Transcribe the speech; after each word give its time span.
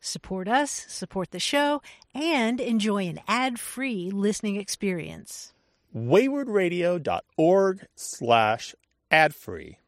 Support 0.00 0.48
us, 0.48 0.70
support 0.88 1.30
the 1.30 1.38
show, 1.38 1.82
and 2.14 2.60
enjoy 2.60 3.06
an 3.06 3.20
ad-free 3.28 4.10
listening 4.10 4.56
experience. 4.56 5.52
waywardradio.org 5.94 7.86
slash 7.94 8.74
ad-free. 9.10 9.78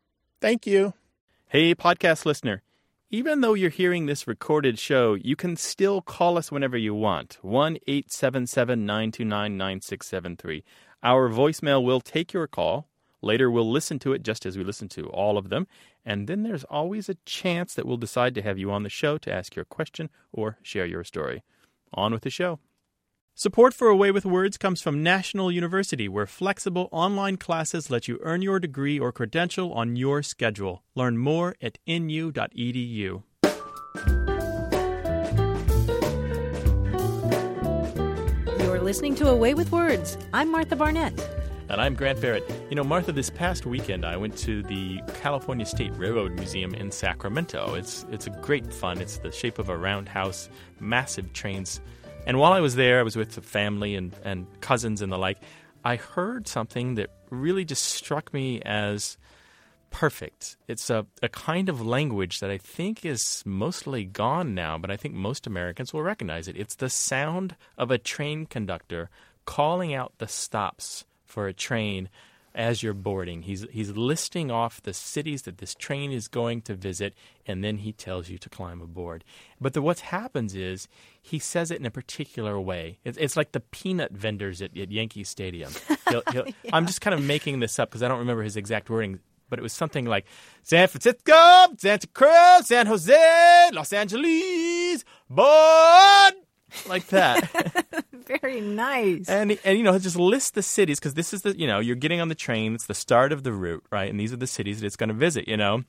Thank 0.40 0.66
you. 0.66 0.94
Hey, 1.48 1.74
podcast 1.74 2.26
listener. 2.26 2.62
Even 3.10 3.42
though 3.42 3.52
you're 3.52 3.68
hearing 3.68 4.06
this 4.06 4.26
recorded 4.26 4.78
show, 4.78 5.14
you 5.14 5.36
can 5.36 5.56
still 5.56 6.00
call 6.00 6.38
us 6.38 6.50
whenever 6.50 6.78
you 6.78 6.94
want. 6.94 7.38
1 7.42 7.76
877 7.86 8.86
929 8.86 9.56
9673. 9.56 10.64
Our 11.02 11.28
voicemail 11.28 11.84
will 11.84 12.00
take 12.00 12.32
your 12.32 12.46
call. 12.46 12.88
Later, 13.22 13.50
we'll 13.50 13.70
listen 13.70 13.98
to 14.00 14.12
it 14.12 14.22
just 14.22 14.44
as 14.44 14.58
we 14.58 14.64
listen 14.64 14.88
to 14.90 15.06
all 15.08 15.38
of 15.38 15.48
them. 15.48 15.68
And 16.04 16.26
then 16.26 16.42
there's 16.42 16.64
always 16.64 17.08
a 17.08 17.14
chance 17.24 17.72
that 17.74 17.86
we'll 17.86 17.96
decide 17.96 18.34
to 18.34 18.42
have 18.42 18.58
you 18.58 18.70
on 18.72 18.82
the 18.82 18.88
show 18.88 19.16
to 19.18 19.32
ask 19.32 19.54
your 19.54 19.64
question 19.64 20.10
or 20.32 20.58
share 20.62 20.86
your 20.86 21.04
story. 21.04 21.42
On 21.94 22.12
with 22.12 22.22
the 22.22 22.30
show. 22.30 22.58
Support 23.34 23.72
for 23.72 23.88
Away 23.88 24.10
with 24.10 24.26
Words 24.26 24.58
comes 24.58 24.82
from 24.82 25.02
National 25.02 25.50
University, 25.50 26.06
where 26.06 26.26
flexible 26.26 26.88
online 26.92 27.38
classes 27.38 27.90
let 27.90 28.06
you 28.06 28.18
earn 28.22 28.42
your 28.42 28.60
degree 28.60 28.98
or 28.98 29.10
credential 29.10 29.72
on 29.72 29.96
your 29.96 30.22
schedule. 30.22 30.82
Learn 30.94 31.16
more 31.16 31.54
at 31.62 31.78
nu.edu. 31.86 33.22
You're 38.58 38.80
listening 38.80 39.14
to 39.14 39.28
Away 39.28 39.54
with 39.54 39.72
Words. 39.72 40.18
I'm 40.34 40.50
Martha 40.50 40.76
Barnette. 40.76 41.41
And 41.72 41.80
I'm 41.80 41.94
Grant 41.94 42.20
Barrett. 42.20 42.44
You 42.68 42.76
know, 42.76 42.84
Martha, 42.84 43.12
this 43.12 43.30
past 43.30 43.64
weekend 43.64 44.04
I 44.04 44.18
went 44.18 44.36
to 44.40 44.62
the 44.62 45.00
California 45.22 45.64
State 45.64 45.96
Railroad 45.96 46.32
Museum 46.32 46.74
in 46.74 46.90
Sacramento. 46.90 47.72
It's 47.72 48.04
it's 48.12 48.26
a 48.26 48.30
great 48.30 48.70
fun. 48.70 49.00
It's 49.00 49.16
the 49.16 49.32
shape 49.32 49.58
of 49.58 49.70
a 49.70 49.76
roundhouse, 49.78 50.50
massive 50.80 51.32
trains. 51.32 51.80
And 52.26 52.38
while 52.38 52.52
I 52.52 52.60
was 52.60 52.74
there, 52.74 53.00
I 53.00 53.02
was 53.02 53.16
with 53.16 53.36
the 53.36 53.40
family 53.40 53.94
and, 53.94 54.14
and 54.22 54.46
cousins 54.60 55.00
and 55.00 55.10
the 55.10 55.16
like. 55.16 55.38
I 55.82 55.96
heard 55.96 56.46
something 56.46 56.96
that 56.96 57.08
really 57.30 57.64
just 57.64 57.86
struck 57.86 58.34
me 58.34 58.60
as 58.66 59.16
perfect. 59.88 60.58
It's 60.68 60.90
a, 60.90 61.06
a 61.22 61.30
kind 61.30 61.70
of 61.70 61.80
language 61.80 62.40
that 62.40 62.50
I 62.50 62.58
think 62.58 63.02
is 63.06 63.42
mostly 63.46 64.04
gone 64.04 64.54
now, 64.54 64.76
but 64.76 64.90
I 64.90 64.98
think 64.98 65.14
most 65.14 65.46
Americans 65.46 65.94
will 65.94 66.02
recognize 66.02 66.48
it. 66.48 66.56
It's 66.58 66.74
the 66.74 66.90
sound 66.90 67.56
of 67.78 67.90
a 67.90 67.96
train 67.96 68.44
conductor 68.44 69.08
calling 69.46 69.94
out 69.94 70.12
the 70.18 70.28
stops 70.28 71.06
for 71.32 71.46
a 71.46 71.54
train 71.54 72.10
as 72.54 72.82
you're 72.82 72.92
boarding. 72.92 73.42
He's 73.42 73.66
he's 73.70 73.90
listing 73.92 74.50
off 74.50 74.82
the 74.82 74.92
cities 74.92 75.42
that 75.42 75.56
this 75.58 75.74
train 75.74 76.12
is 76.12 76.28
going 76.28 76.60
to 76.62 76.74
visit, 76.74 77.14
and 77.46 77.64
then 77.64 77.78
he 77.78 77.92
tells 77.92 78.28
you 78.28 78.36
to 78.36 78.50
climb 78.50 78.82
aboard. 78.82 79.24
But 79.58 79.72
the, 79.72 79.80
what 79.80 80.00
happens 80.00 80.54
is 80.54 80.88
he 81.20 81.38
says 81.38 81.70
it 81.70 81.80
in 81.80 81.86
a 81.86 81.90
particular 81.90 82.60
way. 82.60 82.98
It's, 83.04 83.16
it's 83.16 83.36
like 83.36 83.52
the 83.52 83.60
peanut 83.60 84.12
vendors 84.12 84.60
at, 84.60 84.76
at 84.76 84.92
Yankee 84.92 85.24
Stadium. 85.24 85.72
He'll, 86.10 86.22
he'll, 86.32 86.46
yeah. 86.46 86.70
I'm 86.72 86.86
just 86.86 87.00
kind 87.00 87.14
of 87.14 87.24
making 87.24 87.60
this 87.60 87.78
up 87.78 87.88
because 87.88 88.02
I 88.02 88.08
don't 88.08 88.18
remember 88.18 88.42
his 88.42 88.56
exact 88.56 88.90
wording. 88.90 89.20
But 89.48 89.58
it 89.58 89.62
was 89.62 89.74
something 89.74 90.06
like 90.06 90.24
San 90.62 90.88
Francisco, 90.88 91.74
Santa 91.76 92.06
Cruz, 92.06 92.66
San 92.66 92.86
Jose, 92.86 93.70
Los 93.72 93.92
Angeles, 93.92 95.04
board 95.28 96.34
like 96.88 97.06
that. 97.08 98.04
Very 98.26 98.60
nice. 98.60 99.28
And 99.28 99.58
and 99.64 99.78
you 99.78 99.84
know, 99.84 99.98
just 99.98 100.16
list 100.16 100.54
the 100.54 100.62
cities 100.62 100.98
because 100.98 101.14
this 101.14 101.32
is 101.32 101.42
the 101.42 101.56
you 101.58 101.66
know 101.66 101.78
you're 101.78 101.96
getting 101.96 102.20
on 102.20 102.28
the 102.28 102.34
train. 102.34 102.74
It's 102.74 102.86
the 102.86 102.94
start 102.94 103.32
of 103.32 103.42
the 103.42 103.52
route, 103.52 103.84
right? 103.90 104.10
And 104.10 104.18
these 104.18 104.32
are 104.32 104.36
the 104.36 104.46
cities 104.46 104.80
that 104.80 104.86
it's 104.86 104.96
going 104.96 105.08
to 105.08 105.14
visit. 105.14 105.48
You 105.48 105.56
know. 105.56 105.84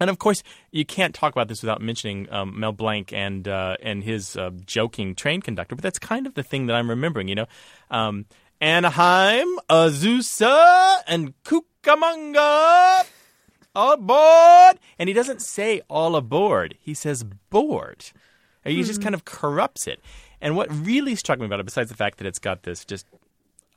And 0.00 0.08
of 0.08 0.18
course, 0.18 0.42
you 0.70 0.84
can't 0.84 1.14
talk 1.14 1.32
about 1.32 1.48
this 1.48 1.62
without 1.62 1.80
mentioning 1.80 2.26
um, 2.32 2.58
Mel 2.58 2.72
Blanc 2.72 3.12
and 3.12 3.46
uh, 3.46 3.76
and 3.82 4.02
his 4.02 4.36
uh, 4.36 4.50
joking 4.64 5.14
train 5.14 5.42
conductor. 5.42 5.76
But 5.76 5.82
that's 5.82 5.98
kind 5.98 6.26
of 6.26 6.34
the 6.34 6.42
thing 6.42 6.66
that 6.66 6.74
I'm 6.74 6.88
remembering. 6.88 7.28
You 7.28 7.34
know, 7.34 7.46
um, 7.90 8.26
Anaheim, 8.60 9.46
Azusa, 9.68 10.98
and 11.06 11.34
Cucamonga, 11.44 13.04
all 13.74 13.92
aboard. 13.92 14.78
And 14.98 15.08
he 15.08 15.12
doesn't 15.12 15.42
say 15.42 15.82
all 15.90 16.16
aboard. 16.16 16.76
He 16.80 16.94
says 16.94 17.24
board. 17.50 18.12
He 18.64 18.76
hmm. 18.76 18.82
just 18.82 19.02
kind 19.02 19.14
of 19.14 19.24
corrupts 19.24 19.86
it. 19.86 20.00
And 20.40 20.56
what 20.56 20.68
really 20.70 21.14
struck 21.14 21.38
me 21.38 21.46
about 21.46 21.60
it, 21.60 21.66
besides 21.66 21.90
the 21.90 21.96
fact 21.96 22.18
that 22.18 22.26
it's 22.26 22.38
got 22.38 22.62
this 22.64 22.84
just 22.84 23.06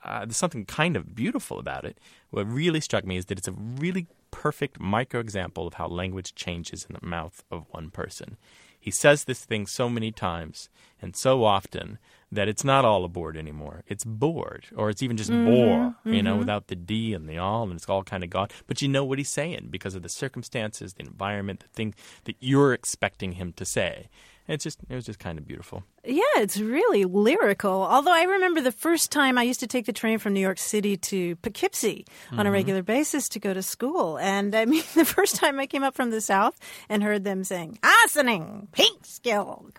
uh, 0.04 0.20
there's 0.20 0.36
something 0.36 0.64
kind 0.64 0.96
of 0.96 1.14
beautiful 1.14 1.58
about 1.58 1.84
it. 1.84 1.98
What 2.30 2.50
really 2.50 2.80
struck 2.80 3.04
me 3.04 3.16
is 3.16 3.26
that 3.26 3.38
it's 3.38 3.48
a 3.48 3.52
really 3.52 4.06
perfect 4.30 4.78
micro 4.78 5.20
example 5.20 5.66
of 5.66 5.74
how 5.74 5.88
language 5.88 6.34
changes 6.34 6.86
in 6.88 6.96
the 6.98 7.06
mouth 7.06 7.42
of 7.50 7.64
one 7.70 7.90
person. 7.90 8.36
He 8.78 8.92
says 8.92 9.24
this 9.24 9.44
thing 9.44 9.66
so 9.66 9.88
many 9.88 10.12
times 10.12 10.68
and 11.02 11.16
so 11.16 11.42
often 11.42 11.98
that 12.30 12.46
it's 12.46 12.62
not 12.62 12.84
all 12.84 13.04
aboard 13.04 13.36
anymore. 13.36 13.82
It's 13.88 14.04
bored, 14.04 14.66
or 14.76 14.90
it's 14.90 15.02
even 15.02 15.16
just 15.16 15.30
mm-hmm, 15.30 15.44
bore, 15.44 15.78
mm-hmm. 15.78 16.12
you 16.12 16.22
know, 16.22 16.32
mm-hmm. 16.32 16.40
without 16.40 16.68
the 16.68 16.76
D 16.76 17.12
and 17.12 17.28
the 17.28 17.38
all, 17.38 17.64
and 17.64 17.72
it's 17.72 17.88
all 17.88 18.04
kind 18.04 18.22
of 18.22 18.30
gone. 18.30 18.48
But 18.66 18.82
you 18.82 18.88
know 18.88 19.04
what 19.04 19.18
he's 19.18 19.28
saying 19.28 19.68
because 19.70 19.96
of 19.96 20.02
the 20.02 20.08
circumstances, 20.08 20.94
the 20.94 21.04
environment, 21.04 21.60
the 21.60 21.68
thing 21.68 21.94
that 22.24 22.36
you're 22.38 22.72
expecting 22.72 23.32
him 23.32 23.52
to 23.54 23.64
say. 23.64 24.08
It's 24.48 24.62
just 24.62 24.78
it 24.88 24.94
was 24.94 25.04
just 25.04 25.18
kind 25.18 25.38
of 25.38 25.46
beautiful. 25.46 25.82
Yeah, 26.04 26.22
it's 26.36 26.58
really 26.58 27.04
lyrical. 27.04 27.82
Although 27.82 28.12
I 28.12 28.22
remember 28.22 28.60
the 28.60 28.72
first 28.72 29.10
time 29.10 29.38
I 29.38 29.42
used 29.42 29.60
to 29.60 29.66
take 29.66 29.86
the 29.86 29.92
train 29.92 30.18
from 30.18 30.34
New 30.34 30.40
York 30.40 30.58
City 30.58 30.96
to 30.96 31.36
Poughkeepsie 31.36 32.06
mm-hmm. 32.26 32.38
on 32.38 32.46
a 32.46 32.48
mm-hmm. 32.48 32.54
regular 32.54 32.82
basis 32.82 33.28
to 33.30 33.40
go 33.40 33.52
to 33.52 33.62
school. 33.62 34.18
And 34.18 34.54
I 34.54 34.64
mean, 34.64 34.84
the 34.94 35.04
first 35.04 35.36
time 35.36 35.58
I 35.58 35.66
came 35.66 35.82
up 35.82 35.94
from 35.94 36.10
the 36.10 36.20
South 36.20 36.58
and 36.88 37.02
heard 37.02 37.24
them 37.24 37.42
saying, 37.42 37.78
Ossining, 37.82 38.68
Peekskill, 38.72 39.74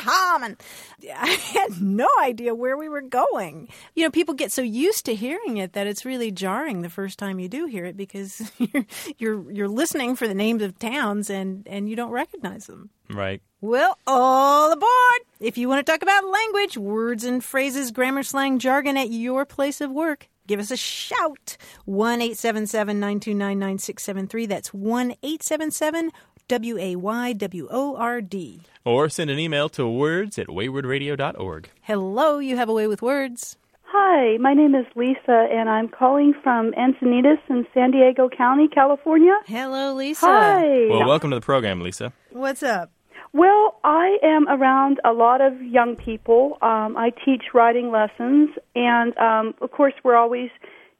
Croton 0.00 0.12
Harmon, 0.12 0.56
I 1.16 1.28
had 1.28 1.80
no 1.80 2.08
idea 2.20 2.54
where 2.54 2.76
we 2.76 2.88
were 2.88 3.00
going. 3.00 3.68
You 3.94 4.04
know, 4.04 4.10
people 4.10 4.34
get 4.34 4.52
so 4.52 4.62
used 4.62 5.04
to 5.06 5.14
hearing 5.14 5.56
it 5.56 5.72
that 5.72 5.86
it's 5.86 6.04
really 6.04 6.30
jarring 6.30 6.82
the 6.82 6.90
first 6.90 7.18
time 7.18 7.40
you 7.40 7.48
do 7.48 7.66
hear 7.66 7.84
it 7.84 7.96
because 7.96 8.50
you're, 8.58 8.86
you're, 9.18 9.50
you're 9.50 9.68
listening 9.68 10.16
for 10.16 10.28
the 10.28 10.34
names 10.34 10.62
of 10.62 10.78
towns 10.78 11.30
and, 11.30 11.66
and 11.66 11.88
you 11.88 11.96
don't 11.96 12.10
recognize 12.10 12.66
them. 12.66 12.90
Right. 13.08 13.42
Well, 13.60 13.98
all 14.06 14.72
aboard! 14.72 15.20
If 15.40 15.58
you 15.58 15.68
want 15.68 15.84
to 15.84 15.92
talk 15.92 16.02
about 16.02 16.24
language, 16.24 16.78
words 16.78 17.24
and 17.24 17.44
phrases, 17.44 17.90
grammar, 17.90 18.22
slang, 18.22 18.58
jargon 18.58 18.96
at 18.96 19.10
your 19.10 19.44
place 19.44 19.80
of 19.80 19.90
work, 19.90 20.28
give 20.46 20.60
us 20.60 20.70
a 20.70 20.76
shout. 20.76 21.58
1 21.84 22.22
877 22.22 22.98
929 22.98 23.58
9673. 23.58 24.46
That's 24.46 24.72
1 24.72 25.10
877 25.22 26.10
W 26.50 26.76
A 26.78 26.96
Y 26.96 27.32
W 27.34 27.68
O 27.70 27.94
R 27.94 28.20
D. 28.20 28.62
Or 28.84 29.08
send 29.08 29.30
an 29.30 29.38
email 29.38 29.68
to 29.68 29.88
words 29.88 30.36
at 30.36 30.48
waywardradio.org. 30.48 31.70
Hello, 31.82 32.38
you 32.40 32.56
have 32.56 32.68
a 32.68 32.72
way 32.72 32.88
with 32.88 33.02
words. 33.02 33.56
Hi, 33.84 34.36
my 34.38 34.52
name 34.52 34.74
is 34.74 34.84
Lisa, 34.96 35.46
and 35.48 35.70
I'm 35.70 35.88
calling 35.88 36.34
from 36.42 36.72
Encinitas 36.72 37.38
in 37.48 37.68
San 37.72 37.92
Diego 37.92 38.28
County, 38.28 38.66
California. 38.66 39.38
Hello, 39.46 39.94
Lisa. 39.94 40.26
Hi. 40.26 40.88
Well, 40.90 41.06
welcome 41.06 41.30
to 41.30 41.36
the 41.36 41.40
program, 41.40 41.82
Lisa. 41.82 42.12
What's 42.30 42.64
up? 42.64 42.90
Well, 43.32 43.78
I 43.84 44.18
am 44.24 44.48
around 44.48 44.98
a 45.04 45.12
lot 45.12 45.40
of 45.40 45.62
young 45.62 45.94
people. 45.94 46.58
Um, 46.62 46.96
I 46.96 47.10
teach 47.24 47.42
writing 47.54 47.92
lessons, 47.92 48.50
and 48.74 49.16
um, 49.18 49.54
of 49.60 49.70
course, 49.70 49.94
we're 50.02 50.16
always 50.16 50.50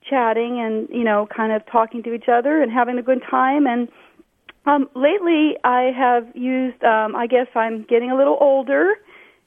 chatting 0.09 0.61
and 0.61 0.89
you 0.97 1.05
know, 1.05 1.27
kind 1.35 1.53
of 1.53 1.63
talking 1.71 2.05
to 2.05 2.15
each 2.15 2.29
other 2.33 2.63
and 2.63 2.71
having 2.71 2.99
a 2.99 3.03
good 3.03 3.23
time. 3.29 3.67
And 3.67 3.89
um, 4.67 4.89
lately, 4.95 5.57
I 5.65 5.93
have 5.97 6.29
used. 6.35 6.83
Um, 6.85 7.17
I 7.17 7.27
guess 7.27 7.47
I'm 7.55 7.83
getting 7.85 8.11
a 8.11 8.17
little 8.17 8.37
older, 8.41 8.95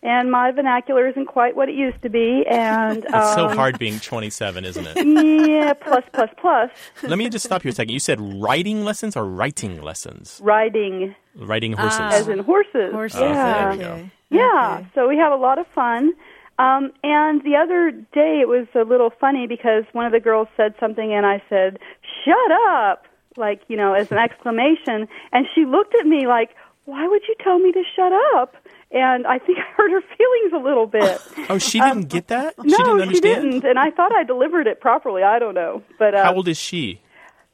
and 0.01 0.31
my 0.31 0.51
vernacular 0.51 1.07
isn't 1.07 1.27
quite 1.27 1.55
what 1.55 1.69
it 1.69 1.75
used 1.75 2.01
to 2.01 2.09
be. 2.09 2.43
And 2.49 3.03
It's 3.05 3.33
so 3.35 3.47
um, 3.49 3.55
hard 3.55 3.77
being 3.79 3.99
27, 3.99 4.65
isn't 4.65 4.87
it? 4.95 5.47
Yeah, 5.49 5.73
plus 5.73 6.03
plus 6.13 6.29
plus. 6.37 6.71
Let 7.03 7.17
me 7.17 7.29
just 7.29 7.45
stop 7.45 7.63
you 7.63 7.69
a 7.69 7.73
second. 7.73 7.93
You 7.93 7.99
said 7.99 8.19
riding 8.41 8.83
lessons 8.83 9.15
or 9.15 9.25
writing 9.25 9.81
lessons? 9.81 10.39
Riding 10.43 11.15
Riding 11.35 11.73
horses. 11.73 11.99
as 12.01 12.27
in 12.27 12.39
horses. 12.39 12.91
Horses. 12.91 13.19
Yeah. 13.21 13.59
there 13.59 13.71
we 13.71 13.77
go. 13.77 13.91
okay. 13.93 14.11
Yeah, 14.29 14.77
Okay. 14.79 14.87
so 14.95 15.07
we 15.07 15.17
have 15.17 15.31
a 15.31 15.35
lot 15.35 15.57
of 15.59 15.67
fun. 15.67 16.13
Um, 16.59 16.91
and 17.03 17.41
the 17.43 17.55
other 17.55 17.91
day 17.91 18.39
it 18.41 18.47
was 18.47 18.67
a 18.75 18.81
little 18.83 19.09
funny 19.09 19.47
because 19.47 19.83
one 19.93 20.05
of 20.05 20.11
the 20.11 20.19
girls 20.19 20.47
said 20.57 20.73
something 20.79 21.11
and 21.13 21.25
I 21.25 21.41
said, 21.49 21.79
"Shut 22.23 22.51
up!" 22.69 23.05
Like, 23.37 23.61
you 23.67 23.77
know, 23.77 23.93
as 23.93 24.11
an 24.11 24.17
exclamation, 24.17 25.07
and 25.31 25.45
she 25.53 25.65
looked 25.65 25.95
at 25.95 26.05
me 26.05 26.27
like, 26.27 26.51
"Why 26.85 27.07
would 27.07 27.21
you 27.27 27.35
tell 27.43 27.59
me 27.59 27.71
to 27.71 27.83
shut 27.95 28.11
up?" 28.35 28.55
And 28.91 29.25
I 29.27 29.39
think 29.39 29.57
I 29.63 29.63
hurt 29.75 29.91
her 29.91 30.01
feelings 30.17 30.53
a 30.53 30.57
little 30.63 30.87
bit. 30.87 31.19
Oh, 31.49 31.57
she 31.57 31.79
didn't 31.79 32.07
get 32.09 32.27
that? 32.29 32.55
no, 32.57 32.63
she 32.63 32.69
didn't 32.83 33.01
understand? 33.01 33.51
didn't, 33.51 33.63
and 33.65 33.77
I 33.79 33.91
thought 33.91 34.13
I 34.15 34.23
delivered 34.23 34.65
it 34.67 34.79
properly. 34.79 35.23
I 35.23 35.39
don't 35.39 35.55
know. 35.55 35.83
But 35.99 36.15
uh 36.15 36.23
How 36.23 36.33
old 36.35 36.47
is 36.47 36.57
she? 36.57 37.01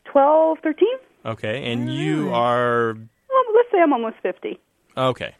twelve, 0.05 0.59
thirteen? 0.61 0.97
Okay, 1.25 1.71
and 1.71 1.91
you 1.93 2.31
are 2.33 2.93
Well, 2.93 3.43
let's 3.55 3.71
say 3.71 3.79
I'm 3.81 3.93
almost 3.93 4.15
50. 4.21 4.57
okay. 4.97 5.35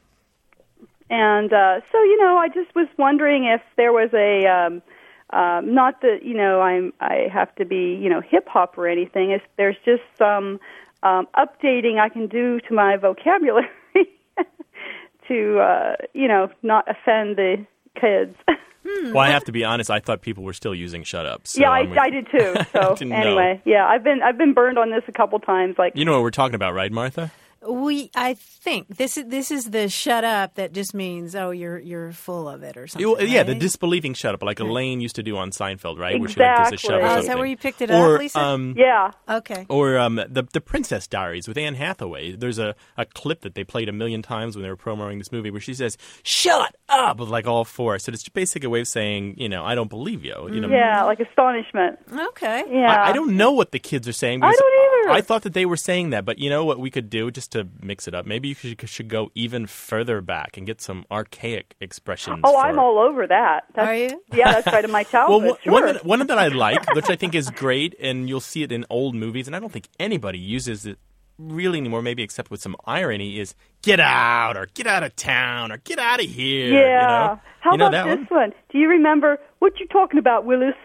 And 1.11 1.51
uh, 1.53 1.81
so, 1.91 1.97
you 2.03 2.17
know, 2.21 2.37
I 2.37 2.49
just 2.49 2.73
was 2.75 2.87
wondering 2.97 3.45
if 3.45 3.61
there 3.77 3.91
was 3.91 4.09
a 4.13 4.45
um, 4.45 4.81
um, 5.31 5.73
not 5.73 6.01
that 6.01 6.19
you 6.23 6.35
know 6.35 6.61
I'm 6.61 6.93
I 6.99 7.27
have 7.31 7.53
to 7.55 7.65
be 7.65 7.97
you 8.01 8.09
know 8.09 8.21
hip 8.21 8.47
hop 8.47 8.77
or 8.77 8.87
anything. 8.87 9.31
If 9.31 9.41
there's 9.57 9.77
just 9.85 10.01
some 10.17 10.59
um, 11.03 11.27
updating 11.35 11.99
I 11.99 12.09
can 12.09 12.27
do 12.27 12.59
to 12.61 12.73
my 12.73 12.97
vocabulary 12.97 13.67
to 15.27 15.59
uh, 15.59 15.95
you 16.13 16.27
know 16.27 16.49
not 16.63 16.85
offend 16.89 17.37
the 17.37 17.65
kids. 17.99 18.35
Well, 19.03 19.19
I 19.19 19.27
have 19.29 19.43
to 19.43 19.51
be 19.51 19.63
honest. 19.65 19.91
I 19.91 19.99
thought 19.99 20.21
people 20.21 20.43
were 20.43 20.53
still 20.53 20.73
using 20.73 21.03
"shut 21.03 21.25
up." 21.25 21.45
So 21.45 21.61
yeah, 21.61 21.69
I, 21.69 21.79
I'm 21.79 21.89
with- 21.89 21.99
I 21.99 22.09
did 22.09 22.27
too. 22.31 22.55
So 22.71 22.95
Didn't 22.95 23.09
know. 23.09 23.17
anyway, 23.17 23.61
yeah, 23.65 23.85
I've 23.85 24.03
been 24.03 24.23
I've 24.23 24.37
been 24.37 24.53
burned 24.53 24.79
on 24.79 24.89
this 24.89 25.03
a 25.07 25.11
couple 25.11 25.37
times. 25.39 25.75
Like 25.77 25.95
You 25.95 26.05
know 26.05 26.13
what 26.13 26.21
we're 26.23 26.31
talking 26.31 26.55
about, 26.55 26.73
right, 26.73 26.91
Martha? 26.91 27.31
We, 27.67 28.09
I 28.15 28.35
think 28.35 28.97
this 28.97 29.17
is 29.17 29.25
this 29.27 29.51
is 29.51 29.69
the 29.71 29.89
shut 29.89 30.23
up 30.23 30.55
that 30.55 30.73
just 30.73 30.93
means 30.93 31.35
oh 31.35 31.51
you're 31.51 31.77
you're 31.77 32.11
full 32.11 32.47
of 32.47 32.63
it 32.63 32.77
or 32.77 32.87
something. 32.87 33.07
You- 33.07 33.19
yeah, 33.19 33.43
the 33.43 33.55
disbelieving 33.55 34.13
"shut 34.13 34.33
up," 34.33 34.43
like 34.43 34.59
Elaine 34.59 35.01
used 35.01 35.15
to 35.15 35.23
do 35.23 35.37
on 35.37 35.51
Seinfeld, 35.51 35.99
right? 35.99 36.19
Where 36.19 36.29
she 36.29 36.39
like 36.39 36.57
does 36.57 36.73
a 36.73 36.77
shove 36.77 36.91
or 36.91 36.95
Exactly. 36.99 37.15
Oh, 37.15 37.19
is 37.19 37.27
that 37.27 37.37
where 37.37 37.45
you 37.47 37.57
picked 37.57 37.81
it 37.81 37.91
or, 37.91 38.15
up, 38.15 38.19
Lisa? 38.19 38.39
Um, 38.39 38.75
yeah, 38.77 39.11
okay. 39.27 39.65
Or 39.69 39.97
um, 39.97 40.15
the 40.15 40.47
the 40.53 40.61
Princess 40.61 41.07
Diaries 41.07 41.47
with 41.47 41.57
Anne 41.57 41.75
Hathaway. 41.75 42.31
There's 42.35 42.59
a, 42.59 42.75
a 42.97 43.05
clip 43.05 43.41
that 43.41 43.55
they 43.55 43.63
played 43.63 43.89
a 43.89 43.93
million 43.93 44.21
times 44.21 44.55
when 44.55 44.63
they 44.63 44.69
were 44.69 44.75
promoting 44.77 45.17
this 45.17 45.31
movie 45.31 45.51
where 45.51 45.61
she 45.61 45.73
says 45.73 45.97
"shut 46.23 46.75
up" 46.87 47.19
with 47.19 47.29
like 47.29 47.47
all 47.47 47.65
four. 47.65 47.99
So 47.99 48.11
it's 48.11 48.27
basically 48.29 48.67
a 48.67 48.69
way 48.69 48.81
of 48.81 48.87
saying, 48.87 49.35
you 49.37 49.49
know, 49.49 49.65
I 49.65 49.75
don't 49.75 49.89
believe 49.89 50.23
you. 50.23 50.49
You 50.51 50.61
know, 50.61 50.69
yeah, 50.69 51.03
like 51.03 51.19
astonishment. 51.19 51.99
Okay. 52.11 52.63
Yeah, 52.69 52.93
I, 52.93 53.09
I 53.09 53.11
don't 53.11 53.35
know 53.35 53.51
what 53.51 53.71
the 53.71 53.79
kids 53.79 54.07
are 54.07 54.13
saying. 54.13 54.43
I 54.43 54.51
don't 54.51 55.05
either. 55.05 55.11
I 55.11 55.21
thought 55.21 55.43
that 55.43 55.53
they 55.53 55.65
were 55.65 55.77
saying 55.77 56.11
that, 56.11 56.25
but 56.25 56.39
you 56.39 56.49
know 56.49 56.65
what 56.65 56.79
we 56.79 56.89
could 56.89 57.09
do 57.09 57.31
just 57.31 57.48
to 57.51 57.67
mix 57.81 58.07
it 58.07 58.13
up? 58.13 58.25
Maybe 58.25 58.49
you 58.49 58.55
should, 58.55 58.89
should 58.89 59.07
go 59.07 59.31
even 59.35 59.65
further 59.67 60.21
back 60.21 60.57
and 60.57 60.65
get 60.67 60.81
some 60.81 61.05
archaic 61.11 61.75
expressions. 61.79 62.41
Oh, 62.43 62.53
for- 62.53 62.59
I'm 62.59 62.79
all 62.79 62.97
over 62.99 63.27
that. 63.27 63.65
That's, 63.75 63.87
Are 63.87 63.95
you? 63.95 64.23
Yeah, 64.33 64.53
that's 64.53 64.67
right 64.67 64.83
in 64.85 64.91
my 64.91 65.05
Well, 65.13 65.27
childhood. 65.27 65.49
one, 65.49 65.57
sure. 65.63 65.73
one, 65.73 65.85
that, 65.93 66.05
one 66.05 66.27
that 66.27 66.37
I 66.37 66.47
like, 66.49 66.93
which 66.95 67.09
I 67.09 67.15
think 67.15 67.35
is 67.35 67.49
great, 67.49 67.95
and 67.99 68.27
you'll 68.29 68.39
see 68.39 68.63
it 68.63 68.71
in 68.71 68.85
old 68.89 69.15
movies, 69.15 69.47
and 69.47 69.55
I 69.55 69.59
don't 69.59 69.71
think 69.71 69.87
anybody 69.99 70.39
uses 70.39 70.85
it 70.85 70.97
really 71.37 71.77
anymore, 71.79 72.01
maybe 72.01 72.21
except 72.21 72.51
with 72.51 72.61
some 72.61 72.75
irony, 72.85 73.39
is 73.39 73.55
"get 73.81 73.99
out" 73.99 74.57
or 74.57 74.65
"get 74.73 74.87
out 74.87 75.03
of 75.03 75.15
town" 75.15 75.71
or 75.71 75.77
"get 75.77 75.97
out 75.97 76.19
of 76.19 76.25
here." 76.29 76.73
yeah. 76.73 76.79
You 76.79 77.35
know, 77.35 77.41
How 77.61 77.71
you 77.71 77.77
know 77.77 77.87
about 77.87 78.05
that 78.07 78.19
this 78.19 78.29
one? 78.29 78.39
one? 78.41 78.53
Do 78.71 78.77
you 78.77 78.89
remember 78.89 79.37
what 79.59 79.73
you're 79.79 79.87
talking 79.87 80.19
about, 80.19 80.43
Willis? 80.45 80.75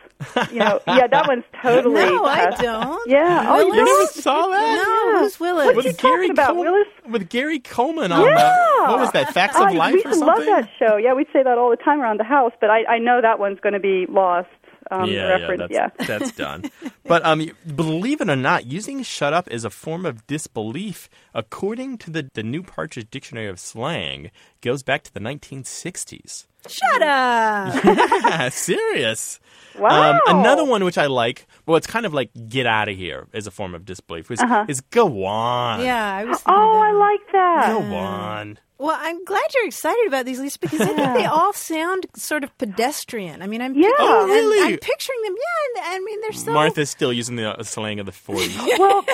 You 0.52 0.58
know, 0.61 0.81
yeah, 0.87 1.06
that 1.08 1.26
one's 1.28 1.44
totally. 1.62 1.94
No, 2.06 2.25
I 2.25 2.44
uh, 2.44 2.56
don't. 2.62 3.11
Yeah. 3.11 3.44
Oh, 3.49 3.56
Willis? 3.66 3.76
You 3.76 3.84
never 3.84 4.06
saw 4.12 4.46
that? 4.49 4.75
No, 4.76 5.12
Yeah. 5.12 5.19
who's 5.20 5.40
Willis? 5.40 5.66
What 5.66 5.76
with 5.76 5.84
you 5.87 5.93
Gary 5.93 6.14
talking 6.28 6.31
about, 6.31 6.46
Col- 6.55 6.61
Willis? 6.61 6.87
With 7.08 7.28
Gary 7.28 7.58
Coleman 7.58 8.12
on 8.12 8.25
Yeah. 8.25 8.34
that. 8.37 8.88
What 8.90 8.99
was 9.00 9.12
that? 9.12 9.34
Facts 9.34 9.56
of 9.56 9.62
I, 9.62 9.72
Life 9.72 9.94
we 9.94 10.02
or 10.05 10.08
used 10.08 10.20
to 10.20 10.26
something? 10.26 10.46
love 10.49 10.64
that 10.64 10.70
show. 10.78 10.96
Yeah, 10.96 11.14
we'd 11.14 11.26
say 11.32 11.43
that 11.43 11.58
all 11.58 11.70
the 11.70 11.76
time 11.76 12.00
around 12.00 12.20
the 12.20 12.25
house, 12.25 12.52
but 12.61 12.70
I, 12.70 12.84
I 12.84 12.99
know 12.99 13.20
that 13.20 13.38
one's 13.38 13.61
going 13.61 13.72
to 13.75 13.81
be 13.81 14.06
lost. 14.08 14.49
Um, 14.90 15.08
yeah, 15.11 15.38
yeah, 15.70 15.88
that's, 15.96 16.06
that's 16.08 16.32
done. 16.37 16.70
But 17.05 17.25
um, 17.25 17.50
believe 17.75 18.20
it 18.20 18.28
or 18.28 18.37
not, 18.37 18.67
using 18.67 19.02
"shut 19.02 19.32
up" 19.32 19.50
is 19.50 19.64
a 19.64 19.70
form 19.70 20.05
of 20.05 20.26
disbelief, 20.26 21.08
according 21.32 21.96
to 21.99 22.10
the 22.10 22.31
the 22.34 22.43
New 22.43 22.62
Partridge 22.62 23.08
Dictionary 23.10 23.49
of 23.49 23.58
Slang, 23.58 24.31
goes 24.60 24.82
back 24.82 25.02
to 25.05 25.12
the 25.14 25.20
1960s. 25.20 26.46
Shut 26.69 27.02
up. 27.02 27.84
Yeah, 27.84 28.49
serious. 28.49 29.40
Wow. 29.78 30.12
Um, 30.12 30.20
another 30.38 30.64
one 30.64 30.84
which 30.84 30.99
I 30.99 31.06
like, 31.06 31.46
well, 31.66 31.76
it's 31.76 31.87
kind 31.87 32.06
of 32.06 32.14
like 32.14 32.31
"get 32.49 32.66
out 32.66 32.88
of 32.88 32.96
here" 32.96 33.26
is 33.32 33.46
a 33.46 33.50
form 33.50 33.75
of 33.75 33.84
disbelief. 33.84 34.31
Is, 34.31 34.40
is 34.69 34.81
"go 34.82 35.25
on"? 35.25 35.81
yeah, 35.84 36.14
I 36.16 36.25
was. 36.25 36.38
Thinking 36.38 36.55
Oh, 36.55 36.72
that. 36.75 36.84
I 36.87 36.93
like 36.93 37.32
that. 37.32 37.66
Go 37.69 37.94
on. 37.96 38.58
Well, 38.78 38.96
I'm 39.00 39.25
glad 39.25 39.43
you're 39.55 39.66
excited 39.66 40.06
about 40.06 40.26
these, 40.26 40.40
Lisa, 40.40 40.58
because 40.58 40.81
I 40.81 40.87
think 40.87 41.14
they 41.14 41.25
all 41.26 41.52
sound 41.52 42.06
sort 42.16 42.44
of 42.44 42.56
pedestrian. 42.58 43.40
I 43.43 43.46
mean, 43.46 43.62
I'm 43.62 43.75
Yeah. 43.75 43.88
picturing, 43.88 44.08
Oh, 44.08 44.19
I'm- 44.20 44.28
really? 44.31 44.72
I'm, 44.75 44.78
picturing 44.78 45.22
them. 45.25 45.34
Yeah, 45.37 45.82
and, 45.87 45.94
I 45.94 46.05
mean 46.05 46.20
they're 46.20 46.32
so. 46.32 46.52
Martha's 46.52 46.90
still 46.90 47.12
using 47.12 47.37
the 47.37 47.58
uh, 47.58 47.62
slang 47.62 47.99
of 48.00 48.06
the 48.06 48.12
40s. 48.12 48.78
Well, 48.78 49.05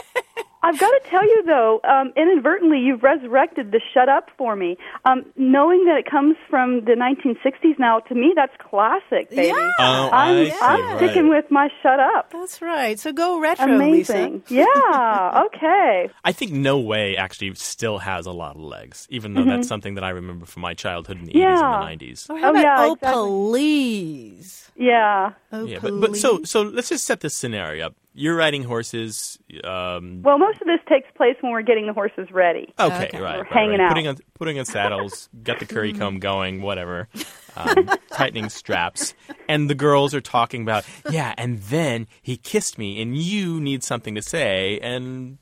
I've 0.62 0.78
got 0.78 0.90
to 0.90 1.00
tell 1.08 1.24
you 1.24 1.42
though, 1.46 1.80
um, 1.84 2.12
inadvertently, 2.16 2.78
you've 2.80 3.02
resurrected 3.02 3.72
the 3.72 3.80
"shut 3.94 4.08
up" 4.08 4.28
for 4.36 4.56
me. 4.56 4.76
Um, 5.04 5.24
knowing 5.36 5.84
that 5.86 5.96
it 5.96 6.10
comes 6.10 6.36
from 6.48 6.84
the 6.84 6.92
1960s 6.92 7.78
now, 7.78 8.00
to 8.00 8.14
me, 8.14 8.32
that's 8.36 8.52
classic, 8.58 9.30
baby. 9.30 9.48
Yeah. 9.48 9.72
Oh, 9.78 10.10
I'm, 10.12 10.36
I 10.36 10.44
see, 10.50 10.56
I'm 10.60 10.80
right. 10.84 10.96
sticking 10.98 11.28
with 11.28 11.46
my 11.50 11.68
"shut 11.82 11.98
up." 11.98 12.30
That's 12.32 12.60
right. 12.60 12.98
So 12.98 13.12
go 13.12 13.40
retro, 13.40 13.74
Amazing. 13.74 14.42
Lisa. 14.48 14.66
Yeah. 14.80 15.44
Okay. 15.46 16.08
I 16.24 16.32
think 16.32 16.52
No 16.52 16.78
Way 16.78 17.16
actually 17.16 17.54
still 17.54 17.98
has 17.98 18.26
a 18.26 18.32
lot 18.32 18.56
of 18.56 18.62
legs, 18.62 19.06
even 19.10 19.34
though 19.34 19.44
that's 19.44 19.66
something 19.68 19.94
that 19.94 20.04
I 20.04 20.10
remember 20.10 20.44
from 20.46 20.62
my 20.62 20.74
childhood 20.74 21.18
in 21.18 21.24
the 21.24 21.32
80s 21.32 21.40
Mm-hmm. 21.40 21.82
And 21.90 22.00
the 22.00 22.06
90s. 22.06 22.30
Or 22.30 22.38
how 22.38 22.46
Oh, 22.48 22.50
about 22.50 22.62
yeah, 22.62 22.76
oh 22.80 22.92
exactly. 22.94 23.60
please? 23.70 24.70
Yeah. 24.76 25.32
Oh 25.52 25.64
Yeah, 25.64 25.78
please. 25.78 25.90
but, 25.90 26.00
but 26.00 26.16
so 26.16 26.42
so 26.44 26.62
let's 26.62 26.88
just 26.88 27.04
set 27.04 27.20
this 27.20 27.34
scenario 27.34 27.86
up. 27.86 27.94
You're 28.12 28.34
riding 28.36 28.64
horses. 28.64 29.38
Um, 29.62 30.22
Well, 30.22 30.36
most 30.38 30.60
of 30.60 30.66
this 30.66 30.80
takes 30.88 31.06
place 31.16 31.36
when 31.40 31.52
we're 31.52 31.62
getting 31.62 31.86
the 31.86 31.92
horses 31.92 32.28
ready. 32.32 32.72
okay, 32.78 33.06
Okay. 33.06 33.20
right, 33.20 33.36
We're 33.38 33.42
right, 33.44 33.52
hanging 33.52 33.78
right. 33.78 33.80
out. 33.82 33.88
Putting 33.90 34.08
on 34.08 34.16
putting 34.34 34.58
on 34.58 34.64
saddles, 34.64 35.28
got 35.42 35.58
the 35.60 35.66
curry 35.66 35.92
comb 35.92 36.18
going, 36.20 36.60
whatever. 36.60 37.08
Um, 37.56 37.88
tightening 38.12 38.48
straps, 38.48 39.14
and 39.48 39.70
the 39.70 39.74
girls 39.74 40.14
are 40.14 40.20
talking 40.20 40.62
about 40.62 40.84
yeah. 41.10 41.34
And 41.38 41.58
then 41.62 42.06
he 42.22 42.36
kissed 42.36 42.78
me, 42.78 43.00
and 43.00 43.16
you 43.16 43.60
need 43.60 43.84
something 43.84 44.14
to 44.16 44.22
say, 44.22 44.78
and 44.80 45.38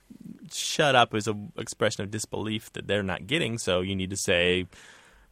shut 0.53 0.95
up 0.95 1.15
is 1.15 1.27
a 1.29 1.35
expression 1.59 2.03
of 2.05 2.11
disbelief 2.11 2.73
that 2.75 2.87
they're 2.87 3.03
not 3.03 3.27
getting. 3.27 3.57
So 3.59 3.81
you 3.81 3.97
need 3.97 4.11
to 4.11 4.17
say. 4.17 4.67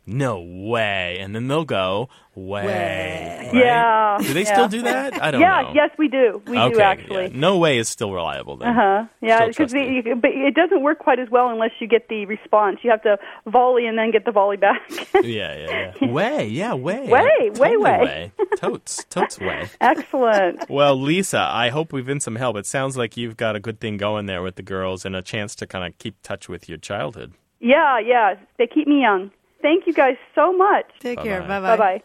No 0.09 0.41
way, 0.41 1.19
and 1.21 1.35
then 1.35 1.49
they'll 1.49 1.65
go 1.65 2.09
way. 2.37 2.65
Way. 2.65 3.51
right? 3.53 3.55
Yeah, 3.55 4.19
Do 4.21 4.33
they 4.35 4.45
yeah. 4.45 4.53
still 4.53 4.69
do 4.69 4.83
that? 4.83 5.21
I 5.21 5.33
don't 5.33 5.41
know. 5.41 5.47
yeah. 5.47 5.63
know. 5.63 5.73
Yes, 5.75 5.91
we 5.99 6.07
do. 6.07 6.41
We 6.47 6.57
okay, 6.57 6.75
do 6.75 6.81
actually. 6.81 7.23
yeah. 7.25 7.31
No 7.35 7.59
way 7.59 7.79
is 7.79 7.89
still 7.89 8.13
reliable 8.13 8.57
then. 8.57 8.69
Uh 8.69 8.75
huh. 8.75 9.05
Yeah, 9.21 9.47
because 9.49 9.73
but 9.73 10.31
it 10.31 10.55
doesn't 10.55 10.83
work 10.83 11.01
quite 11.01 11.19
as 11.19 11.29
well 11.29 11.49
unless 11.49 11.73
you 11.81 11.89
get 11.89 12.09
the 12.09 12.25
response. 12.27 12.79
You 12.83 12.91
have 12.91 13.03
to 13.03 13.19
volley 13.47 13.87
and 13.87 13.99
then 13.99 14.13
get 14.13 14.25
the 14.25 14.33
volley 14.33 14.57
back. 14.57 14.81
Yeah, 15.23 15.57
yeah, 15.57 15.95
yeah. 16.01 16.13
Way, 16.13 16.47
yeah, 16.47 16.75
way. 16.75 17.09
Way, 17.09 17.51
way, 17.51 17.53
Totally 17.53 17.77
way. 17.79 18.33
Totes, 18.59 19.05
totes 19.11 19.41
way. 19.41 19.69
Excellent. 19.81 20.69
Well, 20.71 21.01
Lisa, 21.01 21.41
I 21.41 21.71
hope 21.71 21.93
we've 21.93 22.07
been 22.07 22.21
some 22.21 22.37
help. 22.37 22.57
It 22.57 22.67
sounds 22.67 22.97
like 22.97 23.17
you've 23.17 23.37
got 23.37 23.57
a 23.57 23.61
good 23.61 23.81
thing 23.81 23.97
going 23.97 24.27
there 24.27 24.43
with 24.43 24.55
the 24.57 24.63
girls 24.63 25.05
and 25.05 25.17
a 25.17 25.23
chance 25.23 25.55
to 25.57 25.67
kind 25.67 25.85
of 25.87 25.99
keep 25.99 26.21
touch 26.23 26.49
with 26.49 26.69
your 26.69 26.79
childhood. 26.79 27.33
Yeah, 27.61 27.99
yeah. 27.99 28.35
They 28.59 28.67
keep 28.67 28.87
me 28.87 29.01
young. 29.01 29.31
Thank 29.67 29.89
you 29.89 29.93
guys 29.93 30.15
so 30.33 30.53
much. 30.53 30.87
Take 31.01 31.21
care. 31.21 31.41
Bye-bye. 31.41 31.61
Bye 31.61 31.77
Bye 31.77 31.99
bye. 31.99 32.03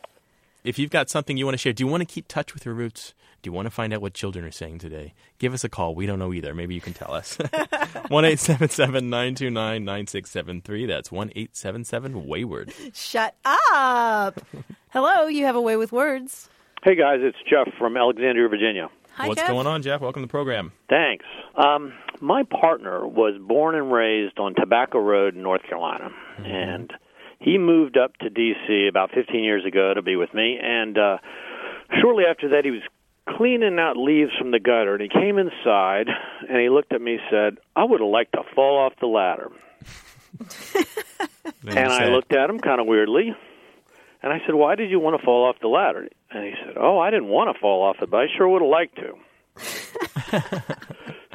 If 0.63 0.79
you've 0.79 0.89
got 0.89 1.11
something 1.11 1.37
you 1.37 1.45
want 1.45 1.53
to 1.53 1.59
share, 1.59 1.73
do 1.73 1.83
you 1.83 1.87
want 1.87 2.01
to 2.01 2.11
keep 2.11 2.27
touch 2.27 2.55
with 2.55 2.65
your 2.65 2.73
roots? 2.73 3.13
Do 3.43 3.49
you 3.49 3.51
want 3.51 3.67
to 3.67 3.69
find 3.69 3.93
out 3.93 4.01
what 4.01 4.15
children 4.15 4.43
are 4.45 4.51
saying 4.51 4.79
today? 4.79 5.13
Give 5.37 5.53
us 5.53 5.63
a 5.63 5.69
call. 5.69 5.93
We 5.93 6.07
don't 6.07 6.17
know 6.17 6.33
either. 6.33 6.55
Maybe 6.55 6.73
you 6.73 6.81
can 6.81 6.93
tell 6.93 7.13
us. 7.13 7.37
1 8.07 8.25
877 8.25 9.11
929 9.11 9.85
9673. 9.85 10.85
That's 10.87 11.11
1 11.11 11.29
877 11.35 12.25
Wayward. 12.25 12.73
Shut 12.95 13.35
up. 13.45 14.41
Hello, 14.89 15.27
you 15.27 15.45
have 15.45 15.55
a 15.55 15.61
way 15.61 15.77
with 15.77 15.91
words. 15.91 16.49
Hey 16.83 16.95
guys, 16.95 17.19
it's 17.21 17.37
Jeff 17.47 17.71
from 17.77 17.95
Alexandria, 17.95 18.49
Virginia. 18.49 18.89
Hi, 19.13 19.27
What's 19.27 19.39
Jeff. 19.39 19.49
going 19.51 19.67
on, 19.67 19.83
Jeff? 19.83 20.01
Welcome 20.01 20.23
to 20.23 20.25
the 20.25 20.31
program. 20.31 20.71
Thanks. 20.89 21.25
Um, 21.55 21.93
my 22.21 22.41
partner 22.41 23.07
was 23.07 23.39
born 23.39 23.75
and 23.75 23.91
raised 23.91 24.39
on 24.39 24.55
Tobacco 24.55 24.97
Road 24.97 25.35
in 25.35 25.43
North 25.43 25.61
Carolina, 25.69 26.09
and 26.43 26.91
he 27.41 27.57
moved 27.57 27.97
up 27.97 28.15
to 28.17 28.29
D.C. 28.29 28.87
about 28.87 29.11
15 29.11 29.43
years 29.43 29.65
ago 29.65 29.93
to 29.93 30.01
be 30.01 30.15
with 30.15 30.33
me. 30.33 30.59
And 30.61 30.97
uh, 30.97 31.17
shortly 31.99 32.23
after 32.29 32.49
that, 32.49 32.65
he 32.65 32.71
was 32.71 32.81
cleaning 33.27 33.79
out 33.79 33.97
leaves 33.97 34.31
from 34.37 34.51
the 34.51 34.59
gutter, 34.59 34.93
and 34.93 35.01
he 35.01 35.09
came 35.09 35.37
inside 35.37 36.07
and 36.47 36.59
he 36.59 36.69
looked 36.69 36.93
at 36.93 37.01
me 37.01 37.13
and 37.13 37.21
said, 37.29 37.57
"I 37.75 37.83
would 37.83 37.99
have 37.99 38.09
liked 38.09 38.33
to 38.33 38.43
fall 38.55 38.77
off 38.85 38.93
the 38.99 39.07
ladder." 39.07 39.51
And 41.63 41.77
I 41.77 42.07
looked 42.07 42.33
at 42.33 42.49
him 42.49 42.59
kind 42.59 42.81
of 42.81 42.87
weirdly. 42.87 43.35
And 44.23 44.33
I 44.33 44.39
said, 44.45 44.55
"Why 44.55 44.75
did 44.75 44.89
you 44.89 44.99
want 44.99 45.19
to 45.19 45.25
fall 45.25 45.47
off 45.47 45.57
the 45.61 45.67
ladder?" 45.67 46.07
And 46.31 46.43
he 46.43 46.53
said, 46.65 46.75
"Oh, 46.77 46.99
I 46.99 47.11
didn't 47.11 47.27
want 47.27 47.55
to 47.55 47.59
fall 47.59 47.83
off 47.83 47.97
it, 48.01 48.09
but 48.09 48.17
I 48.17 48.25
sure 48.35 48.47
would 48.47 48.61
have 48.61 48.69
liked 48.69 48.95
to." 48.97 49.15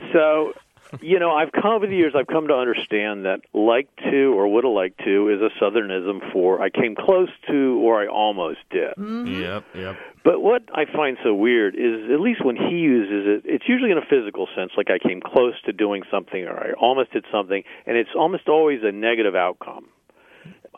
so, 0.13 0.53
you 1.01 1.19
know, 1.19 1.33
I've 1.33 1.53
come 1.53 1.73
over 1.73 1.87
the 1.87 1.97
years. 1.97 2.15
I've 2.17 2.27
come 2.27 2.49
to 2.49 2.55
understand 2.55 3.25
that 3.25 3.41
"like 3.53 3.89
to" 4.11 4.35
or 4.35 4.49
"would 4.49 4.65
have 4.65 4.73
liked 4.73 4.99
to" 5.05 5.29
is 5.29 5.41
a 5.41 5.51
Southernism 5.63 6.33
for 6.33 6.61
"I 6.61 6.71
came 6.71 6.95
close 6.95 7.31
to" 7.49 7.81
or 7.83 8.03
"I 8.03 8.07
almost 8.07 8.61
did." 8.71 8.95
Mm-hmm. 8.97 9.43
Yep, 9.43 9.65
yep. 9.75 9.97
But 10.25 10.43
what 10.43 10.63
I 10.75 10.87
find 10.87 11.17
so 11.23 11.35
weird 11.35 11.77
is, 11.77 12.11
at 12.11 12.21
least 12.21 12.45
when 12.45 12.57
he 12.57 12.77
uses 12.79 13.45
it, 13.45 13.51
it's 13.51 13.69
usually 13.69 13.93
in 13.93 13.99
a 13.99 14.05
physical 14.05 14.49
sense, 14.57 14.73
like 14.77 14.91
I 14.91 14.99
came 14.99 15.21
close 15.21 15.55
to 15.67 15.73
doing 15.73 16.03
something 16.11 16.45
or 16.45 16.59
I 16.59 16.73
almost 16.73 17.13
did 17.13 17.25
something, 17.31 17.63
and 17.87 17.97
it's 17.97 18.11
almost 18.17 18.49
always 18.49 18.81
a 18.83 18.91
negative 18.91 19.35
outcome. 19.35 19.87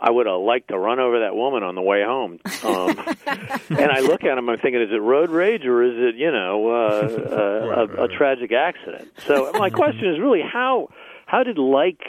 I 0.00 0.10
would 0.10 0.26
have 0.26 0.40
liked 0.40 0.68
to 0.68 0.78
run 0.78 0.98
over 1.00 1.20
that 1.20 1.34
woman 1.34 1.62
on 1.62 1.74
the 1.74 1.82
way 1.82 2.02
home. 2.04 2.38
Um, 2.62 2.98
and 3.26 3.90
I 3.92 4.00
look 4.00 4.24
at 4.24 4.38
him, 4.38 4.48
I'm 4.48 4.58
thinking, 4.58 4.80
is 4.82 4.90
it 4.92 5.02
road 5.02 5.30
rage 5.30 5.64
or 5.64 5.82
is 5.82 5.94
it, 5.96 6.16
you 6.16 6.30
know, 6.30 6.68
uh, 6.70 7.34
uh, 7.34 7.86
a, 8.02 8.04
a 8.04 8.08
tragic 8.08 8.52
accident? 8.52 9.12
So 9.26 9.52
my 9.54 9.70
question 9.70 10.12
is 10.12 10.20
really 10.20 10.42
how 10.42 10.88
how 11.26 11.42
did 11.42 11.58
like 11.58 12.00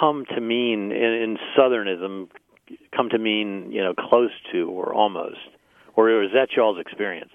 come 0.00 0.24
to 0.34 0.40
mean 0.40 0.92
in, 0.92 1.12
in 1.12 1.38
Southernism 1.56 2.28
come 2.94 3.08
to 3.10 3.18
mean, 3.18 3.70
you 3.72 3.82
know, 3.82 3.94
close 3.94 4.30
to 4.52 4.68
or 4.70 4.92
almost, 4.94 5.38
or 5.96 6.22
is 6.22 6.30
that 6.32 6.48
y'all's 6.56 6.78
experience? 6.80 7.30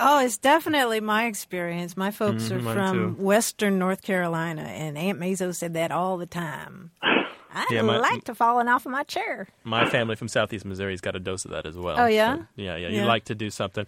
Oh, 0.00 0.24
it's 0.24 0.38
definitely 0.38 1.00
my 1.00 1.26
experience. 1.26 1.96
My 1.96 2.12
folks 2.12 2.48
Mhm, 2.50 2.56
are 2.56 2.72
from 2.72 3.16
too. 3.16 3.22
Western 3.22 3.78
North 3.80 4.02
Carolina, 4.02 4.62
and 4.62 4.96
Aunt 4.96 5.18
Mazo 5.18 5.52
said 5.54 5.74
that 5.74 5.90
all 5.90 6.16
the 6.18 6.26
time. 6.26 6.92
I 7.54 7.66
Yeah, 7.70 7.82
my- 7.82 7.98
like 7.98 8.24
to 8.24 8.34
falling 8.34 8.68
off 8.68 8.84
of 8.86 8.92
my 8.92 9.02
chair. 9.04 9.48
My 9.64 9.88
family 9.88 10.16
from 10.16 10.28
Southeast 10.28 10.64
Missouri's 10.64 11.00
got 11.00 11.16
a 11.16 11.20
dose 11.20 11.44
of 11.44 11.50
that 11.52 11.66
as 11.66 11.76
well. 11.76 11.96
Oh, 11.98 12.06
yeah? 12.06 12.36
So, 12.36 12.44
yeah, 12.56 12.76
yeah. 12.76 12.88
Yeah. 12.88 13.00
You 13.02 13.06
like 13.06 13.24
to 13.24 13.34
do 13.34 13.50
something. 13.50 13.86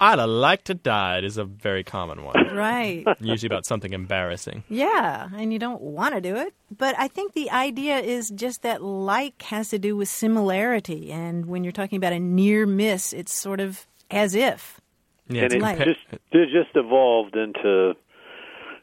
I'd 0.00 0.20
have 0.20 0.28
liked 0.28 0.66
to 0.66 0.74
die 0.74 1.18
is 1.24 1.38
a 1.38 1.44
very 1.44 1.82
common 1.82 2.22
one. 2.22 2.54
Right. 2.54 3.04
Usually 3.20 3.48
about 3.48 3.66
something 3.66 3.92
embarrassing. 3.92 4.62
Yeah, 4.68 5.28
and 5.34 5.52
you 5.52 5.58
don't 5.58 5.80
want 5.80 6.14
to 6.14 6.20
do 6.20 6.36
it. 6.36 6.54
But 6.70 6.94
I 6.96 7.08
think 7.08 7.32
the 7.32 7.50
idea 7.50 7.98
is 7.98 8.30
just 8.30 8.62
that 8.62 8.80
like 8.80 9.42
has 9.42 9.70
to 9.70 9.78
do 9.80 9.96
with 9.96 10.08
similarity. 10.08 11.10
And 11.10 11.46
when 11.46 11.64
you're 11.64 11.72
talking 11.72 11.96
about 11.96 12.12
a 12.12 12.20
near 12.20 12.64
miss, 12.64 13.12
it's 13.12 13.34
sort 13.34 13.58
of 13.58 13.86
as 14.08 14.36
if. 14.36 14.80
Yeah, 15.28 15.42
and 15.42 15.46
it's 15.46 15.54
it 15.56 15.62
like- 15.62 15.78
just 15.78 16.00
it 16.30 16.48
just 16.52 16.76
evolved 16.76 17.34
into 17.34 17.94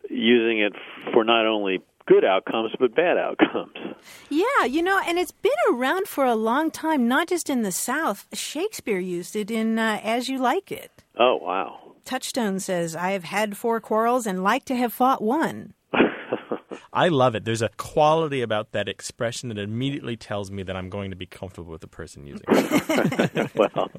using 0.09 0.59
it 0.59 0.73
for 1.13 1.23
not 1.23 1.45
only 1.45 1.79
good 2.07 2.25
outcomes 2.25 2.71
but 2.79 2.95
bad 2.95 3.17
outcomes. 3.17 3.95
Yeah, 4.29 4.65
you 4.65 4.81
know, 4.81 5.01
and 5.05 5.17
it's 5.17 5.31
been 5.31 5.51
around 5.69 6.07
for 6.07 6.25
a 6.25 6.35
long 6.35 6.71
time, 6.71 7.07
not 7.07 7.27
just 7.27 7.49
in 7.49 7.61
the 7.61 7.71
South. 7.71 8.27
Shakespeare 8.33 8.99
used 8.99 9.35
it 9.35 9.49
in 9.49 9.79
uh, 9.79 9.99
As 10.03 10.29
You 10.29 10.37
Like 10.39 10.71
It. 10.71 11.03
Oh 11.17 11.37
wow. 11.37 11.79
Touchstone 12.05 12.59
says, 12.59 12.95
I 12.95 13.11
have 13.11 13.23
had 13.23 13.57
four 13.57 13.81
quarrels 13.81 14.27
and 14.27 14.43
like 14.43 14.65
to 14.65 14.75
have 14.75 14.93
fought 14.93 15.23
one. 15.23 15.73
I 16.93 17.07
love 17.07 17.33
it. 17.33 17.45
There's 17.45 17.63
a 17.63 17.69
quality 17.77 18.41
about 18.41 18.73
that 18.73 18.87
expression 18.87 19.49
that 19.49 19.57
immediately 19.57 20.15
tells 20.15 20.51
me 20.51 20.61
that 20.63 20.75
I'm 20.75 20.89
going 20.89 21.09
to 21.09 21.15
be 21.15 21.25
comfortable 21.25 21.71
with 21.71 21.81
the 21.81 21.87
person 21.87 22.27
using 22.27 22.45
it. 22.47 23.51
well, 23.55 23.89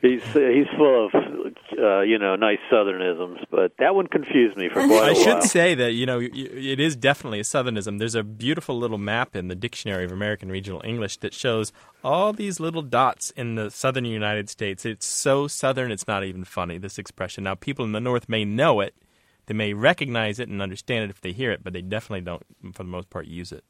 he's 0.00 0.22
he's 0.32 0.66
full 0.76 1.06
of 1.06 1.45
uh, 1.78 2.00
you 2.00 2.18
know 2.18 2.36
nice 2.36 2.58
Southernisms, 2.70 3.44
but 3.50 3.72
that 3.78 3.94
one 3.94 4.06
confused 4.06 4.56
me 4.56 4.68
for 4.68 4.86
quite 4.86 4.90
a 4.90 4.94
I 4.94 4.98
while. 4.98 5.10
I 5.10 5.14
should 5.14 5.42
say 5.42 5.74
that 5.74 5.92
you 5.92 6.06
know 6.06 6.20
it 6.20 6.80
is 6.80 6.96
definitely 6.96 7.40
a 7.40 7.44
Southernism. 7.44 7.98
There's 7.98 8.14
a 8.14 8.22
beautiful 8.22 8.78
little 8.78 8.98
map 8.98 9.36
in 9.36 9.48
the 9.48 9.54
Dictionary 9.54 10.04
of 10.04 10.12
American 10.12 10.50
Regional 10.50 10.80
English 10.84 11.18
that 11.18 11.34
shows 11.34 11.72
all 12.02 12.32
these 12.32 12.60
little 12.60 12.82
dots 12.82 13.30
in 13.30 13.54
the 13.54 13.70
southern 13.70 14.04
United 14.04 14.48
States. 14.48 14.84
It's 14.84 15.06
so 15.06 15.48
southern, 15.48 15.90
it's 15.90 16.06
not 16.06 16.24
even 16.24 16.44
funny. 16.44 16.78
This 16.78 16.98
expression. 16.98 17.44
Now, 17.44 17.54
people 17.54 17.84
in 17.84 17.92
the 17.92 18.00
north 18.00 18.28
may 18.28 18.44
know 18.44 18.80
it, 18.80 18.94
they 19.46 19.54
may 19.54 19.72
recognize 19.72 20.38
it 20.38 20.48
and 20.48 20.60
understand 20.60 21.04
it 21.04 21.10
if 21.10 21.20
they 21.20 21.32
hear 21.32 21.50
it, 21.52 21.62
but 21.62 21.72
they 21.72 21.82
definitely 21.82 22.22
don't, 22.22 22.42
for 22.72 22.82
the 22.82 22.88
most 22.88 23.10
part, 23.10 23.26
use 23.26 23.52
it. 23.52 23.64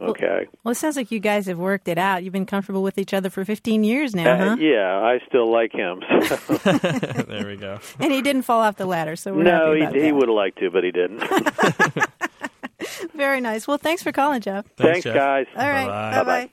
Okay. 0.00 0.46
Well, 0.62 0.72
it 0.72 0.76
sounds 0.76 0.96
like 0.96 1.10
you 1.10 1.20
guys 1.20 1.46
have 1.46 1.58
worked 1.58 1.88
it 1.88 1.96
out. 1.98 2.22
You've 2.22 2.32
been 2.32 2.44
comfortable 2.46 2.82
with 2.82 2.98
each 2.98 3.14
other 3.14 3.30
for 3.30 3.44
15 3.44 3.82
years 3.82 4.14
now, 4.14 4.32
Uh, 4.34 4.48
huh? 4.50 4.56
yeah, 4.60 4.98
I 4.98 5.20
still 5.26 5.50
like 5.50 5.72
him. 5.72 6.02
So. 6.26 6.36
there 7.28 7.46
we 7.46 7.56
go. 7.56 7.78
And 8.00 8.12
he 8.12 8.20
didn't 8.20 8.42
fall 8.42 8.60
off 8.60 8.76
the 8.76 8.84
ladder, 8.86 9.16
so 9.16 9.32
we're 9.32 9.44
no, 9.44 9.68
happy 9.74 9.78
he 9.78 9.82
about 9.84 9.94
he 9.94 10.00
that. 10.02 10.14
would 10.14 10.28
have 10.28 10.34
liked 10.36 10.58
to, 10.58 10.70
but 10.70 10.84
he 10.84 10.90
didn't. 10.92 11.22
Very 13.14 13.40
nice. 13.40 13.66
Well, 13.66 13.78
thanks 13.78 14.02
for 14.02 14.12
calling, 14.12 14.40
Jeff. 14.42 14.66
Thanks, 14.76 15.02
Jeff. 15.04 15.14
guys. 15.14 15.46
All 15.56 15.68
right. 15.68 15.86
Bye-bye. 15.86 16.22
Bye-bye. 16.24 16.50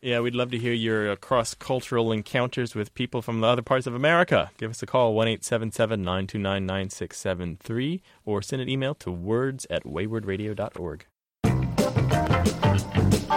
Yeah, 0.00 0.20
we'd 0.20 0.34
love 0.34 0.50
to 0.50 0.58
hear 0.58 0.72
your 0.74 1.16
cross 1.16 1.54
cultural 1.54 2.12
encounters 2.12 2.74
with 2.74 2.94
people 2.94 3.22
from 3.22 3.40
the 3.40 3.46
other 3.46 3.62
parts 3.62 3.86
of 3.86 3.94
America. 3.94 4.50
Give 4.58 4.70
us 4.70 4.82
a 4.82 4.86
call, 4.86 5.14
1 5.14 5.28
877 5.28 6.02
929 6.02 6.66
9673, 6.66 8.02
or 8.26 8.42
send 8.42 8.60
an 8.60 8.68
email 8.68 8.94
to 8.96 9.10
words 9.10 9.66
at 9.70 9.84
waywardradio.org. 9.84 11.06
You 13.24 13.30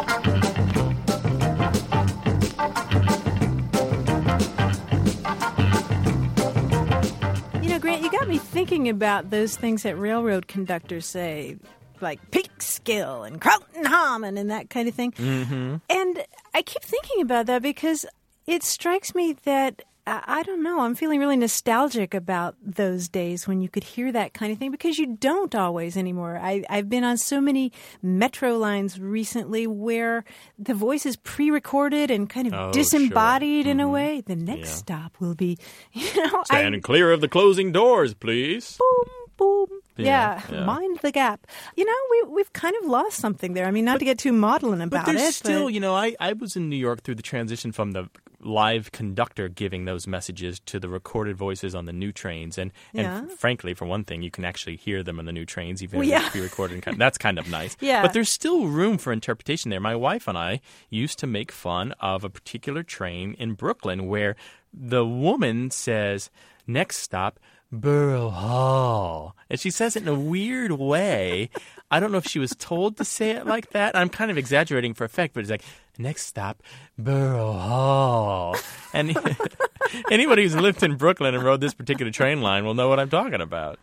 know, 7.69 7.79
Grant, 7.79 8.01
you 8.01 8.11
got 8.11 8.27
me 8.27 8.37
thinking 8.37 8.89
about 8.89 9.29
those 9.29 9.55
things 9.55 9.83
that 9.83 9.97
railroad 9.97 10.47
conductors 10.47 11.05
say, 11.05 11.55
like 12.01 12.31
Peekskill 12.31 13.25
and 13.25 13.39
Croton 13.39 14.37
and 14.37 14.51
that 14.51 14.69
kind 14.69 14.89
of 14.89 14.93
thing. 14.93 15.13
Mm-hmm. 15.13 15.75
And 15.89 16.25
I 16.53 16.63
keep 16.63 16.83
thinking 16.83 17.21
about 17.21 17.45
that 17.45 17.61
because 17.61 18.05
it 18.45 18.63
strikes 18.63 19.15
me 19.15 19.37
that 19.45 19.83
I 20.07 20.23
I 20.39 20.43
don't 20.43 20.63
know. 20.63 20.79
I'm 20.79 20.95
feeling 20.95 21.19
really 21.19 21.35
nostalgic 21.37 22.13
about 22.13 22.55
those 22.63 23.09
days 23.09 23.47
when 23.47 23.61
you 23.61 23.69
could 23.69 23.83
hear 23.83 24.11
that 24.11 24.33
kind 24.33 24.51
of 24.51 24.57
thing 24.57 24.71
because 24.71 24.97
you 24.97 25.17
don't 25.19 25.53
always 25.53 25.97
anymore. 25.97 26.39
I, 26.41 26.63
I've 26.69 26.89
been 26.89 27.03
on 27.03 27.17
so 27.17 27.41
many 27.41 27.71
metro 28.01 28.57
lines 28.57 28.99
recently 28.99 29.67
where 29.67 30.23
the 30.57 30.73
voice 30.73 31.05
is 31.05 31.17
pre-recorded 31.17 32.09
and 32.09 32.29
kind 32.29 32.47
of 32.47 32.53
Oh, 32.53 32.57
sure. 32.67 32.71
disembodied 32.73 33.67
in 33.67 33.79
a 33.79 33.83
mm-hmm. 33.83 33.91
way. 33.91 34.21
The 34.25 34.35
next 34.35 34.69
Yeah. 34.69 34.75
stop 34.75 35.17
will 35.19 35.35
be, 35.35 35.57
you 35.91 36.09
know, 36.15 36.43
I, 36.49 36.61
Stand 36.61 36.81
clear 36.83 37.11
of 37.11 37.21
the 37.21 37.27
closing 37.27 37.71
doors, 37.71 38.13
please. 38.13 38.77
boom, 38.79 39.05
boom. 39.37 39.79
Yeah, 39.97 40.41
Yeah, 40.51 40.63
mind 40.63 40.99
the 41.01 41.11
gap. 41.11 41.47
You 41.75 41.83
know, 41.83 41.95
we 42.11 42.35
we've 42.35 42.53
kind 42.53 42.75
of 42.81 42.87
lost 42.87 43.17
something 43.17 43.53
there. 43.53 43.65
I 43.65 43.71
mean, 43.71 43.83
not 43.85 43.97
to 43.99 44.05
get 44.05 44.19
too 44.19 44.31
maudlin 44.31 44.79
about 44.81 45.05
But 45.07 45.13
there's 45.13 45.29
it, 45.29 45.33
still, 45.33 45.63
but 45.65 45.73
you 45.73 45.79
know, 45.79 45.95
I, 45.95 46.15
I 46.19 46.33
was 46.33 46.55
in 46.55 46.69
New 46.69 46.75
York 46.77 47.01
through 47.01 47.15
the 47.15 47.23
transition 47.23 47.71
from 47.71 47.91
the 47.93 48.07
live 48.47 48.91
conductor 48.91 49.49
giving 49.49 49.85
those 49.85 50.07
messages 50.07 50.59
to 50.61 50.79
the 50.79 50.89
recorded 50.89 51.35
voices 51.37 51.75
on 51.75 51.85
the 51.85 51.93
new 51.93 52.11
trains. 52.11 52.57
And, 52.57 52.71
and 52.93 53.03
Yeah. 53.29 53.35
frankly, 53.35 53.73
for 53.73 53.85
one 53.85 54.03
thing, 54.03 54.21
you 54.23 54.31
can 54.31 54.45
actually 54.45 54.77
hear 54.77 55.03
them 55.03 55.19
on 55.19 55.25
the 55.25 55.31
new 55.33 55.45
trains, 55.45 55.83
even 55.83 55.99
Well, 55.99 56.07
if 56.07 56.11
yeah. 56.11 56.29
pre-recorded. 56.29 56.73
and 56.75 56.83
kind- 56.83 56.97
That's 56.97 57.17
kind 57.17 57.37
of 57.37 57.49
nice. 57.49 57.75
Yeah. 57.81 58.01
But 58.01 58.13
there's 58.13 58.31
still 58.31 58.67
room 58.67 58.97
for 58.97 59.11
interpretation 59.13 59.69
there. 59.69 59.79
My 59.79 59.95
wife 59.95 60.27
and 60.27 60.37
I 60.37 60.61
used 60.89 61.19
to 61.19 61.27
make 61.27 61.51
fun 61.51 61.93
of 61.99 62.23
a 62.23 62.29
particular 62.29 62.81
train 62.83 63.35
in 63.37 63.53
Brooklyn 63.53 64.07
where 64.07 64.35
the 64.73 65.05
woman 65.05 65.69
says, 65.71 66.29
next 66.65 66.97
stop, 66.97 67.39
Borough 67.71 68.29
Hall. 68.29 69.35
And 69.49 69.59
she 69.59 69.69
says 69.71 69.95
it 69.95 70.03
in 70.03 70.07
a 70.07 70.13
weird 70.17 70.71
way. 70.71 71.49
I 71.91 71.99
don't 71.99 72.11
know 72.11 72.17
if 72.17 72.25
she 72.27 72.39
was 72.39 72.51
told 72.57 72.95
to 72.97 73.05
say 73.05 73.31
it 73.31 73.45
like 73.45 73.71
that. 73.71 73.95
I'm 73.95 74.09
kind 74.09 74.31
of 74.31 74.37
exaggerating 74.37 74.93
for 74.93 75.03
effect, 75.03 75.33
but 75.33 75.41
it's 75.41 75.49
like, 75.49 75.63
next 75.99 76.25
stop, 76.25 76.61
Borough 76.97 77.53
Hall. 77.53 78.55
And 78.93 79.17
anybody 80.11 80.43
who's 80.43 80.55
lived 80.55 80.83
in 80.83 80.95
Brooklyn 80.95 81.35
and 81.35 81.43
rode 81.43 81.61
this 81.61 81.73
particular 81.73 82.11
train 82.11 82.41
line 82.41 82.65
will 82.65 82.73
know 82.73 82.89
what 82.89 82.99
I'm 82.99 83.09
talking 83.09 83.41
about. 83.41 83.79